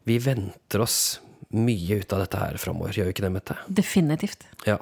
vi 0.10 0.18
venter 0.24 0.82
oss 0.82 1.20
mye 1.56 2.02
ut 2.02 2.16
av 2.16 2.24
dette 2.24 2.42
her 2.42 2.58
framover. 2.60 2.96
Gjør 2.98 3.12
vi 3.12 3.14
ikke 3.14 3.28
det, 3.28 3.36
Mette? 3.36 3.60
Definitivt. 3.70 4.48
Ja. 4.66 4.80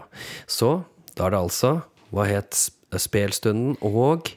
Så 0.48 0.78
da 1.14 1.28
er 1.28 1.36
det 1.36 1.44
altså 1.44 1.74
Hva 2.14 2.24
het 2.30 2.56
spelstunden 3.02 3.78
og 3.86 4.32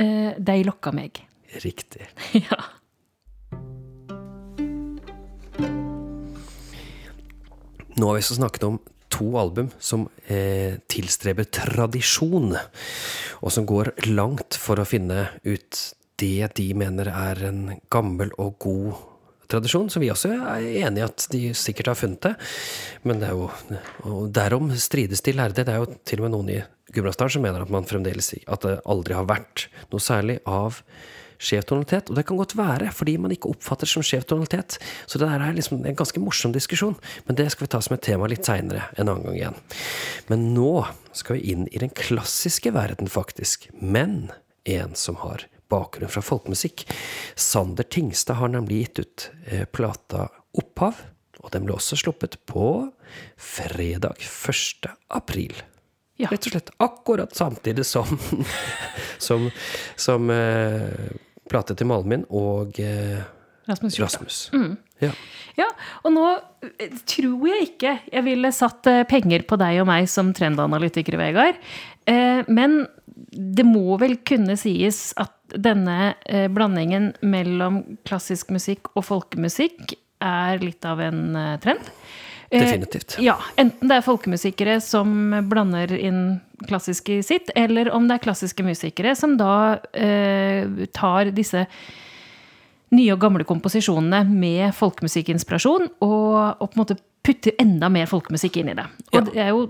eh, 0.00 0.32
de 0.38 0.56
lokka 0.66 0.92
meg. 0.94 1.20
Riktig. 1.64 2.08
ja. 2.46 2.58
Nå 7.94 8.08
har 8.10 8.18
vi 8.18 8.26
så 8.26 8.34
snakket 8.34 8.66
om 8.66 8.80
to 9.14 9.28
album 9.38 9.70
som 9.78 10.08
eh, 10.26 10.80
tilstreber 10.90 11.46
tradisjon, 11.54 12.56
og 13.38 13.52
som 13.54 13.66
går 13.68 13.92
langt 14.10 14.58
for 14.58 14.82
å 14.82 14.88
finne 14.88 15.28
ut 15.46 15.82
det 16.18 16.50
de 16.58 16.68
mener 16.78 17.10
er 17.10 17.42
en 17.48 17.62
gammel 17.94 18.32
og 18.38 18.58
god 18.62 19.13
tradisjon, 19.54 19.88
som 19.92 20.04
vi 20.04 20.12
også 20.12 20.34
er 20.34 20.68
enig 20.84 21.02
i 21.02 21.06
at 21.06 21.26
de 21.32 21.42
sikkert 21.56 21.92
har 21.92 21.98
funnet 21.98 22.22
det. 22.28 22.34
Men 23.08 23.22
det 23.22 23.30
er 23.30 23.38
jo 23.38 23.50
Og 24.04 24.30
derom 24.34 24.70
strides 24.76 25.22
de 25.24 25.32
lærde. 25.32 25.64
Det 25.64 25.72
er 25.72 25.80
jo 25.82 25.90
til 26.04 26.20
og 26.20 26.28
med 26.28 26.34
noen 26.36 26.54
i 26.58 26.62
Gudbrandsdalen 26.94 27.32
som 27.32 27.42
mener 27.42 27.64
at 27.64 27.72
man 27.72 27.86
fremdeles 27.88 28.34
at 28.46 28.64
det 28.66 28.80
aldri 28.84 29.16
har 29.16 29.26
vært 29.26 29.68
noe 29.90 30.02
særlig 30.02 30.38
av 30.46 30.82
skjev 31.44 31.64
tonalitet. 31.68 32.10
Og 32.10 32.18
det 32.18 32.24
kan 32.28 32.38
godt 32.38 32.56
være, 32.58 32.90
fordi 32.94 33.16
man 33.20 33.32
ikke 33.34 33.50
oppfatter 33.52 33.88
det 33.88 33.94
som 33.94 34.04
skjev 34.06 34.26
tonalitet. 34.28 34.78
Så 35.10 35.20
det 35.20 35.28
er 35.28 35.56
liksom 35.56 35.82
en 35.82 35.98
ganske 35.98 36.22
morsom 36.22 36.54
diskusjon. 36.54 36.96
Men 37.28 37.38
det 37.40 37.50
skal 37.52 37.66
vi 37.66 37.72
ta 37.74 37.80
som 37.84 37.96
et 37.96 38.04
tema 38.04 38.28
litt 38.30 38.46
seinere 38.46 38.88
en 38.96 39.08
annen 39.08 39.26
gang 39.26 39.38
igjen. 39.38 39.58
Men 40.30 40.46
nå 40.56 40.86
skal 41.16 41.38
vi 41.38 41.54
inn 41.54 41.66
i 41.70 41.82
den 41.82 41.92
klassiske 41.94 42.74
verden, 42.74 43.10
faktisk. 43.10 43.68
Men 43.80 44.30
en 44.64 44.94
som 44.98 45.20
har 45.24 45.46
bakgrunn 45.72 46.12
fra 46.12 46.22
folkemusikk. 46.24 46.86
Sander 47.36 47.86
Tingstad 47.86 48.40
har 48.40 48.52
nemlig 48.52 48.84
gitt 48.84 49.04
ut 49.04 49.28
eh, 49.46 49.64
plata 49.64 50.28
Opphav, 50.54 51.00
og 51.42 51.52
den 51.52 51.66
ble 51.66 51.76
også 51.76 51.98
sluppet 52.00 52.38
på 52.48 52.88
fredag 53.36 54.22
1. 54.22 54.90
april. 55.12 55.56
Ja. 56.16 56.30
Rett 56.30 56.46
og 56.46 56.54
slett 56.54 56.70
akkurat 56.82 57.34
samtidig 57.34 57.86
som, 57.86 58.18
som, 59.26 59.48
som 59.98 60.30
eh, 60.30 61.14
plate 61.50 61.74
til 61.78 61.90
Malmin 61.90 62.26
og 62.30 62.78
eh, 62.80 63.24
Rasmus. 63.66 64.00
Rasmus. 64.00 64.50
Mm. 64.52 64.76
Ja. 65.02 65.10
ja. 65.58 65.68
og 66.04 66.12
nå 66.14 66.24
eh, 66.68 66.92
tror 67.08 67.46
jeg 67.48 67.70
ikke 67.70 67.94
jeg 68.12 68.26
ville 68.26 68.52
satt 68.54 68.86
eh, 68.90 69.04
penger 69.08 69.46
på 69.48 69.58
deg 69.60 69.80
og 69.82 69.88
meg 69.88 70.08
som 70.12 70.34
trendanalytikere, 70.36 71.20
Vegard. 71.20 71.60
Eh, 72.06 72.44
men 72.46 72.84
det 73.34 73.64
må 73.66 73.96
vel 74.00 74.18
kunne 74.26 74.58
sies 74.60 75.12
at 75.20 75.32
denne 75.56 76.14
eh, 76.26 76.46
blandingen 76.52 77.12
mellom 77.22 77.82
klassisk 78.06 78.52
musikk 78.54 78.92
og 78.94 79.06
folkemusikk 79.08 79.96
er 80.24 80.62
litt 80.62 80.84
av 80.88 81.02
en 81.04 81.36
eh, 81.36 81.56
trend. 81.62 81.90
Eh, 82.50 82.60
Definitivt. 82.60 83.16
Ja, 83.24 83.36
Enten 83.60 83.90
det 83.90 83.98
er 83.98 84.06
folkemusikere 84.06 84.78
som 84.84 85.34
blander 85.50 85.94
inn 85.96 86.40
klassisk 86.68 87.10
i 87.12 87.20
sitt, 87.26 87.50
eller 87.58 87.90
om 87.94 88.08
det 88.08 88.18
er 88.18 88.24
klassiske 88.28 88.64
musikere 88.66 89.14
som 89.18 89.36
da 89.40 89.80
eh, 89.92 90.86
tar 90.94 91.32
disse 91.34 91.66
nye 92.94 93.14
og 93.14 93.22
gamle 93.22 93.46
komposisjonene 93.48 94.22
med 94.28 94.74
folkemusikkinspirasjon 94.76 95.88
og, 96.04 96.34
og, 96.60 96.68
på 96.68 96.76
en 96.76 96.82
måte 96.84 96.98
putter 97.24 97.56
enda 97.58 97.88
mer 97.90 98.06
folkemusikk 98.06 98.60
inn 98.60 98.70
i 98.70 98.76
det. 98.78 98.86
Og 99.12 99.18
ja. 99.18 99.24
det 99.26 99.42
er 99.42 99.50
jo 99.50 99.64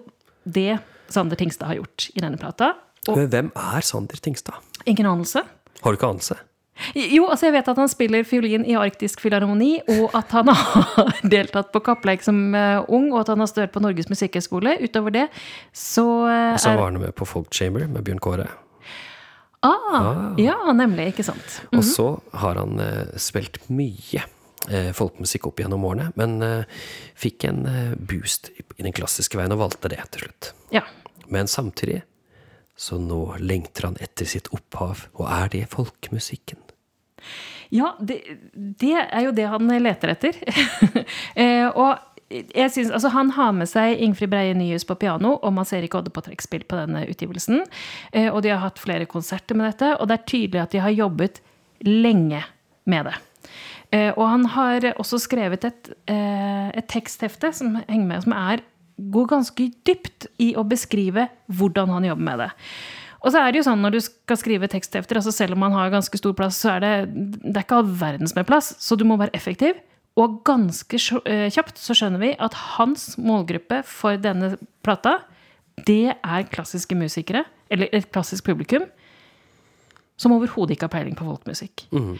det 0.45 0.70
Sander 1.12 1.39
Tingstad 1.41 1.70
har 1.70 1.78
gjort 1.78 2.09
i 2.12 2.20
denne 2.20 2.41
plata. 2.41 2.74
Og, 3.09 3.16
Men 3.16 3.30
hvem 3.32 3.51
er 3.55 3.85
Sander 3.85 4.20
Tingstad? 4.20 4.61
Ingen 4.89 5.09
anelse. 5.09 5.45
Har 5.85 5.93
du 5.93 6.01
ikke 6.01 6.12
anelse? 6.14 6.41
Jo, 6.95 7.28
altså 7.30 7.47
jeg 7.47 7.55
vet 7.55 7.68
at 7.70 7.78
han 7.78 7.91
spiller 7.91 8.24
fiolin 8.26 8.64
i 8.66 8.74
Arktisk 8.78 9.22
Filharmoni, 9.22 9.76
og 10.01 10.16
at 10.18 10.32
han 10.35 10.51
har 10.51 11.12
deltatt 11.35 11.70
på 11.74 11.82
kappleik 11.87 12.24
som 12.26 12.39
uh, 12.57 12.82
ung, 12.89 13.12
og 13.12 13.20
at 13.22 13.30
han 13.30 13.43
har 13.43 13.51
studert 13.51 13.74
på 13.74 13.82
Norges 13.85 14.11
musikkhøgskole. 14.11 14.76
Utover 14.82 15.14
det 15.14 15.24
så 15.70 16.05
uh, 16.26 16.57
Så 16.59 16.74
var 16.74 16.91
han 16.91 17.01
med 17.03 17.14
på 17.14 17.28
Folk 17.28 17.55
Chamber 17.55 17.87
med 17.87 18.03
Bjørn 18.07 18.22
Kåre. 18.22 18.49
Ah, 19.64 19.93
ah. 19.97 20.41
Ja, 20.41 20.59
nemlig. 20.76 21.12
Ikke 21.14 21.24
sant. 21.24 21.39
Mm 21.39 21.68
-hmm. 21.70 21.76
Og 21.78 21.85
mhm. 21.85 21.91
så 21.93 22.20
har 22.32 22.55
han 22.55 22.80
eh, 22.80 23.16
spilt 23.16 23.70
mye 23.70 24.24
folkemusikk 24.93 25.47
opp 25.47 25.61
gjennom 25.61 25.85
årene, 25.85 26.12
men 26.16 26.64
fikk 27.14 27.45
en 27.45 27.68
boost 27.99 28.49
i 28.76 28.82
den 28.82 28.93
klassiske 28.93 29.37
veien 29.37 29.53
og 29.53 29.59
valgte 29.59 29.89
det 29.89 30.01
til 30.11 30.20
slutt. 30.20 30.55
Ja. 30.70 30.80
Men 31.28 31.47
samtidig 31.47 32.03
så 32.76 32.98
nå 32.98 33.36
lengter 33.38 33.88
han 33.90 33.98
etter 34.02 34.28
sitt 34.28 34.50
opphav, 34.54 35.06
og 35.14 35.28
er 35.30 35.52
det 35.52 35.66
folkemusikken? 35.74 36.58
Ja, 37.74 37.94
det, 37.98 38.20
det 38.54 38.96
er 38.98 39.22
jo 39.24 39.34
det 39.34 39.46
han 39.50 39.70
leter 39.82 40.12
etter. 40.12 40.36
eh, 41.40 41.66
og 41.70 41.96
synes, 42.70 42.90
altså 42.90 43.08
Han 43.14 43.30
har 43.36 43.52
med 43.52 43.68
seg 43.70 44.00
Ingfrid 44.02 44.30
Breie 44.32 44.54
Nyhus 44.54 44.84
på 44.84 44.96
piano 44.98 45.36
og 45.40 45.52
Mats 45.54 45.72
Erik 45.72 45.94
Odde 45.94 46.10
på 46.10 46.24
trekkspill 46.24 46.64
på 46.68 46.78
denne 46.78 47.04
utgivelsen. 47.10 47.62
Eh, 48.12 48.30
og 48.32 48.42
de 48.42 48.52
har 48.52 48.62
hatt 48.64 48.82
flere 48.82 49.06
konserter 49.06 49.54
med 49.54 49.70
dette, 49.70 49.94
og 49.98 50.08
det 50.08 50.18
er 50.18 50.26
tydelig 50.26 50.62
at 50.62 50.74
de 50.74 50.82
har 50.82 50.94
jobbet 50.94 51.40
lenge 51.84 52.42
med 52.90 53.10
det. 53.10 53.16
Eh, 53.94 54.10
og 54.16 54.26
han 54.28 54.46
har 54.54 54.92
også 54.98 55.20
skrevet 55.22 55.64
et, 55.64 55.92
eh, 56.10 56.70
et 56.74 56.88
teksthefte 56.90 57.52
som 57.54 57.76
henger 57.88 58.06
med, 58.06 58.24
som 58.24 58.32
er, 58.32 58.64
går 58.97 59.30
ganske 59.30 59.70
dypt 59.86 60.28
i 60.42 60.53
å 60.59 60.64
beskrive 60.66 61.28
hvordan 61.53 61.90
han 61.95 62.07
jobber 62.11 62.28
med 62.28 62.45
det. 62.45 62.51
Og 63.24 63.32
så 63.32 63.40
er 63.40 63.53
det 63.53 63.62
jo 63.62 63.66
sånn 63.70 63.80
når 63.80 63.97
du 63.97 64.01
skal 64.05 64.38
skrive 64.38 64.68
teksthefter, 64.70 65.16
altså 65.18 65.32
selv 65.32 65.57
om 65.57 65.62
man 65.64 65.74
har 65.74 65.92
ganske 65.92 66.18
stor 66.20 66.34
plass, 66.36 66.59
så 66.61 66.74
er 66.74 66.84
det, 66.84 66.92
det 67.40 67.57
er 67.57 67.64
ikke 67.64 67.80
all 67.80 67.92
verdens 68.05 68.34
med 68.36 68.47
plass, 68.49 68.74
så 68.84 68.99
du 69.01 69.07
må 69.09 69.16
være 69.20 69.32
effektiv. 69.36 69.78
Og 70.20 70.42
ganske 70.47 70.99
eh, 71.24 71.49
kjapt 71.51 71.80
så 71.80 71.97
skjønner 71.97 72.20
vi 72.22 72.34
at 72.36 72.55
hans 72.76 73.14
målgruppe 73.18 73.80
for 73.88 74.20
denne 74.20 74.53
plata, 74.84 75.22
det 75.88 76.14
er 76.14 76.51
klassiske 76.53 76.95
musikere, 76.95 77.47
eller 77.72 77.90
et 77.97 78.11
klassisk 78.14 78.47
publikum, 78.47 78.84
som 80.20 80.36
overhodet 80.36 80.76
ikke 80.76 80.86
har 80.86 80.92
peiling 80.92 81.16
på 81.18 81.26
folkmusikk. 81.26 81.88
Mm. 81.97 82.12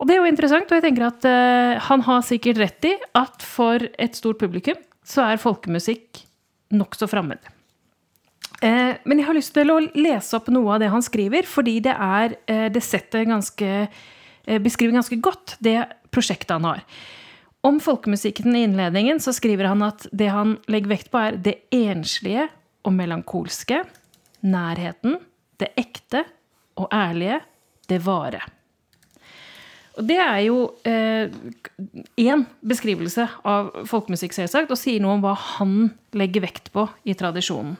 Og 0.00 0.08
det 0.08 0.16
er 0.16 0.22
jo 0.24 0.30
interessant, 0.32 0.72
og 0.72 0.80
jeg 0.80 0.88
tenker 0.88 1.04
at 1.06 1.26
uh, 1.28 1.76
han 1.84 2.02
har 2.08 2.24
sikkert 2.26 2.58
rett 2.58 2.88
i 2.88 2.94
at 3.20 3.44
for 3.44 3.84
et 4.00 4.16
stort 4.16 4.40
publikum 4.40 4.80
så 5.10 5.26
er 5.26 5.42
folkemusikk 5.42 6.22
nokså 6.76 7.08
fremmed. 7.10 7.42
Uh, 8.60 8.94
men 9.08 9.20
jeg 9.20 9.26
har 9.26 9.36
lyst 9.36 9.54
til 9.56 9.72
å 9.72 9.80
lese 9.96 10.36
opp 10.36 10.50
noe 10.52 10.76
av 10.76 10.82
det 10.82 10.90
han 10.92 11.04
skriver, 11.04 11.48
fordi 11.48 11.78
det 11.86 11.94
er 11.94 12.36
uh, 12.50 12.68
Det 12.72 12.82
setter 12.84 13.28
ganske 13.28 13.74
Beskriver 14.64 14.96
ganske 14.96 15.14
godt 15.20 15.52
det 15.62 15.76
prosjektet 16.10 16.50
han 16.56 16.64
har. 16.64 16.80
Om 17.62 17.76
folkemusikken 17.84 18.56
i 18.56 18.62
innledningen 18.64 19.20
så 19.20 19.34
skriver 19.36 19.68
han 19.68 19.84
at 19.84 20.06
det 20.16 20.30
han 20.32 20.56
legger 20.72 20.90
vekt 20.94 21.10
på, 21.12 21.20
er 21.20 21.36
det 21.36 21.58
enslige 21.76 22.46
og 22.88 22.94
melankolske, 22.96 23.82
nærheten, 24.40 25.18
det 25.60 25.68
ekte 25.78 26.24
og 26.80 26.88
ærlige, 26.88 27.42
det 27.92 28.00
vare. 28.06 28.40
Og 29.98 30.06
det 30.06 30.18
er 30.22 30.40
jo 30.46 30.58
én 30.86 32.42
eh, 32.42 32.42
beskrivelse 32.62 33.26
av 33.48 33.72
folkemusikk, 33.90 34.36
selvsagt, 34.36 34.70
og 34.70 34.78
sier 34.78 35.02
noe 35.02 35.16
om 35.18 35.24
hva 35.24 35.34
han 35.56 35.78
legger 36.16 36.46
vekt 36.46 36.70
på 36.74 36.86
i 37.08 37.16
tradisjonen. 37.18 37.74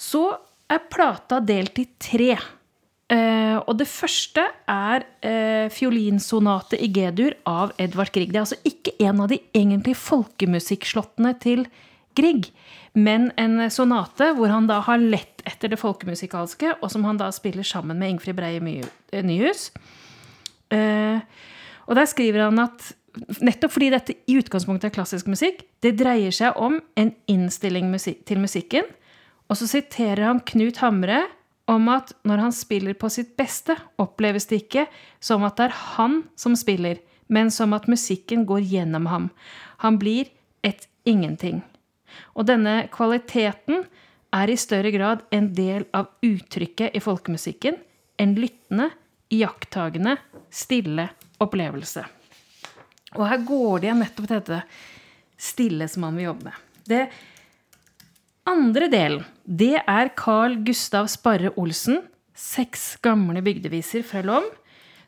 Så 0.00 0.24
er 0.70 0.88
plata 0.90 1.38
delt 1.42 1.78
i 1.78 1.86
tre. 2.02 2.34
Eh, 3.10 3.56
og 3.58 3.72
det 3.78 3.88
første 3.90 4.42
er 4.70 5.06
eh, 5.26 5.70
fiolinsonate 5.74 6.78
i 6.82 6.90
G-dur 6.94 7.36
av 7.48 7.74
Edvard 7.82 8.12
Grieg. 8.14 8.34
Det 8.34 8.40
er 8.40 8.46
altså 8.46 8.60
ikke 8.66 8.96
en 9.06 9.22
av 9.24 9.30
de 9.32 9.40
egentlige 9.54 9.98
folkemusikkslottene 10.02 11.34
til 11.42 11.64
Grieg, 12.18 12.50
men 12.98 13.28
en 13.38 13.68
sonate 13.70 14.32
hvor 14.34 14.50
han 14.50 14.66
da 14.66 14.80
har 14.82 14.98
lett 14.98 15.44
etter 15.46 15.70
det 15.70 15.78
folkemusikalske, 15.78 16.74
og 16.82 16.90
som 16.90 17.06
han 17.06 17.20
da 17.20 17.30
spiller 17.34 17.66
sammen 17.66 17.98
med 18.02 18.16
Ingfrid 18.16 18.38
Breie 18.38 18.60
Nyhus. 18.60 19.68
Uh, 20.70 21.18
og 21.90 21.98
der 21.98 22.08
skriver 22.10 22.46
han 22.46 22.60
at 22.62 22.92
nettopp 23.42 23.74
fordi 23.74 23.90
dette 23.92 24.14
i 24.30 24.36
utgangspunktet 24.38 24.90
er 24.90 24.94
klassisk 24.94 25.28
musikk, 25.30 25.64
det 25.82 25.96
dreier 25.98 26.34
seg 26.34 26.58
om 26.60 26.78
en 27.00 27.12
innstilling 27.30 27.90
til 27.98 28.42
musikken. 28.42 28.86
Og 29.50 29.58
så 29.58 29.66
siterer 29.66 30.28
han 30.28 30.42
Knut 30.46 30.78
Hamre 30.84 31.24
om 31.70 31.88
at 31.90 32.12
når 32.26 32.44
han 32.46 32.54
spiller 32.54 32.94
på 32.98 33.10
sitt 33.12 33.34
beste, 33.38 33.76
oppleves 33.98 34.46
det 34.50 34.64
ikke 34.64 34.86
som 35.22 35.44
at 35.46 35.58
det 35.58 35.68
er 35.68 35.80
han 35.96 36.22
som 36.38 36.54
spiller, 36.58 37.00
men 37.30 37.50
som 37.54 37.74
at 37.74 37.88
musikken 37.90 38.46
går 38.46 38.62
gjennom 38.70 39.06
ham. 39.10 39.28
Han 39.82 39.98
blir 39.98 40.30
et 40.66 40.86
ingenting. 41.06 41.62
Og 42.34 42.46
denne 42.50 42.88
kvaliteten 42.94 43.84
er 44.34 44.50
i 44.50 44.58
større 44.58 44.90
grad 44.94 45.22
en 45.34 45.50
del 45.54 45.86
av 45.94 46.10
uttrykket 46.26 46.94
i 46.94 47.02
folkemusikken, 47.02 47.78
en 48.20 48.34
lyttende, 48.38 48.90
iakttagende, 49.30 50.16
stille 50.50 51.08
opplevelse. 51.40 52.04
Og 53.16 53.26
her 53.26 53.42
går 53.46 53.80
det 53.80 53.88
igjen 53.88 54.02
nettopp 54.04 54.28
til 54.28 54.38
dette 54.38 54.62
stille 55.40 55.88
som 55.90 56.04
man 56.06 56.18
vil 56.18 56.30
jobbe 56.30 56.50
med. 56.50 56.64
Det 56.90 57.02
andre 58.50 58.88
delen, 58.90 59.24
det 59.44 59.76
er 59.80 60.12
Carl 60.18 60.58
Gustav 60.66 61.08
Sparre 61.12 61.52
Olsen, 61.60 62.02
seks 62.34 62.94
gamle 63.04 63.42
bygdeviser 63.44 64.04
fra 64.06 64.22
Lom, 64.26 64.46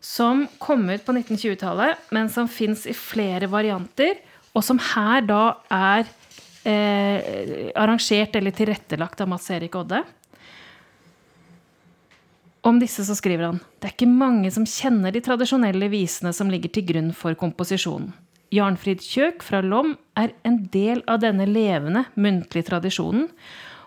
som 0.03 0.45
kom 0.63 0.89
ut 0.91 1.05
på 1.07 1.15
1920-tallet, 1.15 2.09
men 2.15 2.31
som 2.31 2.51
fins 2.51 2.85
i 2.91 2.95
flere 2.97 3.49
varianter, 3.51 4.19
og 4.53 4.65
som 4.67 4.81
her 4.83 5.23
da 5.25 5.43
er 5.73 6.09
eh, 6.69 7.71
arrangert 7.79 8.35
eller 8.37 8.55
tilrettelagt 8.55 9.23
av 9.23 9.31
Mats 9.31 9.49
Erik 9.55 9.79
Odde. 9.79 10.03
Om 12.63 12.79
disse 12.79 13.03
så 13.03 13.17
skriver 13.19 13.49
han 13.49 13.61
det 13.83 13.89
er 13.89 13.95
ikke 13.97 14.11
mange 14.11 14.51
som 14.55 14.67
kjenner 14.69 15.15
de 15.15 15.23
tradisjonelle 15.25 15.89
visene 15.91 16.31
som 16.37 16.51
ligger 16.51 16.71
til 16.71 16.87
grunn 16.93 17.11
for 17.17 17.35
komposisjonen. 17.39 18.13
Jarnfrid 18.53 19.01
Kjøk 19.03 19.43
fra 19.43 19.63
Lom 19.65 19.97
er 20.19 20.35
en 20.47 20.59
del 20.71 21.01
av 21.09 21.23
denne 21.23 21.47
levende, 21.49 22.05
muntlige 22.21 22.69
tradisjonen, 22.69 23.31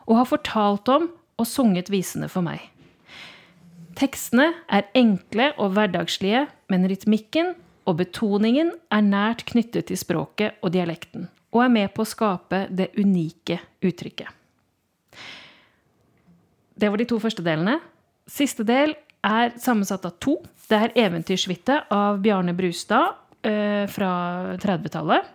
og 0.09 0.19
har 0.19 0.27
fortalt 0.29 0.89
om 0.89 1.05
og 1.37 1.47
sunget 1.47 1.91
visene 1.93 2.27
for 2.31 2.43
meg. 2.45 2.63
Tekstene 3.95 4.49
er 4.67 4.89
enkle 4.97 5.51
og 5.61 5.75
hverdagslige, 5.75 6.47
men 6.71 6.87
rytmikken 6.89 7.53
og 7.85 7.99
betoningen 8.01 8.73
er 8.91 9.05
nært 9.05 9.45
knyttet 9.51 9.87
til 9.91 9.99
språket 10.01 10.57
og 10.65 10.73
dialekten, 10.75 11.29
og 11.53 11.63
er 11.63 11.75
med 11.77 11.93
på 11.95 12.03
å 12.03 12.09
skape 12.09 12.65
det 12.73 12.89
unike 12.97 13.61
uttrykket. 13.85 14.27
Det 16.75 16.89
var 16.91 16.99
de 16.99 17.07
to 17.07 17.21
første 17.23 17.45
delene. 17.45 17.77
Siste 18.25 18.65
del 18.65 18.95
er 19.25 19.53
sammensatt 19.61 20.05
av 20.07 20.17
to. 20.19 20.39
Det 20.69 20.77
er 20.77 20.93
'Eventyrsvitte' 20.95 21.85
av 21.93 22.21
Bjarne 22.21 22.55
Brustad 22.57 23.15
eh, 23.45 23.85
fra 23.85 24.57
30-tallet. 24.57 25.25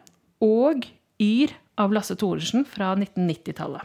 Og 0.43 0.87
'Yr' 1.21 1.55
av 1.79 1.93
Lasse 1.93 2.17
Thoresen 2.17 2.67
fra 2.67 2.95
1990-tallet. 2.97 3.83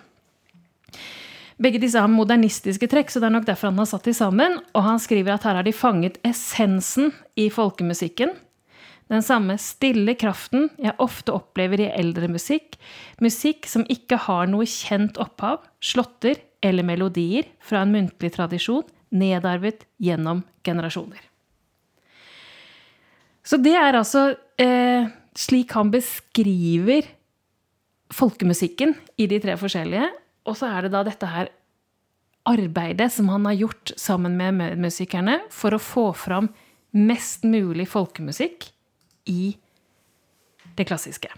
Begge 1.56 1.80
disse 1.80 2.02
har 2.02 2.12
modernistiske 2.12 2.88
trekk, 2.92 3.12
så 3.12 3.22
det 3.22 3.30
er 3.30 3.36
nok 3.38 3.46
derfor 3.48 3.70
han 3.70 3.80
har 3.80 3.88
satt 3.88 4.10
de 4.10 4.14
sammen. 4.14 4.58
Og 4.76 4.84
han 4.84 5.00
skriver 5.00 5.36
at 5.36 5.46
her 5.48 5.56
har 5.56 5.64
de 5.64 5.72
fanget 5.72 6.18
essensen 6.28 7.14
i 7.40 7.48
folkemusikken. 7.54 8.34
Den 9.08 9.22
samme 9.22 9.56
stille 9.62 10.16
kraften 10.18 10.68
jeg 10.82 10.98
ofte 11.00 11.32
opplever 11.32 11.86
i 11.86 11.92
eldre 11.94 12.28
musikk. 12.28 12.76
Musikk 13.22 13.70
som 13.70 13.86
ikke 13.88 14.18
har 14.26 14.50
noe 14.50 14.66
kjent 14.66 15.20
opphav, 15.22 15.62
slåtter 15.80 16.42
eller 16.66 16.84
melodier 16.84 17.46
fra 17.64 17.84
en 17.86 17.94
muntlig 17.94 18.34
tradisjon, 18.34 18.84
nedarvet 19.16 19.86
gjennom 20.02 20.44
generasjoner. 20.66 21.22
Så 23.46 23.60
det 23.62 23.76
er 23.78 23.98
altså 23.98 24.32
eh, 24.62 25.08
slik 25.38 25.76
han 25.78 25.92
beskriver 25.94 27.06
folkemusikken 28.14 28.96
i 29.22 29.28
de 29.30 29.40
tre 29.44 29.58
forskjellige. 29.60 30.08
Og 30.50 30.58
så 30.58 30.70
er 30.70 30.86
det 30.86 30.94
da 30.96 31.04
dette 31.06 31.30
her 31.30 31.52
arbeidet 32.46 33.10
som 33.14 33.30
han 33.34 33.46
har 33.50 33.58
gjort 33.58 33.94
sammen 33.98 34.38
med 34.38 34.58
medmusikerne 34.60 35.40
for 35.54 35.76
å 35.76 35.82
få 35.82 36.08
fram 36.18 36.52
mest 36.96 37.46
mulig 37.46 37.88
folkemusikk 37.92 38.70
i 39.30 39.56
det 40.78 40.86
klassiske. 40.88 41.32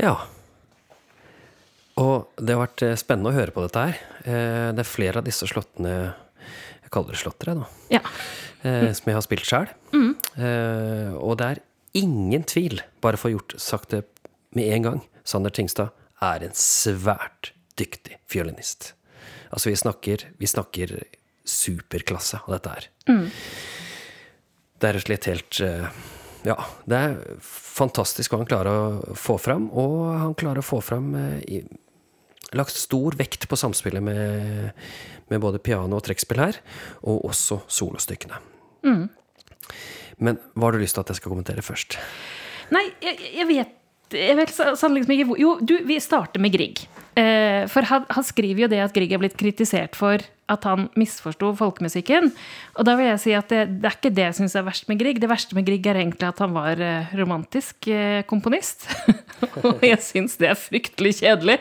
Ja. 0.00 0.16
Og 2.00 2.40
det 2.40 2.54
har 2.54 2.62
vært 2.62 2.84
eh, 2.86 2.98
spennende 2.98 3.32
å 3.32 3.36
høre 3.36 3.54
på 3.54 3.64
dette 3.64 3.86
her. 3.86 3.98
Eh, 4.24 4.68
det 4.76 4.84
er 4.84 4.88
flere 4.88 5.20
av 5.20 5.26
disse 5.26 5.48
slåttene 5.50 5.94
Jeg 6.00 6.92
kaller 6.94 7.16
det 7.16 7.22
slottere 7.22 7.56
da. 7.60 7.66
Ja. 7.92 8.04
Mm. 8.60 8.90
Som 8.92 9.08
jeg 9.08 9.16
har 9.16 9.24
spilt 9.24 9.46
sjøl. 9.48 9.70
Mm. 9.96 10.10
Og 11.16 11.36
det 11.40 11.46
er 11.46 11.60
ingen 11.96 12.42
tvil, 12.44 12.82
bare 13.00 13.16
for 13.16 13.32
gjort 13.32 13.54
sagt 13.62 13.94
det 13.94 14.02
med 14.52 14.68
en 14.74 14.84
gang, 14.84 14.98
Sander 15.24 15.54
Tingstad 15.54 15.94
er 16.20 16.44
en 16.44 16.52
svært 16.58 17.54
dyktig 17.80 18.18
fiolinist. 18.28 18.90
Altså, 19.48 19.70
vi 19.70 19.78
snakker, 19.80 20.26
vi 20.36 20.50
snakker 20.50 20.92
superklasse 21.48 22.42
av 22.42 22.52
dette 22.58 22.74
her. 22.74 22.90
Mm. 23.08 23.24
Det 24.76 24.90
er 24.90 24.98
rett 24.98 25.06
og 25.06 25.08
slett 25.08 25.30
helt 25.30 25.62
Ja, 26.44 26.58
det 26.84 27.00
er 27.00 27.16
fantastisk 27.46 28.34
hva 28.34 28.42
han 28.42 28.50
klarer 28.50 28.76
å 28.76 29.16
få 29.16 29.38
fram, 29.40 29.70
og 29.72 30.04
han 30.20 30.36
klarer 30.36 30.60
å 30.60 30.68
få 30.68 30.82
fram 30.84 31.14
i, 31.46 31.62
lagt 32.56 32.76
stor 32.76 33.16
vekt 33.18 33.46
på 33.50 33.58
samspillet 33.58 34.02
med, 34.04 34.70
med 35.30 35.42
både 35.42 35.62
piano 35.62 35.98
og 35.98 36.04
trekkspill 36.06 36.42
her, 36.42 36.60
og 37.02 37.24
også 37.30 37.62
solostykkene. 37.70 38.40
Mm. 38.86 39.04
Men 40.20 40.40
hva 40.54 40.68
har 40.68 40.76
du 40.76 40.82
lyst 40.82 40.98
til 40.98 41.04
at 41.04 41.12
jeg 41.12 41.20
skal 41.20 41.32
kommentere 41.32 41.64
først? 41.64 41.98
Nei, 42.74 42.86
jeg, 43.04 43.20
jeg 43.40 43.50
vet 43.50 43.76
jeg 44.10 44.34
vet 44.34 44.50
sannelig 44.50 45.04
ikke 45.06 45.28
hvor 45.28 45.38
Jo, 45.38 45.52
du, 45.62 45.76
vi 45.86 46.00
starter 46.02 46.42
med 46.42 46.50
Grieg. 46.50 46.82
Eh, 47.18 47.66
for 47.70 47.86
han, 47.86 48.06
han, 48.10 48.26
skriver 48.26 48.64
jo 48.64 48.70
det 48.72 48.80
at 48.82 48.94
Grieg 48.94 49.14
er 49.14 49.22
blitt 49.22 49.36
kritisert 49.38 49.94
for 49.98 50.22
at 50.50 50.66
han 50.68 50.88
misforsto 50.98 51.52
folkemusikken. 51.58 52.30
Og 52.78 52.86
da 52.86 52.96
vil 52.98 53.10
jeg 53.10 53.22
si 53.22 53.34
at 53.36 53.52
det, 53.52 53.62
det 53.82 53.88
er 53.88 53.96
ikke 53.96 54.12
det 54.14 54.26
jeg 54.28 54.38
syns 54.40 54.56
er 54.58 54.66
verst 54.66 54.88
med 54.90 55.00
Grieg. 55.00 55.20
Det 55.22 55.30
verste 55.30 55.56
med 55.56 55.66
Grieg 55.68 55.86
er 55.86 56.00
egentlig 56.02 56.28
at 56.28 56.42
han 56.42 56.54
var 56.56 56.80
eh, 56.82 57.12
romantisk 57.18 57.88
eh, 57.90 58.22
komponist. 58.30 58.88
og 59.64 59.84
jeg 59.86 60.00
syns 60.04 60.36
det 60.40 60.50
er 60.50 60.58
fryktelig 60.58 61.16
kjedelig. 61.20 61.58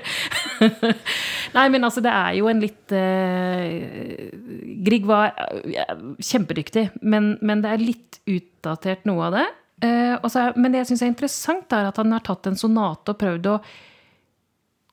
Nei, 1.58 1.68
men 1.72 1.86
altså, 1.86 2.04
det 2.06 2.14
er 2.14 2.36
jo 2.40 2.50
en 2.52 2.62
litt 2.64 2.94
uh, 2.96 4.30
Grieg 4.86 5.08
var 5.10 5.34
ja, 5.70 5.86
kjempedyktig, 6.24 6.90
men, 7.02 7.36
men, 7.46 7.64
det 7.64 7.74
er 7.74 7.84
litt 7.84 8.20
utdatert, 8.30 9.06
noe 9.10 9.30
av 9.30 9.38
det. 9.38 9.48
Uh, 9.86 10.16
også, 10.26 10.50
men 10.60 10.74
det 10.74 10.84
jeg 10.84 10.92
syns 10.94 11.06
er 11.06 11.14
interessant, 11.14 11.76
er 11.76 11.90
at 11.90 12.00
han 12.02 12.16
har 12.16 12.26
tatt 12.26 12.50
en 12.50 12.60
sonate 12.60 13.14
og 13.14 13.20
prøvd 13.22 13.52
å, 13.52 13.58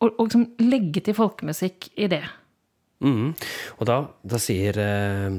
å, 0.01 0.11
å 0.11 0.26
liksom 0.26 0.51
legge 0.62 1.03
til 1.07 1.16
folkemusikk 1.18 1.90
i 1.97 2.11
det. 2.12 2.24
Mm. 3.05 3.34
Og 3.76 3.88
da, 3.88 3.99
da 4.24 4.38
sier, 4.40 4.78
eh, 4.80 5.34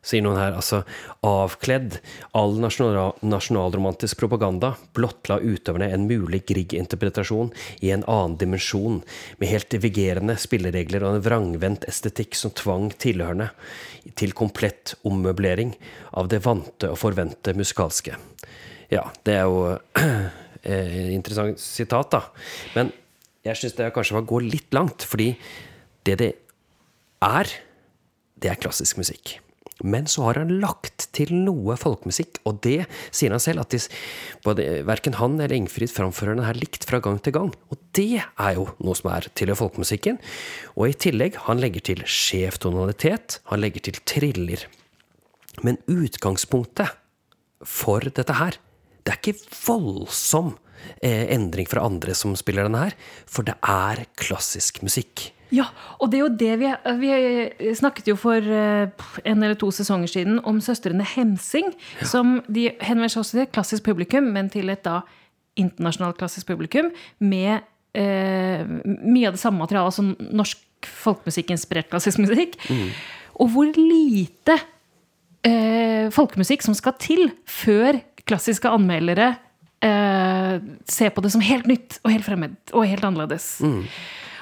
sier, 0.00 0.22
noen 0.24 0.38
her 0.40 0.56
altså 0.56 0.80
avkledd 1.26 1.98
all 2.38 2.56
nasjonal, 2.62 3.18
nasjonalromantisk 3.26 4.16
propaganda 4.22 4.72
blottla 4.96 5.36
utøverne 5.42 5.90
en 5.92 6.06
mulig 6.08 6.44
Grieg-interpretasjon 6.48 7.52
i 7.84 7.92
en 7.92 8.06
annen 8.08 8.38
dimensjon, 8.40 9.02
med 9.36 9.52
helt 9.52 9.76
vigerende 9.82 10.38
spilleregler 10.40 11.04
og 11.04 11.18
en 11.18 11.26
vrangvendt 11.26 11.84
estetikk 11.90 12.38
som 12.38 12.54
tvang 12.56 12.88
tilhørende 12.96 13.50
til 14.16 14.32
komplett 14.36 14.96
ommøblering 15.04 15.76
av 16.16 16.32
det 16.32 16.40
vante 16.46 16.94
og 16.94 17.00
forvente 17.02 17.56
musikalske. 17.58 18.16
Ja, 18.88 19.04
det 19.26 19.36
er 19.36 19.50
jo 19.50 19.76
eh, 20.62 21.12
interessant 21.12 21.60
sitat, 21.60 22.14
da. 22.14 22.22
Men 22.78 22.94
jeg 23.46 23.60
syns 23.60 23.76
det 23.76 23.92
kanskje 23.94 24.16
var 24.16 24.24
å 24.24 24.30
gå 24.32 24.42
litt 24.46 24.72
langt, 24.74 25.04
fordi 25.06 25.34
det 26.06 26.20
det 26.22 26.32
er, 27.24 27.50
det 28.36 28.52
er 28.52 28.60
klassisk 28.60 29.00
musikk. 29.00 29.38
Men 29.84 30.06
så 30.08 30.24
har 30.24 30.38
han 30.40 30.54
lagt 30.62 31.10
til 31.16 31.34
noe 31.36 31.74
folkemusikk, 31.76 32.38
og 32.48 32.62
det 32.64 32.86
sier 33.12 33.34
han 33.34 33.42
selv, 33.42 33.66
at 33.66 33.74
de, 33.74 33.80
både, 34.46 34.64
verken 34.88 35.18
han 35.18 35.36
eller 35.36 35.52
Ingfrid 35.52 35.92
framfører 35.92 36.38
den 36.38 36.46
her 36.46 36.56
likt 36.56 36.86
fra 36.88 37.00
gang 37.04 37.18
til 37.20 37.36
gang. 37.36 37.52
Og 37.68 37.80
det 37.96 38.22
er 38.22 38.56
jo 38.56 38.70
noe 38.80 38.96
som 38.96 39.10
er 39.12 39.28
til 39.36 39.52
folkemusikken. 39.58 40.16
Og 40.78 40.88
i 40.88 40.96
tillegg, 41.06 41.36
han 41.44 41.60
legger 41.60 41.84
til 41.90 42.04
skjev 42.08 42.56
tonalitet, 42.62 43.40
han 43.52 43.60
legger 43.60 43.84
til 43.90 44.00
triller. 44.08 44.64
Men 45.64 45.80
utgangspunktet 45.92 46.96
for 47.66 48.00
dette 48.00 48.40
her, 48.40 48.56
det 49.04 49.12
er 49.12 49.20
ikke 49.20 49.60
voldsom 49.60 50.54
eh, 51.04 51.28
endring 51.36 51.68
fra 51.68 51.84
andre 51.84 52.16
som 52.16 52.32
spiller 52.38 52.64
denne 52.66 52.88
her, 52.88 52.96
for 53.28 53.44
det 53.44 53.58
er 53.60 54.06
klassisk 54.18 54.80
musikk. 54.86 55.30
Ja, 55.54 55.68
og 56.02 56.10
det 56.10 56.18
er 56.18 56.24
jo 56.24 56.32
det 56.40 56.54
vi, 56.58 56.70
vi 57.00 57.74
snakket 57.78 58.10
jo 58.10 58.16
for 58.18 58.42
eh, 58.42 59.06
en 59.22 59.42
eller 59.42 59.54
to 59.58 59.70
sesonger 59.74 60.10
siden 60.10 60.40
om 60.44 60.58
søstrene 60.64 61.06
Hemsing. 61.06 61.70
Ja. 62.00 62.08
Som 62.10 62.40
de 62.48 62.70
henvender 62.80 63.12
seg 63.14 63.22
også 63.22 63.36
til 63.36 63.44
et 63.44 63.54
klassisk 63.54 63.86
publikum, 63.86 64.32
men 64.34 64.50
til 64.52 64.72
et 64.74 64.82
da 64.86 65.00
internasjonalt 65.56 66.18
klassisk 66.20 66.50
publikum 66.50 66.90
med 67.22 67.62
eh, 67.96 68.66
mye 68.66 69.28
av 69.30 69.36
det 69.36 69.42
samme 69.42 69.62
materialet 69.62 69.92
altså 69.92 70.32
norsk 70.36 70.90
folkemusikk-inspirert 71.06 71.90
klassisk 71.92 72.20
musikk. 72.22 72.58
Mm. 72.68 72.90
Og 73.42 73.50
hvor 73.54 73.70
lite 73.78 74.58
eh, 75.46 76.12
folkemusikk 76.14 76.64
som 76.66 76.76
skal 76.76 76.96
til 77.00 77.30
før 77.48 78.00
klassiske 78.26 78.70
anmeldere 78.70 79.34
eh, 79.84 80.58
ser 80.88 81.14
på 81.14 81.24
det 81.24 81.32
som 81.34 81.44
helt 81.44 81.68
nytt 81.70 82.00
og 82.02 82.12
helt 82.12 82.26
fremmed 82.26 82.56
og 82.72 82.88
helt 82.88 83.06
annerledes. 83.06 83.56
Mm. 83.64 83.84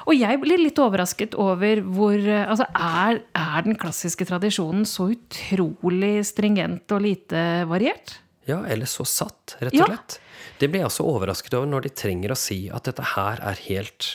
Og 0.04 0.16
jeg 0.16 0.40
blir 0.42 0.60
litt 0.60 0.78
overrasket 0.80 1.36
over 1.40 1.80
hvor 1.80 2.16
eh, 2.18 2.44
Altså, 2.44 2.66
er, 2.76 3.22
er 3.38 3.64
den 3.66 3.78
klassiske 3.80 4.26
tradisjonen 4.28 4.84
så 4.88 5.10
utrolig 5.14 6.18
stringent 6.28 6.92
og 6.94 7.04
lite 7.06 7.64
variert? 7.70 8.18
Ja, 8.48 8.60
eller 8.68 8.88
så 8.90 9.06
satt, 9.08 9.56
rett 9.64 9.76
og 9.78 9.88
slett. 9.88 10.18
Det 10.60 10.68
blir 10.70 10.82
jeg 10.82 10.90
også 10.90 11.06
overrasket 11.08 11.56
over 11.56 11.70
når 11.70 11.86
de 11.86 11.94
trenger 11.96 12.34
å 12.34 12.38
si 12.38 12.66
at 12.68 12.84
dette 12.86 13.14
her 13.14 13.40
er 13.42 13.62
helt 13.66 14.10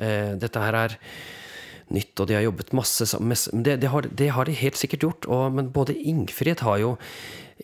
uh, 0.00 0.32
Dette 0.40 0.62
her 0.62 0.78
er 0.78 0.96
nytt, 1.92 2.16
og 2.18 2.26
de 2.26 2.34
har 2.34 2.46
jobbet 2.46 2.72
masse 2.74 3.06
sammen 3.06 3.36
det, 3.62 3.76
det, 3.84 3.90
har, 3.92 4.08
det, 4.08 4.30
har, 4.34 4.48
de 4.48 4.56
helt 4.58 4.80
sikkert 4.80 5.04
gjort. 5.04 5.28
Og, 5.28 5.44
men 5.54 5.68
både 5.74 5.94
Ingfrid 5.94 6.64
har 6.66 6.80
jo 6.82 6.96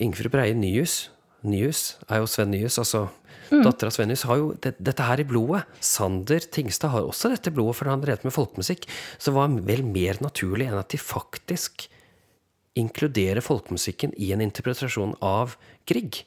Ingfrid 0.05 0.31
Breie 0.35 0.55
Nyhus 0.55 1.07
Nyhus 1.43 1.97
er 2.07 2.21
jo 2.23 2.29
Sven 2.31 2.53
Nyhus, 2.55 2.79
altså 2.79 3.09
Mm. 3.53 3.63
Dattera 3.67 3.93
Svennis 3.93 4.25
har 4.29 4.39
jo 4.41 4.53
det, 4.65 4.75
dette 4.81 5.05
her 5.05 5.21
i 5.21 5.27
blodet. 5.29 5.67
Sander 5.85 6.41
Tingstad 6.41 6.95
har 6.95 7.05
også 7.05 7.33
dette 7.35 7.53
blodet, 7.53 7.77
for 7.79 7.91
han 7.93 8.01
drev 8.01 8.25
med 8.25 8.33
folkemusikk. 8.35 8.87
Så 9.19 9.31
det 9.31 9.37
var 9.37 9.59
vel 9.69 9.85
mer 9.85 10.21
naturlig 10.25 10.71
enn 10.71 10.79
at 10.81 10.93
de 10.95 11.01
faktisk 11.01 11.87
inkluderer 12.81 13.45
folkemusikken 13.45 14.15
i 14.17 14.31
en 14.33 14.41
interpretasjon 14.45 15.13
av 15.21 15.59
Grieg. 15.89 16.23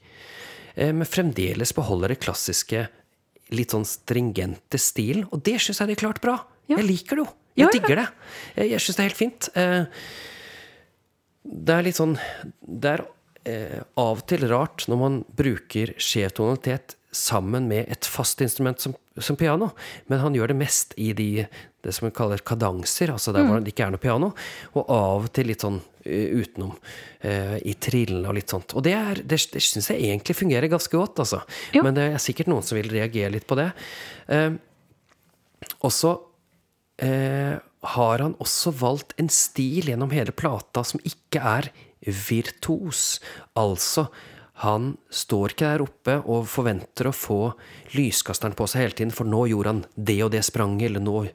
Eh, 0.75 0.93
men 0.93 1.09
fremdeles 1.09 1.73
beholder 1.73 2.13
det 2.13 2.21
klassiske, 2.21 2.85
litt 3.55 3.73
sånn 3.73 3.87
stringente 3.89 4.77
stilen. 4.81 5.25
Og 5.33 5.41
det 5.45 5.57
syns 5.63 5.81
jeg 5.81 5.93
de 5.93 5.97
klart 6.03 6.21
bra. 6.21 6.37
Ja. 6.69 6.77
Jeg 6.77 6.89
liker 6.91 7.17
det 7.17 7.25
jo. 7.25 7.31
Jeg 7.55 7.65
ja, 7.65 7.73
digger 7.73 8.01
det. 8.01 8.07
Jeg, 8.59 8.71
jeg 8.73 8.83
syns 8.83 8.97
det 8.97 9.01
er 9.01 9.09
helt 9.09 9.21
fint. 9.21 9.49
Eh, 9.57 10.07
det 11.45 11.75
er 11.75 11.85
litt 11.85 11.97
sånn 11.97 12.15
Det 12.65 12.89
er 12.95 13.03
eh, 13.45 13.81
av 14.01 14.21
og 14.21 14.23
til 14.29 14.45
rart 14.49 14.87
når 14.89 15.01
man 15.01 15.17
bruker 15.37 15.93
skjev 16.01 16.33
tonalitet 16.35 16.97
sammen 17.15 17.69
med 17.69 17.87
et 17.91 18.07
fast 18.09 18.41
instrument 18.43 18.81
som, 18.81 18.95
som, 19.17 19.37
piano. 19.39 19.71
Men 20.11 20.21
han 20.23 20.35
gjør 20.35 20.51
det 20.51 20.57
mest 20.59 20.93
i 21.01 21.11
de, 21.15 21.45
det 21.85 21.93
som 21.95 22.07
hun 22.09 22.15
kaller 22.15 22.43
kadanser, 22.45 23.13
altså 23.13 23.33
der 23.35 23.45
hvor 23.45 23.59
mm. 23.59 23.65
det 23.65 23.73
ikke 23.73 23.87
er 23.87 23.95
noe 23.95 24.03
piano. 24.03 24.31
Og 24.75 24.91
av 24.91 25.27
og 25.29 25.31
til 25.35 25.49
litt 25.51 25.63
sånn 25.63 25.79
uh, 25.79 26.27
utenom. 26.41 26.75
Uh, 27.23 27.55
I 27.63 27.77
trillene 27.81 28.29
og 28.29 28.37
litt 28.37 28.51
sånt. 28.51 28.75
Og 28.75 28.85
det, 28.85 28.95
er, 28.99 29.23
det, 29.23 29.39
det 29.53 29.63
syns 29.63 29.91
jeg 29.93 30.03
egentlig 30.03 30.37
fungerer 30.37 30.71
ganske 30.71 30.95
godt, 30.99 31.23
altså. 31.23 31.41
Jo. 31.75 31.85
Men 31.87 31.97
det 31.97 32.09
er 32.11 32.23
sikkert 32.23 32.51
noen 32.51 32.65
som 32.67 32.79
vil 32.79 32.91
reagere 32.91 33.33
litt 33.37 33.47
på 33.49 33.59
det. 33.59 33.71
Uh, 34.31 34.55
og 35.81 35.91
så 35.93 36.17
har 36.95 38.21
han 38.23 38.37
også 38.39 38.71
valgt 38.79 39.09
en 39.19 39.27
stil 39.27 39.89
gjennom 39.91 40.13
hele 40.15 40.31
plata 40.31 40.79
som 40.87 41.01
ikke 41.03 41.41
er 41.43 41.67
virtuos. 42.07 43.17
Altså 43.59 44.05
han 44.63 44.93
står 45.11 45.51
ikke 45.51 45.67
der 45.67 45.83
oppe 45.83 46.13
og 46.31 46.45
forventer 46.47 47.09
å 47.09 47.15
få 47.15 47.39
lyskasteren 47.95 48.55
på 48.55 48.67
seg 48.71 48.85
hele 48.85 48.95
tiden, 48.95 49.11
for 49.11 49.27
nå 49.27 49.41
gjorde 49.51 49.73
han 49.73 49.81
det 49.95 50.15
og 50.23 50.31
det 50.31 50.45
spranget, 50.47 50.87
eller 50.87 51.03
nå 51.03 51.25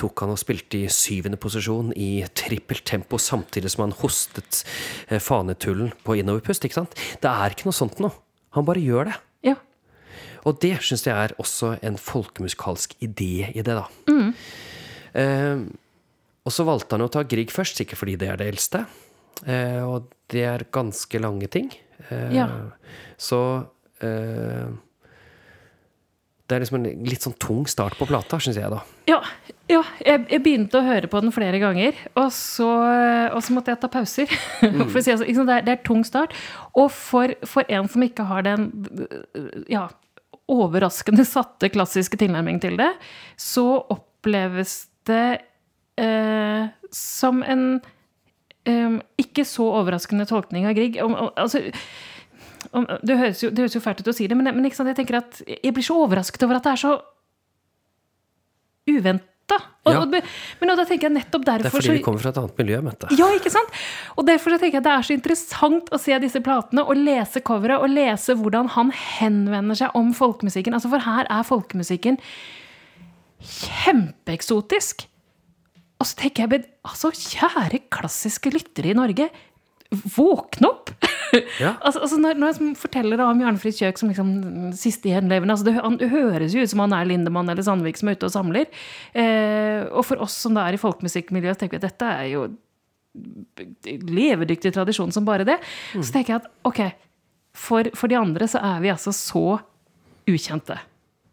tok 0.00 0.24
han 0.24 0.32
og 0.32 0.40
spilte 0.40 0.80
i 0.80 0.92
syvende 0.92 1.36
posisjon 1.40 1.92
i 1.92 2.24
trippelt 2.32 2.86
tempo 2.88 3.20
samtidig 3.20 3.74
som 3.74 3.84
han 3.84 3.94
hostet 4.00 4.62
eh, 5.10 5.20
fanetullen 5.20 5.92
på 6.06 6.16
innoverpust. 6.22 6.64
ikke 6.64 6.80
sant? 6.80 6.96
Det 7.20 7.28
er 7.28 7.52
ikke 7.52 7.68
noe 7.68 7.76
sånt 7.76 8.00
noe. 8.00 8.16
Han 8.56 8.64
bare 8.64 8.80
gjør 8.80 9.10
det. 9.10 9.20
Ja. 9.50 9.58
Og 10.48 10.56
det 10.64 10.78
syns 10.86 11.04
jeg 11.04 11.12
er 11.12 11.36
også 11.42 11.74
en 11.84 12.00
folkemusikalsk 12.00 12.96
idé 13.04 13.50
i 13.52 13.60
det, 13.60 13.76
da. 13.76 13.88
Mm. 14.08 14.32
Eh, 15.20 15.64
og 16.44 16.52
så 16.52 16.64
valgte 16.64 16.96
han 16.96 17.04
å 17.04 17.12
ta 17.12 17.28
Grieg 17.28 17.52
først, 17.52 17.76
sikkert 17.76 18.00
fordi 18.00 18.16
det 18.20 18.32
er 18.32 18.40
det 18.40 18.48
eldste. 18.52 18.86
Eh, 19.44 19.80
og 19.84 20.08
det 20.32 20.48
er 20.48 20.70
ganske 20.72 21.20
lange 21.20 21.48
ting. 21.52 21.68
Eh, 22.08 22.34
ja. 22.36 22.48
Så 23.20 23.40
eh, 24.04 24.72
det 26.44 26.56
er 26.56 26.60
liksom 26.64 26.78
en 26.80 27.04
litt 27.08 27.24
sånn 27.24 27.36
tung 27.40 27.64
start 27.70 27.96
på 27.96 28.08
plata, 28.08 28.38
syns 28.42 28.58
jeg, 28.60 28.68
da. 28.72 28.82
Ja. 29.08 29.20
ja 29.70 29.80
jeg, 30.04 30.26
jeg, 30.28 30.42
begynte 30.44 30.80
å 30.80 30.84
høre 30.84 31.08
på 31.08 31.22
den 31.24 31.32
flere 31.32 31.60
ganger, 31.62 31.96
og 32.20 32.28
så, 32.36 32.68
og 33.32 33.40
så 33.44 33.56
måtte 33.56 33.72
jeg 33.72 33.82
ta 33.84 33.92
pauser. 33.92 34.34
Mm. 34.64 34.86
for 34.88 34.98
å 34.98 35.02
si 35.04 35.12
altså, 35.12 35.26
det, 35.44 35.56
er, 35.58 35.64
det 35.66 35.72
er 35.74 35.82
tung 35.84 36.04
start. 36.06 36.32
Og 36.72 36.88
for, 36.92 37.34
for, 37.48 37.68
en 37.68 37.88
som 37.90 38.02
ikke 38.04 38.24
har 38.26 38.44
den 38.46 38.70
ja, 39.70 39.86
overraskende 40.50 41.24
satte 41.28 41.70
klassiske 41.72 42.18
tilnærming 42.20 42.60
til 42.62 42.78
det, 42.80 42.90
så 43.40 43.66
oppleves 43.92 44.86
det 45.08 45.44
eh, 46.00 46.70
som 46.94 47.42
en 47.42 47.66
um, 48.70 48.98
ikke 49.20 49.44
så 49.48 49.66
overraskende 49.80 50.26
tolkning 50.30 50.68
av 50.68 50.76
Grieg. 50.76 50.98
Om, 51.04 51.14
om, 51.14 51.30
altså, 51.40 51.62
om, 52.72 52.88
det, 53.02 53.18
høres 53.20 53.44
jo, 53.44 53.50
det, 53.50 53.66
høres 53.66 53.76
jo, 53.78 53.84
fælt 53.84 54.02
ut 54.04 54.10
å 54.12 54.16
si 54.16 54.28
det, 54.30 54.38
men, 54.38 54.50
men 54.56 54.70
jeg 54.70 54.96
tenker 54.96 55.20
at 55.20 55.42
jeg 55.48 55.74
blir 55.74 55.86
så 55.86 55.98
overrasket 56.04 56.46
over 56.46 56.60
at 56.60 56.66
det 56.66 56.74
er 56.74 56.82
så 56.86 56.96
uventa. 58.90 59.30
Ja. 59.84 60.00
men 60.08 60.70
da 60.72 60.84
tenker 60.88 61.10
jeg 61.10 61.12
nettopp 61.18 61.42
derfor 61.44 61.66
Det 61.66 61.68
er 61.68 61.74
fordi 61.74 61.96
vi 61.98 62.02
kommer 62.06 62.22
fra 62.22 62.30
et 62.32 62.38
annet 62.40 62.60
miljø. 62.62 62.78
Mette. 62.86 63.10
Ja, 63.18 63.26
ikke 63.36 63.52
sant? 63.52 63.74
Og 64.16 64.24
derfor 64.24 64.54
så 64.54 64.58
tenker 64.62 64.80
jeg 64.80 64.86
det 64.86 64.94
er 64.94 65.04
så 65.04 65.12
interessant 65.12 65.90
å 65.92 66.00
se 66.00 66.16
disse 66.22 66.40
platene 66.44 66.84
og 66.88 66.96
lese 66.96 67.42
coveret 67.44 67.84
og 67.84 67.92
lese 67.92 68.36
hvordan 68.40 68.72
han 68.72 68.92
henvender 68.96 69.76
seg 69.82 69.98
om 70.00 70.14
folkemusikken. 70.16 70.76
Altså, 70.76 70.88
for 70.92 71.04
her 71.04 71.28
er 71.28 71.44
folkemusikken 71.44 72.16
kjempeeksotisk. 73.44 75.04
Og 76.04 76.10
så 76.10 76.18
tenker 76.20 76.44
jeg, 76.44 76.66
altså, 76.84 77.08
kjære 77.16 77.86
klassiske 77.92 78.52
lyttere 78.52 78.92
i 78.92 78.96
Norge, 78.98 79.30
våkne 80.14 80.72
opp! 80.74 80.94
Ja. 81.58 81.72
altså, 81.82 81.98
altså, 82.04 82.16
når, 82.22 82.36
når 82.38 82.50
jeg 82.52 82.76
forteller 82.78 83.18
om 83.24 83.40
Jarnfrid 83.42 83.74
Kjøk 83.74 83.98
som 83.98 84.10
liksom 84.10 84.28
siste 84.78 85.10
gjenlevende 85.10 85.50
altså, 85.56 85.66
det, 85.66 85.72
han, 85.82 85.96
det, 85.98 86.06
høres 86.12 86.54
jo 86.54 86.62
ut 86.62 86.70
som 86.70 86.84
han 86.84 86.94
er 86.94 87.08
Lindemann 87.08 87.50
eller 87.50 87.64
Sandvik 87.66 87.98
som 87.98 88.10
er 88.10 88.14
ute 88.14 88.28
og 88.28 88.34
samler. 88.36 88.68
Eh, 89.18 89.82
og 89.88 90.04
for 90.06 90.22
oss 90.22 90.36
som 90.44 90.54
da 90.54 90.68
er 90.68 90.76
i 90.76 90.78
folkemusikkmiljøet, 90.78 91.58
tenker 91.58 91.74
vi 91.74 91.80
at 91.80 91.88
dette 91.88 92.12
er 92.20 92.28
jo 92.30 92.44
levedyktig 94.14 94.70
tradisjon 94.76 95.10
som 95.16 95.26
bare 95.26 95.48
det. 95.48 95.58
Så 95.96 96.14
tenker 96.14 96.36
jeg 96.36 96.44
at 96.44 96.48
ok, 96.70 96.82
for, 97.66 97.90
for 97.98 98.14
de 98.14 98.20
andre 98.20 98.50
så 98.50 98.62
er 98.70 98.84
vi 98.84 98.94
altså 98.94 99.14
så 99.16 99.44
ukjente. 100.30 100.78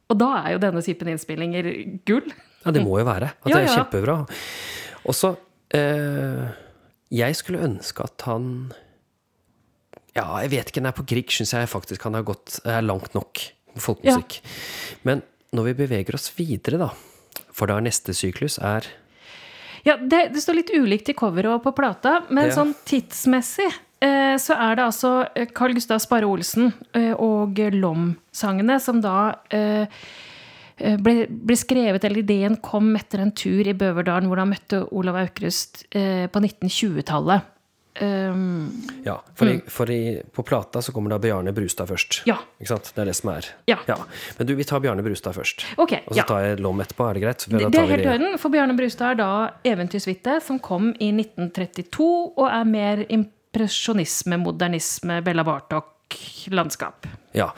Og 0.09 0.17
da 0.17 0.31
er 0.41 0.55
jo 0.55 0.63
denne 0.65 0.81
typen 0.85 1.13
innspillinger 1.13 1.69
gull. 2.09 2.33
Ja, 2.65 2.71
det 2.75 2.83
må 2.85 2.99
jo 3.01 3.05
være. 3.07 3.31
At 3.41 3.49
Ja, 3.49 3.57
det 3.57 3.69
er 3.69 3.75
kjempebra. 3.79 4.15
Og 5.09 5.15
så 5.17 5.33
eh, 5.73 6.51
Jeg 7.11 7.35
skulle 7.39 7.63
ønske 7.65 8.03
at 8.05 8.21
han 8.29 8.71
Ja, 10.15 10.25
jeg 10.43 10.51
vet 10.51 10.71
ikke. 10.71 10.83
Nei, 10.83 10.91
på 10.95 11.05
Grieg 11.07 11.31
syns 11.33 11.53
jeg 11.55 11.69
faktisk 11.71 12.03
han 12.07 12.17
har 12.19 12.25
gått 12.27 12.59
er 12.67 12.81
langt 12.83 13.13
nok 13.15 13.41
med 13.73 13.81
folkemusikk. 13.83 14.41
Men 15.07 15.23
når 15.55 15.69
vi 15.71 15.77
beveger 15.85 16.15
oss 16.17 16.29
videre, 16.37 16.77
da 16.81 16.89
For 17.55 17.67
da 17.71 17.79
neste 17.83 18.13
syklus 18.15 18.59
er 18.59 18.85
Ja, 19.87 19.95
det, 19.97 20.33
det 20.35 20.41
står 20.43 20.59
litt 20.59 20.73
ulikt 20.75 21.09
i 21.09 21.15
coveret 21.17 21.49
og 21.55 21.63
på 21.65 21.71
plata, 21.75 22.19
men 22.29 22.51
Ja. 22.51 22.55
sånn 22.59 22.75
tidsmessig 22.85 23.65
eh, 24.01 24.35
så 24.37 24.53
er 24.53 24.75
det 24.77 24.83
altså 24.85 25.13
eh, 25.35 25.47
Carl 25.49 25.73
Gustav 25.73 25.99
Sparre 26.03 26.27
Olsen 26.29 26.69
eh, 26.93 27.13
og 27.17 27.57
Lom-sangene 27.73 28.77
som 28.83 29.01
da 29.01 29.15
eh, 29.49 29.87
ble, 30.77 31.25
ble 31.29 31.57
skrevet, 31.59 32.03
eller 32.07 32.23
ideen 32.23 32.59
kom 32.63 32.93
etter 32.97 33.23
en 33.23 33.33
tur 33.35 33.67
i 33.67 33.73
Bøverdalen 33.77 34.29
hvor 34.31 34.41
han 34.41 34.51
møtte 34.53 34.83
Olav 34.91 35.19
Aukrust 35.21 35.85
eh, 35.91 36.27
på 36.31 36.43
1920-tallet. 36.43 37.49
Um, 37.99 38.71
Ja, 39.03 39.17
for, 39.35 39.49
i, 39.51 39.57
for 39.67 39.89
i, 39.91 40.21
på 40.33 40.43
plata 40.47 40.81
så 40.81 40.93
kommer 40.95 41.11
da 41.11 41.19
Bjarne 41.19 41.51
Brustad 41.51 41.89
først. 41.89 42.21
Ja. 42.29 42.37
Ikke 42.61 42.71
sant? 42.71 42.91
Det 42.95 43.03
er 43.03 43.09
det 43.11 43.15
som 43.17 43.33
er. 43.33 43.49
Ja. 43.67 43.77
Men 44.37 44.47
du, 44.47 44.53
vi 44.55 44.65
tar 44.67 44.79
Bjarne 44.83 45.03
Brustad 45.03 45.35
først. 45.35 45.65
Ok, 45.75 45.97
Og 46.05 46.15
så 46.15 46.21
ja. 46.21 46.27
tar 46.29 46.45
jeg 46.45 46.61
Lom 46.63 46.79
etterpå, 46.83 47.09
er 47.09 47.19
det 47.19 47.23
greit? 47.25 47.45
Det, 47.49 47.63
det 47.67 47.81
er 47.81 47.91
helt 47.91 48.05
i 48.05 48.11
orden, 48.13 48.37
for 48.41 48.53
Bjarne 48.53 48.77
Brustad 48.79 49.15
er 49.15 49.19
da 49.19 49.31
Eventyrsvitte, 49.73 50.39
som 50.45 50.61
kom 50.63 50.91
i 50.99 51.11
1932, 51.11 52.09
og 52.37 52.45
er 52.47 52.69
mer 52.69 53.03
impresjonisme, 53.11 54.39
modernisme, 54.39 55.19
Bella 55.25 55.43
Bartok-landskap. 55.47 57.09
Ja. 57.35 57.51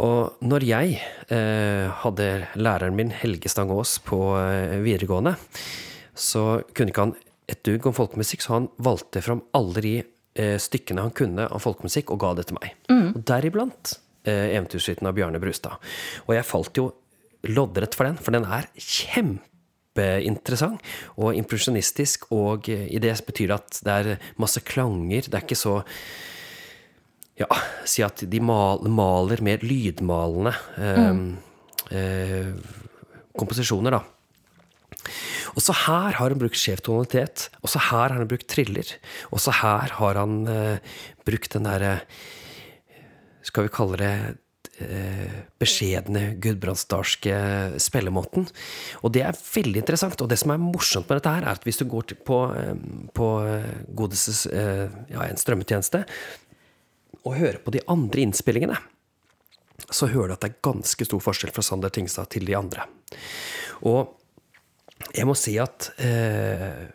Og 0.00 0.38
når 0.40 0.64
jeg 0.64 0.96
eh, 1.28 1.90
hadde 2.00 2.28
læreren 2.56 2.96
min, 2.96 3.12
Helge 3.12 3.50
Stangås, 3.52 3.98
på 4.06 4.38
eh, 4.38 4.78
videregående, 4.84 5.34
så 6.16 6.62
kunne 6.72 6.92
ikke 6.92 7.06
han 7.06 7.14
et 7.52 7.60
dugg 7.66 7.86
om 7.90 7.96
folkemusikk, 7.96 8.44
så 8.44 8.56
han 8.56 8.70
valgte 8.80 9.22
fram 9.24 9.42
alle 9.56 9.84
de 9.84 9.94
eh, 10.00 10.58
stykkene 10.62 11.04
han 11.04 11.16
kunne 11.16 11.44
av 11.44 11.64
folkemusikk, 11.64 12.14
og 12.14 12.22
ga 12.24 12.32
det 12.38 12.48
til 12.48 12.58
meg. 12.60 12.72
Og 13.12 13.20
deriblant 13.28 13.84
eh, 14.24 14.56
Eventyrssuiten 14.56 15.10
av 15.10 15.16
Bjarne 15.18 15.42
Brustad. 15.42 15.76
Og 16.24 16.36
jeg 16.38 16.48
falt 16.48 16.80
jo 16.80 16.88
loddrett 17.52 17.96
for 17.98 18.08
den, 18.08 18.20
for 18.22 18.32
den 18.32 18.46
er 18.48 18.70
kjempeinteressant 18.78 20.80
og 21.18 21.36
impresjonistisk, 21.36 22.30
og 22.32 22.70
i 22.70 23.02
det 23.02 23.16
betyr 23.26 23.50
det 23.50 23.58
at 23.58 23.80
det 23.84 23.96
er 23.98 24.30
masse 24.40 24.62
klanger, 24.64 25.26
det 25.26 25.36
er 25.36 25.44
ikke 25.44 25.58
så 25.58 25.82
ja, 27.42 27.60
si 27.88 28.04
at 28.06 28.24
de 28.30 28.40
mal, 28.44 28.82
maler 28.88 29.42
mer 29.44 29.64
lydmalende 29.66 30.54
eh, 30.78 31.12
eh, 31.98 32.50
komposisjoner, 33.38 33.98
da. 33.98 34.02
Også 35.58 35.74
her 35.84 36.16
har 36.16 36.32
han 36.32 36.40
brukt 36.40 36.58
skjev 36.58 36.80
tonalitet. 36.84 37.48
Også 37.64 37.80
her 37.90 38.12
har 38.12 38.20
han 38.20 38.30
brukt 38.30 38.48
triller. 38.50 38.94
Også 39.34 39.54
her 39.62 39.96
har 39.98 40.20
han 40.20 40.38
eh, 40.48 40.94
brukt 41.26 41.52
den 41.56 41.68
derre 41.68 41.98
Skal 43.42 43.66
vi 43.66 43.72
kalle 43.74 43.98
det 43.98 44.14
eh, 44.80 45.34
beskjedne 45.60 46.36
gudbrandsdalske 46.40 47.34
spillemåten. 47.82 48.46
Og 49.02 49.12
det 49.12 49.26
er 49.26 49.36
veldig 49.36 49.82
interessant. 49.82 50.22
Og 50.22 50.30
det 50.30 50.38
som 50.40 50.54
er 50.54 50.62
morsomt 50.62 51.10
med 51.10 51.20
dette 51.20 51.34
her, 51.34 51.44
er 51.44 51.58
at 51.58 51.66
hvis 51.66 51.82
du 51.82 51.84
går 51.90 52.14
på, 52.24 52.40
eh, 52.56 52.74
på 53.12 53.28
Godeses 53.98 54.46
eh, 54.46 54.86
ja, 55.12 55.26
en 55.26 55.42
strømmetjeneste 55.42 56.06
og 57.22 57.36
hører 57.38 57.60
på 57.62 57.72
de 57.74 57.82
andre 57.90 58.24
innspillingene, 58.24 58.78
så 59.92 60.08
hører 60.10 60.32
du 60.32 60.34
at 60.36 60.44
det 60.44 60.52
er 60.52 60.64
ganske 60.64 61.06
stor 61.06 61.22
forskjell 61.22 61.52
fra 61.54 61.64
Sander 61.66 61.92
Tingstad 61.92 62.30
til 62.32 62.46
de 62.48 62.56
andre. 62.58 62.86
Og 63.88 64.14
jeg 65.12 65.26
må 65.26 65.34
si 65.36 65.56
at 65.60 65.90
eh, 66.00 66.88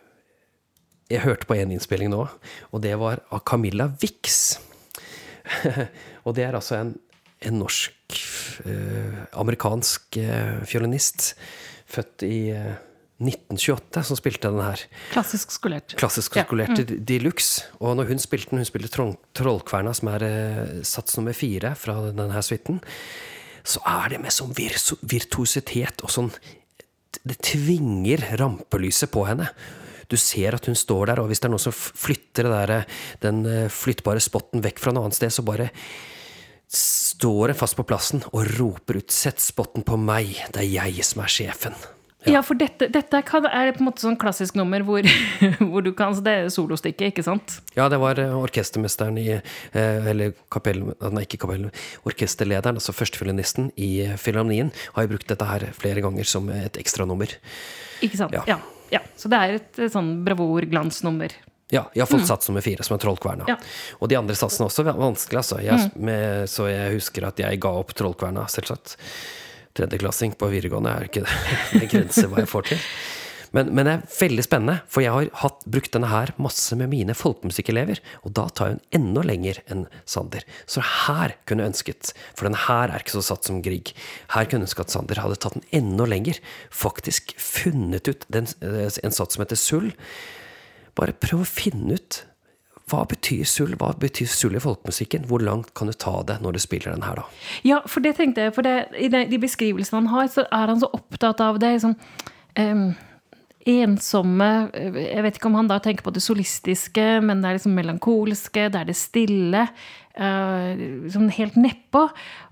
Jeg 1.08 1.24
hørte 1.24 1.46
på 1.48 1.56
en 1.56 1.70
innspilling 1.72 2.10
nå, 2.12 2.24
og 2.72 2.82
det 2.84 2.94
var 3.00 3.22
av 3.32 3.40
Camilla 3.48 3.86
Wix. 4.02 4.58
og 6.24 6.34
det 6.36 6.44
er 6.44 6.56
altså 6.58 6.76
en, 6.76 6.90
en 7.40 7.56
norsk 7.62 8.18
eh, 8.68 9.22
Amerikansk 9.32 10.18
eh, 10.20 10.58
fiolinist 10.68 11.32
født 11.88 12.26
i 12.28 12.50
eh, 12.52 12.76
1928, 13.18 14.04
som 14.06 14.18
spilte 14.18 14.50
den 14.52 14.62
her. 14.62 14.82
Klassisk 15.10 15.50
skolert. 15.50 15.96
Klassisk 15.98 16.36
Ja. 16.36 16.44
mm. 16.94 17.04
de 17.04 17.18
luxe. 17.18 17.64
Og 17.80 17.96
når 17.98 18.12
hun 18.12 18.18
spilte 18.22 18.50
den, 18.52 18.60
hun 18.62 18.68
spilte 18.68 18.90
Troll- 18.94 19.18
Trollkverna, 19.34 19.94
som 19.94 20.08
er 20.12 20.22
eh, 20.22 20.82
sats 20.86 21.16
nummer 21.18 21.34
fire 21.34 21.74
fra 21.74 21.96
denne 22.12 22.42
suiten, 22.46 22.78
så 23.66 23.82
er 23.84 24.14
det 24.14 24.20
med 24.22 24.32
sånn 24.32 24.54
virtuositet 24.54 26.00
og 26.06 26.10
sånn 26.14 26.30
Det 27.28 27.38
tvinger 27.42 28.22
rampelyset 28.38 29.10
på 29.10 29.24
henne. 29.26 29.48
Du 30.08 30.16
ser 30.16 30.54
at 30.54 30.64
hun 30.66 30.76
står 30.76 31.06
der, 31.10 31.20
og 31.20 31.28
hvis 31.28 31.40
det 31.40 31.48
er 31.48 31.52
noen 31.52 31.60
som 31.66 31.74
flytter 31.74 32.46
det 32.46 32.52
der, 32.68 32.86
den 33.20 33.42
eh, 33.48 33.68
flyttbare 33.68 34.22
spotten 34.22 34.62
vekk 34.64 34.78
fra 34.78 34.92
noe 34.94 35.08
annet 35.08 35.18
sted, 35.18 35.32
så 35.34 35.42
bare 35.44 35.70
står 36.68 37.50
hun 37.52 37.58
fast 37.58 37.76
på 37.76 37.84
plassen 37.88 38.22
og 38.30 38.46
roper 38.60 39.00
ut 39.00 39.10
'Sett 39.10 39.40
spotten 39.40 39.82
på 39.82 39.96
meg, 39.98 40.36
det 40.52 40.62
er 40.62 40.70
jeg 40.86 41.04
som 41.04 41.22
er 41.24 41.32
sjefen'. 41.32 41.97
Ja, 42.32 42.42
for 42.44 42.58
dette, 42.58 42.88
dette 42.92 43.20
kan, 43.26 43.46
er 43.46 43.72
på 43.76 43.82
en 43.82 43.88
måte 43.88 44.04
sånn 44.04 44.18
klassisk 44.20 44.56
nummer 44.58 44.84
hvor, 44.86 45.06
hvor 45.70 45.84
du 45.84 45.90
kan 45.96 46.14
så 46.16 46.24
Det 46.24 46.34
er 46.34 46.52
solostykket, 46.52 47.12
ikke 47.12 47.24
sant? 47.26 47.58
Ja, 47.76 47.88
det 47.92 48.00
var 48.02 48.20
eh, 48.22 48.34
orkestermesteren 48.36 49.18
i 49.20 49.28
eh, 49.34 50.08
Eller 50.12 50.34
kapell... 50.52 50.84
Nei, 51.02 51.24
ikke 51.26 51.42
kapell... 51.44 51.68
Orkesterlederen, 52.08 52.80
altså 52.80 52.94
førstefiolinisten 52.96 53.72
i 53.76 53.92
Filharmonien, 54.20 54.72
har 54.96 55.06
jo 55.06 55.14
brukt 55.14 55.28
dette 55.30 55.48
her 55.48 55.68
flere 55.76 56.02
ganger 56.04 56.28
som 56.28 56.48
et 56.52 56.78
ekstranummer. 56.80 57.34
Ikke 58.04 58.20
sant? 58.20 58.36
Ja. 58.36 58.44
Ja. 58.48 58.58
ja. 58.94 59.04
Så 59.18 59.30
det 59.32 59.42
er 59.42 59.60
et 59.60 59.82
eh, 59.82 59.92
sånn 59.92 60.18
bravur-glansnummer. 60.26 61.34
Ja, 61.70 61.90
iallfall 61.94 62.22
mm. 62.22 62.26
sats 62.26 62.48
nummer 62.48 62.64
fire, 62.64 62.84
som 62.86 62.96
er 62.96 63.02
Trollkverna. 63.02 63.44
Ja. 63.50 63.58
Og 64.00 64.08
de 64.08 64.16
andre 64.16 64.36
satsene 64.38 64.70
også 64.70 64.86
var 64.88 64.96
vanskelig, 64.96 65.42
altså. 65.42 65.58
Jeg, 65.60 65.90
med, 66.00 66.48
så 66.48 66.68
jeg 66.70 66.94
husker 66.96 67.28
at 67.28 67.42
jeg 67.42 67.60
ga 67.60 67.74
opp 67.82 67.92
Trollkverna, 67.96 68.46
selvsagt. 68.48 68.96
Tredjeklassing 69.78 70.34
på 70.38 70.50
videregående 70.52 70.92
er 70.92 71.08
ikke 71.08 71.24
det 71.24 71.38
en 71.82 71.88
grense 71.94 72.26
hva 72.28 72.42
jeg 72.42 72.50
får 72.50 72.70
til. 72.72 72.84
Men, 73.56 73.70
men 73.72 73.86
det 73.86 73.92
er 73.94 74.02
veldig 74.12 74.44
spennende, 74.44 74.74
for 74.92 75.04
jeg 75.04 75.14
har 75.14 75.28
hatt, 75.40 75.62
brukt 75.72 75.94
denne 75.94 76.10
her 76.10 76.34
masse 76.42 76.76
med 76.76 76.90
mine 76.92 77.14
folkemusikkelever, 77.16 78.00
og 78.26 78.34
da 78.36 78.44
tar 78.52 78.74
hun 78.74 78.82
enda 78.94 79.22
lenger 79.24 79.62
enn 79.72 79.86
Sander. 80.08 80.44
Så 80.68 80.84
her 80.84 81.34
kunne 81.48 81.64
jeg 81.64 81.72
ønsket, 81.72 82.12
for 82.36 82.48
den 82.48 82.58
her 82.66 82.92
er 82.92 83.04
ikke 83.04 83.16
så 83.16 83.24
satt 83.30 83.48
som 83.48 83.62
Grieg, 83.64 83.94
her 84.34 84.48
kunne 84.48 84.66
jeg 84.66 84.68
ønsket 84.68 84.84
at 84.88 84.96
Sander 84.96 85.22
hadde 85.24 85.40
tatt 85.40 85.56
den 85.56 85.68
enda 85.80 86.08
lenger, 86.08 86.40
faktisk 86.68 87.32
funnet 87.40 88.10
ut 88.10 88.28
den, 88.28 88.50
eh, 88.60 88.90
en 89.04 89.16
sats 89.16 89.38
som 89.38 89.44
heter 89.44 89.60
sull. 89.60 89.92
Bare 90.98 91.16
prøv 91.16 91.44
å 91.44 91.48
finne 91.48 91.96
ut 91.96 92.22
hva 92.88 93.02
betyr 93.08 93.44
sull? 93.48 93.74
Hva 93.78 93.92
betyr 94.00 94.28
sull 94.30 94.56
i 94.58 94.62
folkemusikken? 94.62 95.26
Hvor 95.28 95.42
langt 95.44 95.74
kan 95.78 95.90
du 95.90 95.96
ta 95.96 96.20
det 96.28 96.38
når 96.44 96.56
du 96.56 96.62
spiller 96.62 96.94
den 96.94 97.04
her, 97.06 97.20
da? 97.20 97.26
Ja, 97.66 97.82
for 97.86 98.04
det 98.04 98.16
tenkte 98.18 98.46
jeg, 98.46 98.54
for 98.56 98.66
det, 98.66 98.76
i 98.96 99.10
de, 99.12 99.42
beskrivelsene 99.42 100.02
han 100.02 100.10
har, 100.14 100.32
så 100.32 100.46
er 100.46 100.72
han 100.72 100.80
så 100.80 100.90
opptatt 100.96 101.42
av 101.44 101.60
det 101.62 101.74
liksom, 101.76 101.94
um, 102.58 102.88
ensomme 103.68 104.48
Jeg 104.72 105.22
vet 105.26 105.36
ikke 105.36 105.48
om 105.50 105.58
han 105.58 105.68
da 105.68 105.76
tenker 105.84 106.06
på 106.06 106.14
det 106.14 106.24
solistiske, 106.24 107.06
men 107.24 107.42
det 107.42 107.50
er 107.50 107.58
liksom 107.58 107.76
melankolske, 107.76 108.68
det 108.72 108.82
er 108.82 108.88
det 108.88 108.98
stille. 108.98 109.66
Uh, 110.18 111.06
sånn 111.12 111.28
helt 111.36 111.58
nedpå. 111.60 112.08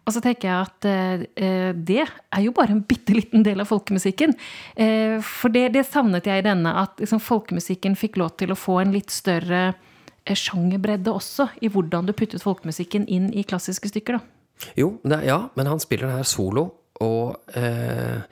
Og 0.06 0.14
så 0.14 0.20
tenker 0.22 0.50
jeg 0.50 0.68
at 0.68 0.86
uh, 0.86 1.72
det 1.74 2.04
er 2.04 2.44
jo 2.44 2.54
bare 2.54 2.76
en 2.76 2.84
bitte 2.86 3.16
liten 3.16 3.42
del 3.46 3.64
av 3.64 3.72
folkemusikken. 3.72 4.36
Uh, 4.78 5.18
for 5.24 5.54
det, 5.54 5.70
det 5.74 5.86
savnet 5.88 6.28
jeg 6.28 6.44
i 6.44 6.46
denne, 6.46 6.76
at 6.84 7.00
liksom, 7.02 7.22
folkemusikken 7.24 7.98
fikk 7.98 8.20
lov 8.20 8.36
til 8.38 8.52
å 8.52 8.60
få 8.60 8.82
en 8.84 8.94
litt 8.94 9.14
større 9.14 9.70
sjangerbredde 10.34 11.12
også, 11.14 11.46
i 11.62 11.70
hvordan 11.70 12.08
du 12.08 12.14
puttet 12.16 12.42
folkemusikken 12.42 13.06
inn 13.06 13.30
i 13.30 13.44
klassiske 13.46 13.92
stykker. 13.92 14.18
da. 14.18 14.66
Jo, 14.74 14.96
det, 15.04 15.20
ja, 15.28 15.48
men 15.54 15.70
han 15.70 15.80
spiller 15.80 16.08
den 16.08 16.16
her 16.16 16.26
solo, 16.26 16.66
og 17.04 17.36
eh, 17.54 18.24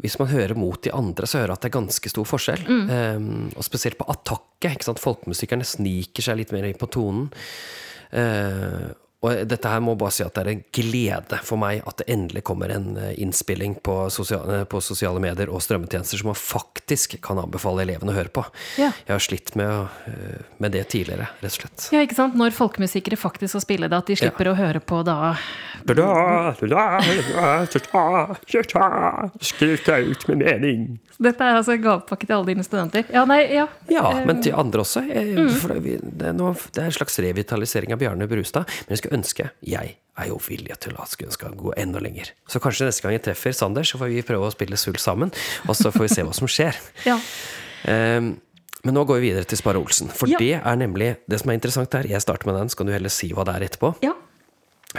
hvis 0.00 0.16
man 0.20 0.30
hører 0.30 0.56
mot 0.56 0.80
de 0.82 0.92
andre, 0.96 1.26
så 1.28 1.42
hører 1.42 1.52
jeg 1.52 1.58
at 1.58 1.66
det 1.66 1.70
er 1.70 1.76
ganske 1.76 2.12
stor 2.14 2.28
forskjell. 2.30 2.64
Eh, 2.64 3.28
og 3.52 3.66
spesielt 3.66 3.98
på 4.00 4.08
attakket. 4.08 4.88
Folkemusikerne 5.02 5.66
sniker 5.66 6.24
seg 6.24 6.40
litt 6.40 6.54
mer 6.56 6.68
inn 6.70 6.80
på 6.80 6.88
tonen. 6.94 7.28
Eh, 8.16 8.88
og 9.20 9.42
dette 9.48 9.68
her 9.68 9.82
må 9.84 9.94
bare 10.00 10.14
si 10.16 10.24
at 10.24 10.32
det 10.36 10.42
er 10.42 10.50
en 10.54 10.62
glede 10.72 11.40
for 11.44 11.60
meg 11.60 11.82
at 11.88 12.00
det 12.00 12.06
endelig 12.12 12.42
kommer 12.48 12.72
en 12.72 12.94
eh, 12.96 13.12
innspilling 13.20 13.76
på 13.84 13.96
sosiale, 14.12 14.62
på 14.70 14.80
sosiale 14.84 15.20
medier 15.20 15.52
og 15.52 15.60
strømmetjenester 15.64 16.22
som 16.22 16.30
man 16.30 16.38
faktisk 16.38 17.18
kan 17.24 17.40
anbefale 17.42 17.84
elevene 17.84 18.14
å 18.14 18.16
høre 18.16 18.32
på. 18.32 18.46
Ja. 18.80 18.92
Jeg 19.04 19.12
har 19.12 19.24
slitt 19.24 19.52
med, 19.60 19.90
eh, 20.08 20.46
med 20.62 20.76
det 20.76 20.86
tidligere, 20.94 21.28
rett 21.42 21.52
og 21.52 21.58
slett. 21.58 21.88
Ja, 21.92 22.04
ikke 22.06 22.16
sant? 22.16 22.38
Når 22.40 22.56
folkemusikere 22.56 23.20
faktisk 23.20 23.54
skal 23.56 23.66
spille 23.66 23.90
det, 23.90 24.00
at 24.00 24.08
de 24.08 24.16
slipper 24.22 24.52
å 24.52 24.56
høre 24.58 24.80
på 24.80 25.02
da 25.04 25.18
Skriv 29.44 29.84
deg 29.86 30.10
ut 30.12 30.26
med 30.28 30.42
mening. 30.44 30.88
Dette 31.20 31.44
er 31.44 31.58
altså 31.58 31.74
en 31.76 31.84
gavepakke 31.84 32.24
til 32.24 32.36
alle 32.36 32.48
dine 32.54 32.64
studenter. 32.64 33.04
Ja, 33.12 33.26
nei, 33.28 33.42
ja. 33.52 33.66
Ja, 33.92 34.10
Eh, 34.20 34.26
men 34.26 34.40
til 34.42 34.54
andre 34.56 34.84
også. 34.84 35.02
Mm. 35.04 35.50
Det, 36.18 36.30
er 36.30 36.86
en 36.86 36.94
slags 36.94 37.18
revitalisering 37.22 37.94
av 37.94 38.00
Bjarne 38.00 38.28
Brustad. 38.30 38.68
Men 38.88 38.96
jeg 38.96 39.09
skulle 39.10 39.18
ønske 39.18 39.50
Jeg 39.66 39.96
er 40.16 40.28
jo 40.28 40.38
villig 40.42 40.76
til 40.80 40.94
skulle 41.06 41.30
ønske 41.30 41.46
han 41.46 41.56
gå 41.56 41.72
enda 41.76 41.98
lenger. 42.00 42.30
Så 42.46 42.60
kanskje 42.60 42.86
neste 42.86 43.02
gang 43.02 43.12
jeg 43.16 43.24
treffer 43.24 43.52
Sander, 43.52 43.82
så 43.82 43.98
får 43.98 44.10
vi 44.12 44.22
prøve 44.22 44.46
å 44.46 44.52
spille 44.52 44.76
sult 44.76 45.00
sammen. 45.00 45.32
Og 45.66 45.76
så 45.76 45.90
får 45.90 46.06
vi 46.06 46.14
se 46.14 46.22
hva 46.22 46.34
som 46.36 46.48
skjer. 46.50 46.76
ja. 47.08 47.18
um, 47.86 48.38
men 48.84 48.96
nå 48.96 49.04
går 49.04 49.20
vi 49.20 49.30
videre 49.30 49.44
til 49.44 49.58
Sparre 49.60 49.80
Olsen. 49.80 50.08
For 50.08 50.28
Ja. 50.28 50.38
det 50.38 50.60
er 50.60 50.76
nemlig 50.76 51.16
det 51.28 51.40
som 51.40 51.50
er 51.50 51.54
interessant 51.58 51.92
her. 51.92 52.04
Jeg 52.08 52.20
starter 52.20 52.46
med 52.46 52.56
den, 52.56 52.68
så 52.68 52.76
kan 52.76 52.86
du 52.86 52.92
heller 52.92 53.12
si 53.12 53.30
hva 53.32 53.44
det 53.44 53.56
er 53.56 53.68
etterpå. 53.68 53.94
ja. 54.04 54.14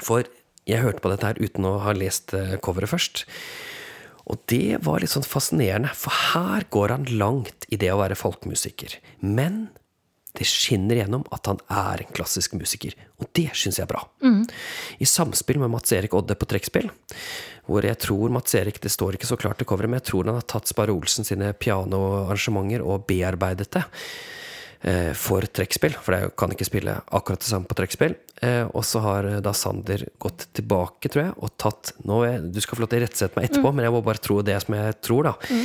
For 0.02 0.24
jeg 0.70 0.80
hørte 0.80 1.02
på 1.04 1.10
dette 1.12 1.26
her 1.28 1.40
uten 1.42 1.66
å 1.68 1.80
ha 1.84 1.92
lest 1.92 2.32
eh, 2.38 2.56
coveret 2.64 2.88
først. 2.88 3.26
Og 4.30 4.38
det 4.48 4.78
var 4.86 5.02
litt 5.02 5.12
sånn 5.12 5.26
fascinerende, 5.26 5.90
for 5.98 6.14
her 6.32 6.64
går 6.72 6.94
han 6.94 7.08
langt 7.20 7.66
i 7.74 7.80
det 7.82 7.90
å 7.92 7.98
være 8.00 8.16
folkemusiker. 8.16 9.00
Men 9.20 9.66
det 10.38 10.48
skinner 10.48 11.02
gjennom 11.02 11.26
at 11.36 11.50
han 11.50 11.60
er 11.68 12.04
en 12.04 12.14
klassisk 12.16 12.54
musiker, 12.56 12.96
og 13.20 13.28
det 13.36 13.50
syns 13.58 13.80
jeg 13.80 13.86
er 13.86 13.92
bra. 13.92 14.04
I 15.02 15.08
samspill 15.10 15.60
med 15.60 15.74
Mats 15.74 15.92
Erik 15.96 16.14
Odde 16.16 16.38
på 16.40 16.48
trekkspill, 16.48 16.88
hvor 17.68 17.86
jeg 17.86 18.00
tror 18.02 18.32
Mats 18.34 18.56
Erik, 18.56 18.80
det 18.82 18.92
står 18.94 19.18
ikke 19.18 19.30
så 19.30 19.38
klart 19.40 19.62
i 19.62 19.68
coveret, 19.68 19.92
men 19.92 20.00
jeg 20.00 20.10
tror 20.12 20.30
han 20.30 20.40
har 20.40 20.48
tatt 20.48 20.72
Sparre 20.72 20.96
Olsen 20.96 21.28
sine 21.28 21.52
pianoarrangementer 21.54 22.84
og 22.84 23.06
bearbeidet 23.10 23.70
det 23.76 23.84
eh, 24.88 25.12
for 25.18 25.46
trekkspill, 25.46 25.96
for 26.00 26.18
jeg 26.18 26.34
kan 26.40 26.56
ikke 26.56 26.68
spille 26.68 26.96
akkurat 27.12 27.44
det 27.44 27.52
samme 27.52 27.70
på 27.70 27.78
trekkspill. 27.78 28.16
Eh, 28.42 28.64
og 28.72 28.82
så 28.88 29.04
har 29.04 29.28
eh, 29.30 29.40
da 29.44 29.54
Sander 29.54 30.08
gått 30.22 30.48
tilbake, 30.58 31.12
tror 31.12 31.28
jeg, 31.28 31.36
og 31.38 31.56
tatt 31.62 31.94
nå 32.10 32.24
er, 32.26 32.40
Du 32.42 32.58
skal 32.64 32.80
få 32.80 32.86
lov 32.86 32.94
til 32.94 33.04
å 33.04 33.06
rettsette 33.06 33.38
meg 33.38 33.50
etterpå, 33.50 33.74
men 33.76 33.86
jeg 33.86 33.94
må 33.94 34.02
bare 34.06 34.24
tro 34.24 34.40
det 34.46 34.58
som 34.64 34.80
jeg 34.80 34.98
tror, 35.06 35.30
da. 35.30 35.60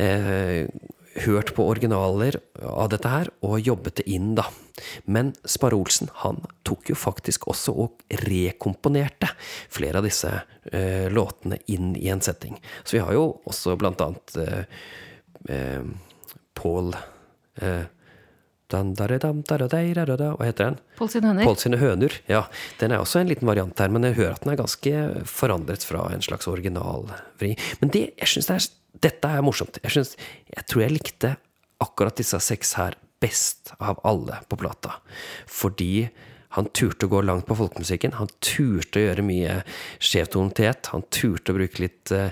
Eh, 0.00 0.64
hørt 1.22 1.52
på 1.54 1.66
originaler 1.70 2.38
av 2.66 2.88
dette 2.92 3.10
her, 3.10 3.30
og 3.46 3.62
jobbet 3.62 4.00
det 4.00 4.06
inn, 4.10 4.32
da. 4.38 4.48
Men 5.06 5.32
Sparre 5.46 5.78
Olsen 5.78 6.10
han 6.24 6.40
tok 6.66 6.90
jo 6.90 6.98
faktisk 6.98 7.46
også 7.52 7.74
og 7.84 8.02
rekomponerte 8.24 9.30
flere 9.72 10.00
av 10.00 10.08
disse 10.08 10.32
eh, 10.72 11.06
låtene 11.12 11.60
inn 11.70 11.92
i 11.96 12.08
en 12.10 12.22
setting. 12.24 12.58
Så 12.82 12.98
vi 12.98 13.04
har 13.04 13.14
jo 13.14 13.28
også 13.46 13.76
blant 13.78 14.02
annet 14.02 14.38
eh, 14.42 14.80
eh, 15.54 15.86
Paul 16.58 16.94
eh, 17.62 17.84
Hva 20.38 20.48
heter 20.48 20.70
den? 20.70 20.78
Pål 20.98 21.10
sine 21.12 21.30
høner. 21.30 21.46
Pål 21.48 21.58
sine 21.60 21.80
høner. 21.80 22.16
Ja, 22.30 22.44
den 22.80 22.94
er 22.94 23.02
også 23.04 23.20
en 23.20 23.30
liten 23.30 23.48
variant 23.48 23.78
her, 23.82 23.92
men 23.92 24.06
jeg 24.08 24.18
hører 24.18 24.36
at 24.38 24.44
den 24.46 24.54
er 24.54 24.60
ganske 24.62 25.04
forandret 25.28 25.84
fra 25.86 26.06
en 26.14 26.24
slags 26.24 26.48
originalvri. 26.50 27.54
Men 27.82 27.92
det, 27.94 28.06
jeg 28.22 28.32
synes 28.34 28.50
det 28.50 28.56
er, 28.56 28.68
dette 29.08 29.32
er 29.36 29.44
morsomt. 29.44 29.80
Jeg, 29.84 29.94
synes, 29.96 30.14
jeg 30.54 30.68
tror 30.70 30.84
jeg 30.86 30.96
likte 30.96 31.34
akkurat 31.84 32.16
disse 32.18 32.40
seks 32.40 32.76
her 32.80 32.96
best 33.22 33.74
av 33.78 34.00
alle 34.06 34.40
på 34.48 34.58
plata. 34.60 34.98
Fordi 35.50 36.06
han 36.54 36.70
turte 36.76 37.08
å 37.08 37.10
gå 37.10 37.22
langt 37.24 37.48
på 37.48 37.56
folkemusikken. 37.58 38.14
Han 38.20 38.30
turte 38.44 39.00
å 39.00 39.06
gjøre 39.08 39.26
mye 39.26 39.58
Skjevtonitet, 39.98 40.92
Han 40.94 41.02
turte 41.10 41.52
å 41.52 41.58
bruke 41.58 41.82
litt 41.82 42.12
eh, 42.14 42.30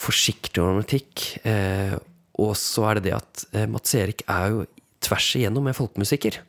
forsiktig 0.00 0.62
ornamentikk. 0.62 1.26
Eh, 1.44 1.96
og 2.40 2.54
så 2.58 2.88
er 2.88 2.98
det 2.98 3.10
det 3.10 3.16
at 3.18 3.44
eh, 3.52 3.68
Mats 3.70 3.94
Erik 3.98 4.24
er 4.24 4.54
jo 4.54 4.64
tvers 5.04 5.30
igjennom 5.38 5.66
med 5.68 5.76
folkemusikker. 5.78 6.40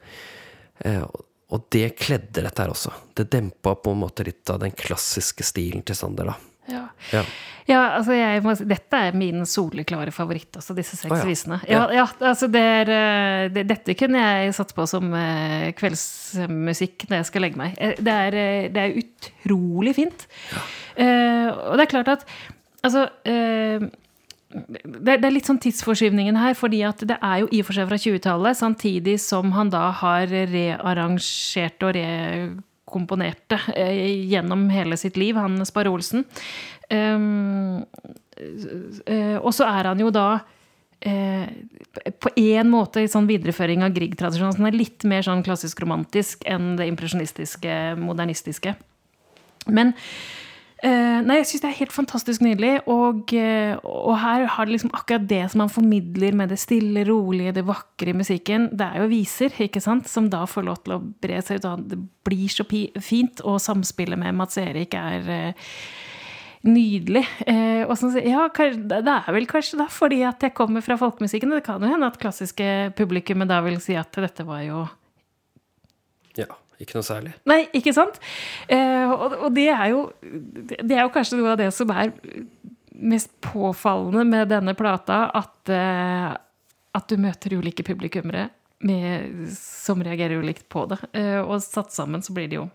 Eh, 0.86 1.06
og 1.54 1.68
det 1.74 1.92
kledde 2.00 2.42
dette 2.42 2.62
her 2.62 2.74
også. 2.74 2.94
Det 3.16 3.30
dempa 3.32 3.76
på 3.78 3.94
en 3.94 4.02
måte 4.02 4.26
litt 4.28 4.50
av 4.50 4.64
den 4.64 4.74
klassiske 4.76 5.46
stilen 5.46 5.86
til 5.86 5.98
Sander, 5.98 6.34
da. 6.34 6.38
Ja. 6.66 6.88
Ja. 7.14 7.22
Ja, 7.66 7.80
altså 7.98 8.14
jeg 8.14 8.42
Dette 8.70 9.00
er 9.08 9.16
min 9.18 9.46
soleklare 9.50 10.12
favoritt, 10.14 10.52
altså 10.58 10.76
disse 10.78 10.98
seks 10.98 11.12
oh, 11.14 11.18
ja. 11.18 11.26
visene. 11.26 11.60
Altså 12.30 12.50
det 12.54 12.62
er, 12.62 12.92
eh, 12.94 13.46
det, 13.54 13.66
dette 13.70 13.96
kunne 13.98 14.22
jeg 14.22 14.54
satt 14.58 14.74
på 14.78 14.86
som 14.90 15.14
eh, 15.18 15.72
kveldsmusikk 15.78 17.08
når 17.10 17.20
jeg 17.20 17.30
skal 17.32 17.46
legge 17.46 17.62
meg. 17.62 17.78
Det 17.98 18.18
er, 18.28 18.40
det 18.74 18.84
er 18.84 19.00
utrolig 19.02 19.96
fint. 19.98 20.28
Uh, 20.96 21.50
og 21.72 21.74
det 21.76 21.88
er 21.88 21.92
klart 21.92 22.12
at 22.14 22.22
altså 22.86 23.08
eh, 23.28 23.84
det, 24.56 25.18
det 25.20 25.28
er 25.28 25.34
litt 25.34 25.50
sånn 25.50 25.60
tidsforskyvningen 25.64 26.38
her, 26.40 26.56
fordi 26.58 26.82
at 26.88 27.04
det 27.08 27.18
er 27.20 27.44
jo 27.44 27.50
i 27.52 27.62
og 27.62 27.68
for 27.68 27.78
seg 27.78 27.90
fra 27.90 28.00
20-tallet, 28.00 28.60
samtidig 28.60 29.18
som 29.24 29.52
han 29.56 29.72
da 29.74 29.90
har 30.02 30.32
rearrangert 30.32 31.86
og 31.86 31.96
rekomponert 31.98 33.44
det 33.52 33.62
eh, 33.76 34.28
gjennom 34.32 34.68
hele 34.74 34.98
sitt 35.02 35.20
liv, 35.20 35.38
han 35.40 35.60
Sparre 35.68 35.92
Olsen. 35.94 36.26
Um, 36.90 37.84
eh, 38.38 39.38
og 39.42 39.52
så 39.58 39.68
er 39.68 39.90
han 39.90 40.04
jo 40.04 40.12
da 40.14 40.28
eh, 41.02 41.50
på 42.22 42.32
en 42.40 42.72
måte 42.72 43.04
i 43.04 43.12
sånn 43.12 43.30
videreføring 43.30 43.84
av 43.86 43.96
Grieg-tradisjonen. 43.96 44.60
Han 44.62 44.72
er 44.72 44.80
litt 44.80 45.06
mer 45.10 45.26
sånn 45.26 45.44
klassisk 45.46 45.84
romantisk 45.84 46.46
enn 46.48 46.76
det 46.80 46.88
impresjonistiske, 46.92 47.96
modernistiske. 48.00 48.76
Men 49.66 49.96
eh, 50.86 51.20
Nei, 51.26 51.40
jeg 51.40 51.48
syns 51.50 51.64
det 51.64 51.70
er 51.72 51.78
helt 51.80 51.96
fantastisk 51.96 52.44
nydelig. 52.46 52.74
Og, 52.92 53.34
eh, 53.34 53.74
og 53.82 54.16
her 54.22 54.46
har 54.56 54.68
det 54.68 54.76
liksom 54.76 54.94
akkurat 54.96 55.28
det 55.30 55.42
som 55.52 55.64
man 55.64 55.74
formidler 55.74 56.38
med 56.38 56.54
det 56.54 56.60
stille, 56.62 57.06
rolige, 57.10 57.56
det 57.58 57.66
vakre 57.68 58.14
i 58.14 58.18
musikken. 58.18 58.70
Det 58.78 58.88
er 58.88 59.04
jo 59.04 59.12
viser, 59.12 59.54
ikke 59.66 59.84
sant, 59.84 60.10
som 60.12 60.30
da 60.32 60.46
får 60.50 60.68
lov 60.70 60.82
til 60.84 60.98
å 60.98 61.04
bre 61.26 61.42
seg 61.46 61.62
ut. 61.62 61.86
Det 61.90 62.02
blir 62.28 62.52
så 62.52 62.68
fint. 63.02 63.44
Og 63.44 63.62
samspillet 63.64 64.22
med 64.22 64.38
Mats 64.38 64.60
Erik 64.62 64.94
er 65.00 65.32
eh, 65.34 65.72
nydelig. 66.66 67.24
Eh, 67.46 67.84
og 67.86 67.96
sånn, 68.00 68.16
ja, 68.26 68.48
det 68.50 69.02
er 69.02 69.32
vel 69.36 69.48
kanskje 69.50 69.80
da 69.82 69.88
fordi 69.92 70.24
at 70.28 70.44
jeg 70.44 70.56
kommer 70.58 70.86
fra 70.86 70.98
folkemusikken. 71.00 71.54
Det 71.54 71.66
kan 71.66 71.84
jo 71.84 71.92
hende 71.92 72.10
at 72.10 72.20
klassiske 72.22 72.92
publikummet 72.98 73.52
da 73.52 73.62
vil 73.66 73.80
si 73.84 73.98
at 74.00 74.14
dette 74.26 74.46
var 74.48 74.64
jo 74.66 74.86
ja. 76.36 76.50
Ikke 76.82 76.98
noe 76.98 77.08
særlig. 77.08 77.34
Nei, 77.48 77.62
ikke 77.78 77.94
sant? 77.96 78.20
Eh, 78.68 79.12
og, 79.12 79.38
og 79.48 79.54
det 79.56 79.70
er 79.72 79.94
jo 79.94 80.02
Det 80.22 80.92
er 80.92 81.06
jo 81.06 81.14
kanskje 81.14 81.40
noe 81.40 81.54
av 81.54 81.62
det 81.62 81.70
som 81.76 81.92
er 81.96 82.12
mest 82.96 83.32
påfallende 83.44 84.24
med 84.28 84.50
denne 84.52 84.76
plata, 84.78 85.26
at, 85.36 85.72
eh, 85.72 86.30
at 86.96 87.10
du 87.12 87.20
møter 87.20 87.58
ulike 87.60 87.84
publikummere 87.84 88.48
med, 88.88 89.48
som 89.56 90.04
reagerer 90.04 90.40
ulikt 90.40 90.68
på 90.72 90.86
det. 90.92 91.00
Eh, 91.16 91.42
og 91.42 91.64
satt 91.64 91.92
sammen 91.96 92.24
så 92.24 92.36
blir 92.36 92.48
det 92.52 92.60
jo 92.62 92.70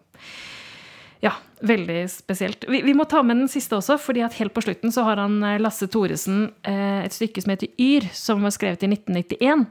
ja, 1.20 1.34
veldig 1.60 2.10
spesielt. 2.10 2.64
Vi, 2.68 2.82
vi 2.82 2.94
må 2.96 3.04
ta 3.04 3.22
med 3.22 3.42
den 3.42 3.50
siste 3.52 3.76
også, 3.76 3.98
fordi 4.00 4.22
at 4.24 4.36
helt 4.40 4.54
på 4.56 4.64
slutten 4.64 4.92
så 4.92 5.04
har 5.08 5.20
han 5.20 5.40
eh, 5.44 5.58
Lasse 5.60 5.88
Thoresen 5.92 6.46
eh, 6.64 7.02
et 7.04 7.16
stykke 7.16 7.44
som 7.44 7.52
heter 7.52 7.74
Yr, 7.80 8.08
som 8.16 8.44
var 8.44 8.54
skrevet 8.56 8.86
i 8.86 8.92
1991. 8.92 9.66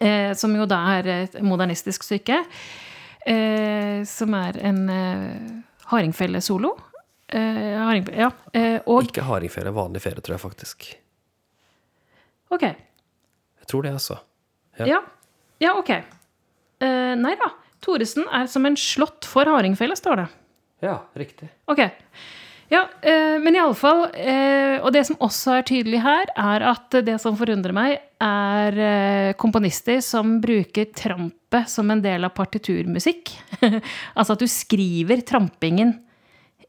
Eh, 0.00 0.32
som 0.36 0.52
jo 0.56 0.66
da 0.68 0.82
er 0.98 1.08
et 1.22 1.38
modernistisk 1.44 2.04
stykke. 2.04 2.42
Eh, 3.26 4.04
som 4.06 4.34
er 4.38 4.58
en 4.62 4.84
eh, 4.92 5.48
hardingfele-solo. 5.90 6.76
Eh, 7.26 7.74
ja. 8.14 8.30
Eh, 8.54 8.78
og 8.86 9.08
Ikke 9.08 9.26
hardingfele, 9.26 9.72
vanlig 9.74 10.02
fele, 10.04 10.22
tror 10.22 10.36
jeg 10.36 10.44
faktisk. 10.44 10.88
Ok. 12.54 12.62
Jeg 12.62 13.66
tror 13.66 13.82
det, 13.82 13.96
altså. 13.98 14.20
Ja. 14.78 14.86
Ja, 14.86 15.00
ja 15.64 15.74
ok. 15.80 15.90
Eh, 15.90 17.12
nei 17.18 17.34
da. 17.40 17.50
Thoresen 17.82 18.26
er 18.34 18.46
som 18.50 18.66
en 18.66 18.78
slått 18.78 19.26
for 19.28 19.48
hardingfele, 19.50 19.96
står 19.98 20.22
det. 20.22 20.26
Ja, 20.86 21.00
riktig. 21.18 21.48
Ok. 21.70 21.82
Ja, 22.72 22.82
eh, 23.02 23.36
men 23.42 23.54
iallfall 23.54 24.08
eh, 24.18 24.82
Og 24.82 24.90
det 24.94 25.04
som 25.06 25.18
også 25.22 25.58
er 25.58 25.66
tydelig 25.68 26.00
her, 26.02 26.30
er 26.34 26.64
at 26.72 26.96
det 27.06 27.14
som 27.22 27.36
forundrer 27.38 27.74
meg, 27.76 28.00
er 28.22 28.80
eh, 28.80 29.34
komponister 29.38 30.00
som 30.04 30.38
bruker 30.42 30.90
trampe 30.96 31.62
som 31.70 31.90
en 31.92 32.02
del 32.02 32.26
av 32.26 32.34
partiturmusikk. 32.36 33.30
altså 34.18 34.34
at 34.34 34.42
du 34.42 34.48
skriver 34.50 35.22
trampingen 35.28 35.94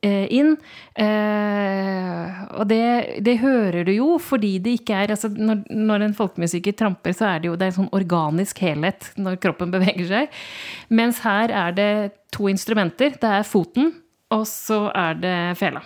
eh, 0.05 0.27
inn. 0.37 0.53
Eh, 0.93 2.39
og 2.57 2.67
det, 2.69 3.23
det 3.25 3.37
hører 3.41 3.87
du 3.87 3.93
jo 3.95 4.13
fordi 4.21 4.57
det 4.63 4.77
ikke 4.81 5.01
er 5.01 5.15
altså 5.15 5.31
når, 5.33 5.63
når 5.73 6.07
en 6.07 6.17
folkemusiker 6.17 6.77
tramper, 6.77 7.15
så 7.17 7.31
er 7.31 7.41
det 7.41 7.51
jo 7.51 7.57
det 7.57 7.67
er 7.67 7.73
en 7.73 7.79
sånn 7.81 7.95
organisk 7.97 8.61
helhet 8.65 9.11
når 9.17 9.39
kroppen 9.43 9.73
beveger 9.73 10.09
seg. 10.11 10.41
Mens 10.93 11.23
her 11.25 11.53
er 11.53 11.77
det 11.77 11.91
to 12.35 12.51
instrumenter. 12.51 13.17
Det 13.17 13.33
er 13.39 13.47
foten, 13.47 13.95
og 14.33 14.47
så 14.49 14.87
er 14.91 15.21
det 15.21 15.37
fela. 15.59 15.83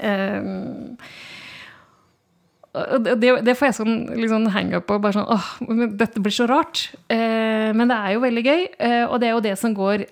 Eh, 0.00 0.40
det, 2.72 3.32
det 3.44 3.54
får 3.58 3.68
jeg 3.68 3.76
sånn 3.76 3.96
liksom 4.16 4.48
hang-up 4.54 4.86
på. 4.88 4.96
bare 5.02 5.18
sånn, 5.18 5.28
åh, 5.28 5.92
Dette 6.00 6.22
blir 6.24 6.34
så 6.34 6.48
rart. 6.48 6.86
Eh, 7.12 7.70
men 7.76 7.90
det 7.90 7.98
er 7.98 8.14
jo 8.14 8.24
veldig 8.24 8.44
gøy, 8.46 8.62
eh, 8.80 9.04
og 9.04 9.20
det 9.20 9.28
er 9.28 9.36
jo 9.36 9.44
det 9.44 9.56
som 9.60 9.76
går 9.76 10.06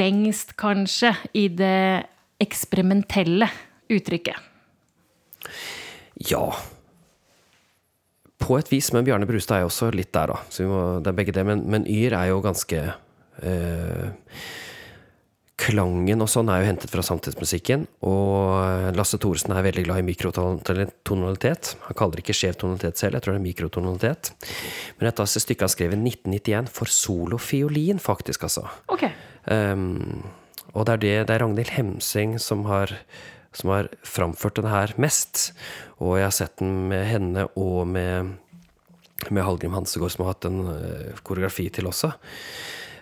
lengst, 0.00 0.56
kanskje, 0.58 1.14
i 1.38 1.46
det 1.54 2.06
eksperimentelle 2.42 3.48
uttrykket. 3.94 4.42
Ja. 6.26 6.48
På 8.42 8.58
et 8.58 8.70
vis, 8.72 8.90
men 8.92 9.06
Bjarne 9.06 9.28
Brustad 9.28 9.60
er 9.60 9.64
jo 9.64 9.70
også 9.70 9.92
litt 9.94 10.10
der, 10.16 10.34
da. 10.34 10.42
Så 10.50 10.66
må, 10.66 10.82
det 11.00 11.12
er 11.12 11.18
begge 11.22 11.34
det. 11.36 11.46
Men, 11.46 11.62
men 11.70 11.86
Yr 11.86 12.18
er 12.18 12.32
jo 12.32 12.42
ganske 12.44 12.82
eh, 13.46 14.10
Klangen 15.56 16.20
og 16.20 16.28
sånn 16.28 16.50
er 16.52 16.60
jo 16.60 16.66
hentet 16.68 16.90
fra 16.92 17.00
samtidsmusikken. 17.06 17.86
Og 18.04 18.90
Lasse 18.96 19.16
Thoresen 19.20 19.54
er 19.56 19.64
veldig 19.64 19.86
glad 19.86 20.02
i 20.02 20.04
mikrotonalitet. 20.04 21.70
Han 21.86 21.96
kaller 21.96 22.18
det 22.18 22.26
ikke 22.26 22.36
skjev 22.36 22.58
tonalitet 22.60 23.00
selv, 23.00 23.16
jeg 23.16 23.24
tror 23.24 23.36
det 23.36 23.40
er 23.40 23.46
mikrotonalitet. 23.46 24.30
Men 24.98 25.08
dette 25.08 25.24
er 25.24 25.32
stykket 25.46 25.64
han 25.64 25.72
skrev 25.72 25.96
i 25.96 26.00
1991 26.02 26.68
for 26.76 26.92
solofiolin, 26.92 28.02
faktisk, 28.04 28.44
altså. 28.50 28.66
Okay. 28.92 29.14
Um, 29.48 30.28
og 30.74 30.84
det 30.84 30.92
er, 30.98 31.02
det, 31.06 31.16
det 31.30 31.38
er 31.38 31.44
Ragnhild 31.46 31.72
Hemsing 31.72 32.36
som 32.42 32.68
har, 32.68 32.92
som 33.56 33.72
har 33.72 33.88
framført 34.04 34.60
den 34.60 34.68
her 34.68 34.92
mest. 35.00 35.54
Og 35.96 36.18
jeg 36.20 36.28
har 36.28 36.36
sett 36.36 36.60
den 36.60 36.82
med 36.92 37.08
henne 37.08 37.48
og 37.56 37.86
med, 37.88 38.36
med 39.30 39.48
Hallgrim 39.48 39.72
Hansegård, 39.72 40.12
som 40.12 40.26
har 40.26 40.36
hatt 40.36 40.50
en 40.52 40.66
uh, 40.68 41.22
koreografi 41.24 41.70
til 41.72 41.88
også. 41.88 42.12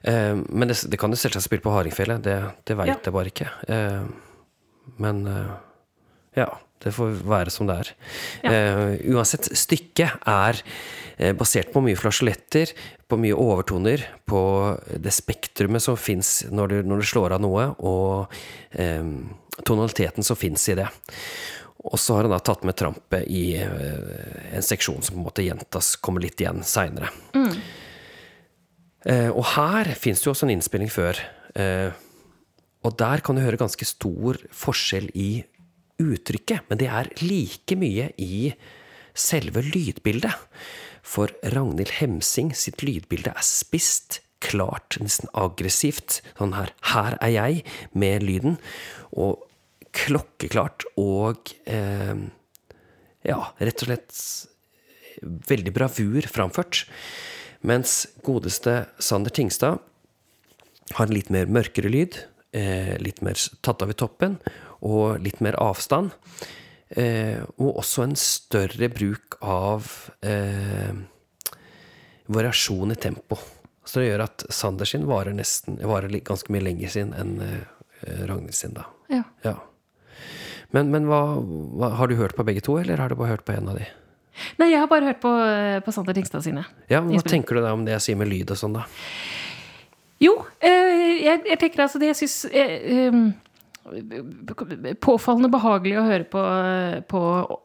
Uh, 0.04 0.42
men 0.50 0.68
det, 0.68 0.76
det, 0.92 0.98
kan 1.00 1.10
jo 1.14 1.16
selvsagt 1.20 1.46
spille 1.46 1.64
på 1.64 1.72
hardingfele, 1.74 2.18
det, 2.24 2.36
det 2.68 2.76
veit 2.76 2.90
Ja. 2.92 2.98
jeg 3.04 3.14
bare 3.16 3.30
ikke. 3.32 3.48
Uh, 3.68 4.04
men 5.00 5.22
uh, 5.26 5.54
ja, 6.36 6.48
det 6.84 6.92
får 6.92 7.14
være 7.24 7.50
som 7.54 7.66
det 7.70 7.78
er. 7.80 7.92
Uh, 8.44 9.16
uansett, 9.16 9.48
stykket 9.56 10.20
er 10.28 10.60
basert 11.38 11.68
på 11.70 11.78
mye 11.78 11.94
flasjoletter, 11.94 12.72
på 13.06 13.16
mye 13.22 13.36
overtoner, 13.38 14.02
på 14.26 14.40
det 14.98 15.12
spektrumet 15.14 15.80
som 15.84 15.94
fins 15.96 16.40
når, 16.50 16.72
du- 16.72 16.88
når 16.90 17.04
du 17.04 17.06
slår 17.06 17.36
av 17.36 17.44
noe, 17.44 17.68
og 17.86 18.34
uh, 18.74 19.12
tonaliteten 19.62 20.26
som 20.26 20.36
fins 20.36 20.64
i 20.72 20.74
det. 20.80 20.88
Og 21.84 21.94
så 22.00 22.16
har 22.16 22.26
han 22.26 22.32
da 22.34 22.40
tatt 22.42 22.64
med 22.66 22.74
trampet 22.80 23.28
i 23.30 23.44
uh, 23.62 24.56
en 24.58 24.64
seksjon 24.66 25.00
som 25.06 25.14
på 25.14 25.20
en 25.22 25.26
måte 25.28 25.46
gjentas, 25.46 25.94
kommer 26.02 26.24
litt 26.26 26.40
igjen 26.42 26.64
seinere. 26.66 27.12
Eh, 27.38 27.62
og 29.32 29.44
her 29.54 29.90
fins 29.98 30.22
det 30.22 30.28
jo 30.28 30.32
også 30.32 30.46
en 30.48 30.54
innspilling 30.54 30.92
før. 30.92 31.18
Eh, 31.54 31.92
og 32.84 32.96
der 33.00 33.22
kan 33.24 33.36
du 33.36 33.44
høre 33.44 33.60
ganske 33.60 33.86
stor 33.88 34.38
forskjell 34.52 35.10
i 35.16 35.44
uttrykket, 36.02 36.66
men 36.68 36.80
det 36.80 36.90
er 36.90 37.10
like 37.22 37.76
mye 37.78 38.10
i 38.20 38.52
selve 39.14 39.62
lydbildet. 39.64 40.34
For 41.04 41.32
Ragnhild 41.54 41.96
Hemsing 42.00 42.52
sitt 42.56 42.82
lydbilde 42.84 43.32
er 43.32 43.46
spist, 43.46 44.20
klart, 44.44 44.98
nesten 45.00 45.30
aggressivt. 45.32 46.20
Sånn 46.36 46.56
her 46.56 46.72
'Her 46.82 47.16
er 47.20 47.32
jeg', 47.32 47.64
med 47.94 48.22
lyden. 48.22 48.58
Og 49.12 49.40
klokkeklart 49.92 50.84
og 50.98 51.54
eh, 51.66 52.16
ja, 53.24 53.40
rett 53.60 53.82
og 53.82 53.88
slett 53.88 54.12
veldig 55.22 55.72
bravur 55.72 56.26
framført. 56.28 56.84
Mens 57.64 58.04
godeste 58.24 58.84
Sander 59.00 59.32
Tingstad 59.32 59.80
har 60.92 61.06
en 61.06 61.14
litt 61.16 61.30
mer 61.32 61.48
mørkere 61.48 61.88
lyd, 61.88 62.18
eh, 62.52 62.94
litt 63.00 63.22
mer 63.24 63.40
tatt 63.64 63.82
av 63.82 63.90
i 63.90 63.96
toppen, 63.96 64.36
og 64.84 65.22
litt 65.24 65.40
mer 65.40 65.56
avstand. 65.56 66.12
Eh, 66.90 67.40
og 67.56 67.80
også 67.80 68.04
en 68.04 68.16
større 68.20 68.90
bruk 68.92 69.38
av 69.40 69.88
eh, 70.20 70.92
variasjon 72.28 72.92
i 72.92 73.00
tempo. 73.00 73.40
Så 73.84 74.00
det 74.00 74.10
gjør 74.10 74.26
at 74.26 74.44
Sander 74.52 74.88
sin 74.88 75.08
varer 75.08 75.32
nesten 75.32 75.80
varer 75.80 76.12
ganske 76.24 76.52
mye 76.52 76.64
lenger 76.64 76.92
sin 76.92 77.12
enn 77.16 77.38
Ragnhild 78.04 78.56
sin, 78.56 78.76
da. 78.76 78.84
Ja. 79.08 79.22
Ja. 79.44 79.56
Men, 80.76 80.90
men 80.92 81.08
hva, 81.08 81.40
hva, 81.40 81.94
har 81.96 82.10
du 82.10 82.18
hørt 82.20 82.36
på 82.36 82.44
begge 82.44 82.64
to, 82.64 82.76
eller 82.80 83.00
har 83.00 83.12
du 83.12 83.16
bare 83.16 83.36
hørt 83.36 83.44
på 83.48 83.54
en 83.56 83.70
av 83.72 83.78
de? 83.80 83.88
Nei, 84.58 84.70
jeg 84.72 84.80
har 84.82 84.88
bare 84.90 85.08
hørt 85.10 85.20
på, 85.22 85.30
på 85.86 85.94
Sander 85.94 86.16
Tingstad 86.16 86.44
sine. 86.46 86.64
Ja, 86.90 87.00
men 87.00 87.12
Hva 87.12 87.20
Innspill. 87.20 87.36
tenker 87.38 87.58
du 87.58 87.64
da 87.64 87.72
om 87.76 87.84
det 87.86 87.94
jeg 87.96 88.04
sier 88.08 88.18
med 88.20 88.30
lyd 88.32 88.50
og 88.54 88.58
sånn, 88.60 88.76
da? 88.80 88.84
Jo, 90.22 90.36
eh, 90.64 91.20
jeg, 91.24 91.42
jeg 91.50 91.58
tenker 91.60 91.84
altså 91.84 92.00
det 92.02 92.12
jeg 92.12 92.20
syns 92.24 92.36
eh, 92.54 93.18
Påfallende 95.04 95.50
behagelig 95.52 95.98
å 96.00 96.06
høre 96.06 96.24
på, 96.30 96.42
på 97.10 97.20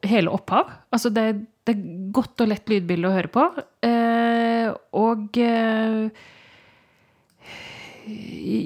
hele 0.09 0.33
opphav. 0.35 0.73
Altså 0.91 1.11
det, 1.15 1.25
det 1.67 1.75
er 1.77 1.85
godt 2.15 2.43
og 2.43 2.49
lett 2.51 2.67
lydbilde 2.71 3.07
å 3.07 3.13
høre 3.15 3.31
på. 3.31 3.45
Eh, 3.87 4.67
og 4.99 5.39
eh, 5.39 6.09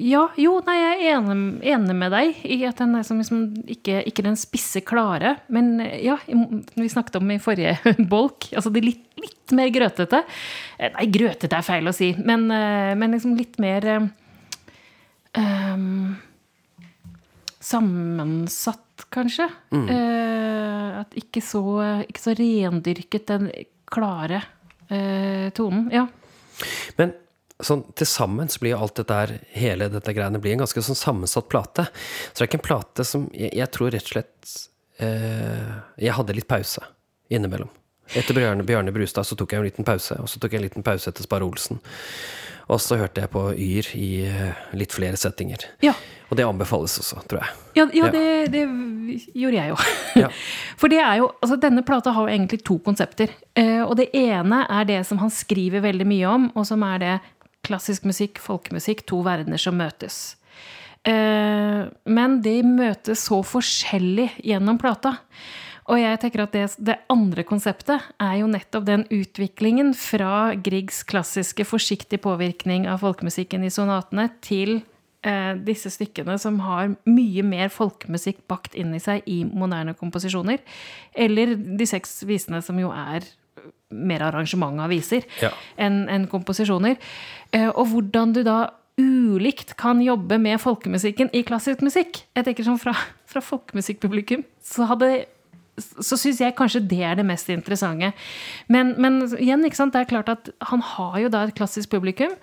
Ja, 0.04 0.28
jo, 0.40 0.56
nei, 0.66 0.74
jeg 0.78 0.94
er 0.94 1.16
enig, 1.18 1.36
enig 1.74 1.94
med 1.98 2.12
deg 2.14 2.42
i 2.46 2.58
at 2.68 2.78
den 2.80 2.94
er 2.98 3.04
som 3.06 3.18
liksom 3.20 3.42
ikke, 3.70 4.00
ikke 4.08 4.24
den 4.26 4.36
spisse 4.38 4.80
klare. 4.86 5.36
Men 5.52 5.78
ja, 6.00 6.16
vi 6.26 6.88
snakket 6.90 7.18
om 7.20 7.32
i 7.34 7.40
forrige 7.42 7.76
bolk, 8.14 8.48
altså 8.54 8.72
det 8.74 8.84
litt, 8.84 9.04
litt 9.20 9.54
mer 9.56 9.72
grøtete. 9.74 10.22
Eh, 10.78 10.92
Nei, 10.96 11.08
grøtete 11.12 11.58
er 11.58 11.66
feil 11.66 11.90
å 11.90 11.94
si, 11.96 12.12
men, 12.16 12.46
eh, 12.54 12.94
men 12.98 13.16
liksom 13.16 13.34
litt 13.38 13.58
mer 13.62 13.90
ehm, 15.34 16.14
Sammensatt, 17.64 19.06
kanskje. 19.14 19.46
Eh, 19.72 20.88
at 21.00 21.14
ikke 21.18 21.40
så, 21.42 21.62
ikke 22.04 22.20
så 22.22 22.34
rendyrket 22.36 23.30
den 23.30 23.48
klare 23.88 24.42
uh, 24.90 25.50
tonen. 25.56 25.88
Ja. 25.92 26.06
Men 26.98 27.14
sånn 27.62 27.84
til 27.94 28.06
sammen 28.10 28.48
så 28.50 28.58
blir 28.62 28.74
jo 28.74 28.80
alt 28.82 28.96
dette 28.98 29.14
her, 29.20 29.32
hele 29.54 29.88
dette 29.92 30.14
greiene 30.16 30.40
blir 30.42 30.56
en 30.56 30.64
ganske 30.64 30.82
sånn 30.82 30.98
sammensatt 30.98 31.48
plate. 31.52 31.86
Så 32.32 32.40
det 32.40 32.46
er 32.46 32.50
ikke 32.50 32.60
en 32.62 32.68
plate 32.68 33.06
som 33.06 33.28
Jeg, 33.34 33.52
jeg 33.54 33.70
tror 33.76 33.92
rett 33.94 34.08
og 34.08 34.14
slett 34.16 34.54
eh, 34.98 35.74
Jeg 36.02 36.16
hadde 36.18 36.36
litt 36.36 36.48
pause 36.50 36.82
innimellom. 37.30 37.70
Etter 38.14 38.36
Bjørne, 38.36 38.66
Bjørne, 38.68 38.92
Brustad 38.92 39.24
så 39.24 39.36
tok 39.38 39.54
jeg 39.54 39.62
en 39.62 39.68
liten 39.68 39.86
pause, 39.86 40.18
og 40.20 40.28
så 40.28 40.40
tok 40.42 40.52
jeg 40.52 40.60
en 40.60 40.66
liten 40.66 40.84
pause 40.84 41.08
etter 41.08 41.24
Spar 41.24 41.42
Olsen. 41.46 41.80
Og 42.72 42.80
så 42.80 42.96
hørte 42.96 43.20
jeg 43.20 43.28
på 43.32 43.40
Yr 43.60 43.88
i 43.96 44.08
eh, 44.28 44.60
litt 44.76 44.92
flere 44.96 45.18
settinger. 45.20 45.66
Ja. 45.84 45.92
Og 46.30 46.38
det 46.38 46.46
anbefales 46.48 46.94
også, 47.00 47.20
tror 47.28 47.42
jeg. 47.42 47.56
Ja, 47.76 47.84
ja 47.92 48.06
Ja. 48.06 48.10
det, 48.12 48.52
det 48.54 48.62
gjorde 49.36 49.58
jeg 49.58 49.72
jo. 49.72 49.76
Ja. 50.22 50.30
For 50.80 50.92
det 50.92 51.00
er 51.04 51.18
jo, 51.20 51.30
altså 51.44 51.58
denne 51.60 51.84
plata 51.84 52.12
har 52.16 52.24
jo 52.28 52.32
egentlig 52.32 52.62
to 52.64 52.78
konsepter. 52.84 53.32
Eh, 53.56 53.82
og 53.84 53.96
det 54.00 54.08
ene 54.16 54.62
er 54.68 54.88
det 54.88 55.00
som 55.08 55.20
han 55.20 55.32
skriver 55.32 55.84
veldig 55.84 56.06
mye 56.08 56.30
om, 56.32 56.46
og 56.54 56.64
som 56.68 56.84
er 56.88 57.02
det 57.02 57.14
klassisk 57.64 58.06
musikk, 58.08 58.40
folkemusikk, 58.42 59.04
to 59.08 59.20
verdener 59.26 59.60
som 59.60 59.76
møtes. 59.80 60.36
Eh, 61.04 61.84
men 62.08 62.40
de 62.44 62.56
møtes 62.64 63.26
så 63.28 63.42
forskjellig 63.44 64.30
gjennom 64.40 64.80
plata. 64.80 65.18
Og 65.92 66.00
jeg 66.00 66.20
tenker 66.22 66.46
at 66.46 66.54
det, 66.54 66.64
det 66.80 66.96
andre 67.12 67.44
konseptet 67.44 68.06
er 68.22 68.38
jo 68.40 68.48
nettopp 68.48 68.86
den 68.88 69.04
utviklingen 69.12 69.92
fra 69.98 70.54
Griegs 70.56 71.02
klassiske 71.04 71.66
forsiktig 71.68 72.22
påvirkning 72.24 72.88
av 72.88 73.04
folkemusikken 73.04 73.66
i 73.66 73.72
sonatene 73.72 74.30
til 74.44 74.78
eh, 75.26 75.52
disse 75.60 75.92
stykkene 75.92 76.38
som 76.40 76.62
har 76.64 76.94
mye 77.04 77.44
mer 77.44 77.68
folkemusikk 77.74 78.46
bakt 78.48 78.78
inn 78.80 78.96
i 78.96 79.02
seg 79.02 79.28
i 79.28 79.42
moderne 79.44 79.92
komposisjoner. 79.98 80.64
Eller 81.12 81.52
de 81.52 81.88
seks 81.88 82.22
visene 82.24 82.64
som 82.64 82.80
jo 82.80 82.88
er 82.88 83.28
mer 83.94 84.24
arrangement 84.26 84.80
av 84.80 84.90
viser 84.90 85.24
Ja. 85.42 85.50
enn 85.78 86.08
en 86.08 86.26
komposisjoner. 86.26 86.96
Eh, 87.52 87.68
og 87.68 87.86
hvordan 87.92 88.32
du 88.34 88.42
da 88.42 88.70
ulikt 88.98 89.76
kan 89.76 90.00
jobbe 90.02 90.38
med 90.38 90.60
folkemusikken 90.62 91.30
i 91.34 91.42
klassisk 91.42 91.82
musikk. 91.82 92.24
Jeg 92.36 92.46
tenker 92.46 92.66
sånn 92.66 92.78
fra, 92.78 92.94
fra 93.26 93.42
folkemusikkpublikum 93.42 94.44
så 94.62 94.86
hadde 94.90 95.26
så 95.74 96.14
syns 96.14 96.38
jeg 96.38 96.54
kanskje 96.54 96.84
det 96.86 97.00
er 97.02 97.16
det 97.18 97.24
mest 97.26 97.48
interessante. 97.50 98.12
Men, 98.70 98.94
men 99.00 99.24
igjen, 99.42 99.64
det 99.64 99.74
er 99.74 100.06
klart 100.06 100.30
at 100.30 100.50
han 100.70 100.84
har 100.94 101.18
jo 101.18 101.30
da 101.34 101.42
et 101.48 101.56
klassisk 101.58 101.90
publikum. 101.90 102.36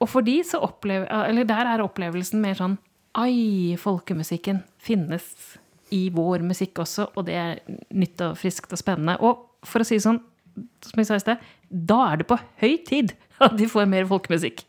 Og 0.00 0.08
for 0.08 0.22
de 0.22 0.36
så 0.46 0.60
opplever, 0.62 1.08
eller 1.26 1.48
der 1.48 1.66
er 1.66 1.82
opplevelsen 1.82 2.40
mer 2.40 2.54
sånn 2.54 2.78
Ai, 3.18 3.74
folkemusikken 3.74 4.60
finnes 4.78 5.24
i 5.90 6.04
vår 6.14 6.44
musikk 6.46 6.78
også, 6.78 7.08
og 7.18 7.24
det 7.26 7.34
er 7.34 7.56
nytt 7.90 8.22
og 8.22 8.36
friskt 8.38 8.70
og 8.70 8.78
spennende. 8.78 9.16
Og 9.18 9.66
for 9.66 9.82
å 9.82 9.88
si 9.88 9.98
sånn, 9.98 10.20
som 10.86 11.00
jeg 11.00 11.08
sa 11.08 11.18
i 11.18 11.22
sted, 11.22 11.46
da 11.70 12.00
er 12.08 12.20
det 12.20 12.28
på 12.30 12.38
høy 12.62 12.74
tid 12.86 13.14
at 13.40 13.56
de 13.58 13.68
får 13.70 13.88
mer 13.90 14.08
folkemusikk. 14.10 14.64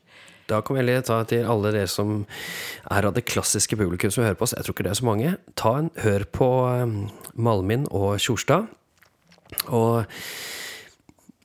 Da 0.52 0.60
kan 0.66 0.76
vi 0.76 0.96
ta 1.08 1.22
til 1.30 1.48
alle 1.48 1.72
dere 1.72 1.90
som 1.90 2.26
er 2.92 3.08
av 3.08 3.16
det 3.16 3.24
klassiske 3.30 3.78
publikum 3.80 4.12
som 4.12 4.26
hører 4.26 4.40
på 4.40 4.48
oss. 4.48 4.56
Jeg 4.58 4.68
tror 4.68 4.76
ikke 4.76 4.88
det 4.88 4.94
er 4.94 5.00
så 5.00 5.08
mange. 5.08 5.36
Ta 5.60 5.76
en 5.80 5.92
Hør 6.04 6.26
på 6.28 6.50
um, 6.68 6.98
Malmin 7.40 7.86
og 7.88 8.18
Tjorstad. 8.20 8.68
Og 9.72 10.04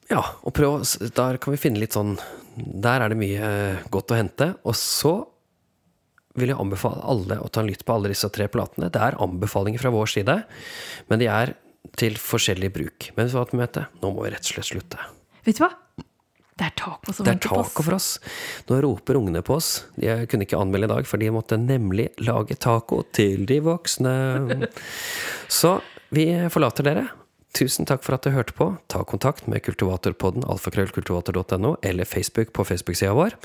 ja, 0.07 0.23
og 0.47 0.53
prøv 0.55 0.85
Der 1.17 1.39
kan 1.43 1.51
vi 1.51 1.59
finne 1.59 1.81
litt 1.83 1.97
sånn 1.97 2.13
Der 2.55 3.03
er 3.03 3.11
det 3.11 3.19
mye 3.19 3.43
eh, 3.43 3.87
godt 3.91 4.15
å 4.15 4.19
hente. 4.19 4.53
Og 4.67 4.77
så 4.79 5.17
vil 6.37 6.53
jeg 6.53 6.61
anbefale 6.61 7.05
alle 7.09 7.39
å 7.41 7.49
ta 7.49 7.63
en 7.63 7.71
lytt 7.71 7.85
på 7.87 7.95
alle 7.95 8.11
disse 8.13 8.29
tre 8.33 8.49
platene. 8.53 8.91
Det 8.93 9.01
er 9.03 9.19
anbefalinger 9.23 9.83
fra 9.83 9.93
vår 9.95 10.11
side, 10.13 10.37
men 11.09 11.23
de 11.23 11.31
er 11.33 11.55
til 11.99 12.17
forskjellig 12.21 12.71
bruk. 12.75 13.11
Men 13.17 13.27
vet 13.29 13.35
du 13.35 13.39
hva, 13.39 13.61
Mette? 13.63 13.87
Nå 14.03 14.13
må 14.15 14.25
vi 14.27 14.33
rett 14.35 14.47
og 14.47 14.55
slett 14.57 14.71
slutte. 14.73 14.99
Vet 15.47 15.59
du 15.61 15.65
hva? 15.65 15.73
Det 16.57 16.65
er 16.65 16.73
taco 16.73 17.13
som 17.13 17.27
Det 17.27 17.29
er 17.29 17.35
venter 17.35 17.51
på 17.53 17.57
taco 17.61 17.67
oss. 17.83 17.85
for 17.85 17.95
oss. 17.99 18.09
Nå 18.71 18.79
roper 18.81 19.19
ungene 19.19 19.43
på 19.45 19.59
oss. 19.59 19.69
De 20.01 20.09
kunne 20.31 20.47
ikke 20.47 20.57
anmelde 20.57 20.89
i 20.89 20.93
dag, 20.95 21.07
for 21.09 21.21
de 21.21 21.29
måtte 21.35 21.59
nemlig 21.61 22.09
lage 22.25 22.57
taco 22.57 23.03
til 23.13 23.45
de 23.49 23.59
voksne. 23.61 24.15
Så 25.53 25.75
vi 26.17 26.31
forlater 26.53 26.89
dere. 26.89 27.05
Tusen 27.57 27.89
takk 27.89 28.03
for 28.05 28.17
at 28.17 28.25
du 28.25 28.33
hørte 28.33 28.57
på. 28.57 28.71
Ta 28.89 29.05
kontakt 29.09 29.47
med 29.49 29.63
Kultivatorpodden, 29.65 30.45
alfakrøllkultivator.no, 30.49 31.77
eller 31.85 32.09
Facebook 32.09 32.53
på 32.57 32.65
Facebook-sida 32.69 33.13
vår. 33.17 33.37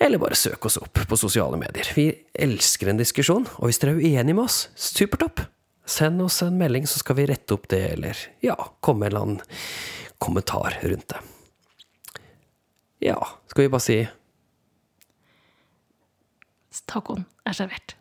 Eller 0.00 0.18
bare 0.18 0.34
søk 0.38 0.64
oss 0.66 0.78
opp 0.80 0.98
på 1.06 1.18
sosiale 1.18 1.58
medier. 1.60 1.90
Vi 1.94 2.08
elsker 2.34 2.90
en 2.90 3.00
diskusjon, 3.00 3.46
og 3.58 3.68
hvis 3.68 3.78
dere 3.82 3.94
er 3.98 4.02
uenige 4.02 4.34
med 4.34 4.46
oss, 4.46 4.64
supertopp! 4.74 5.42
Send 5.90 6.22
oss 6.22 6.42
en 6.46 6.58
melding, 6.58 6.86
så 6.86 7.00
skal 7.02 7.18
vi 7.18 7.26
rette 7.26 7.56
opp 7.56 7.66
det, 7.72 7.82
eller 7.96 8.18
ja, 8.44 8.54
komme 8.80 9.02
med 9.02 9.10
en 9.10 9.12
eller 9.12 9.26
annen 9.26 9.40
kommentar 10.22 10.78
rundt 10.82 11.08
det. 11.08 11.22
Ja, 13.08 13.18
skal 13.50 13.64
vi 13.64 13.72
bare 13.72 13.84
si 13.84 13.96
Tacoen 16.90 17.24
er 17.46 17.54
servert. 17.54 17.96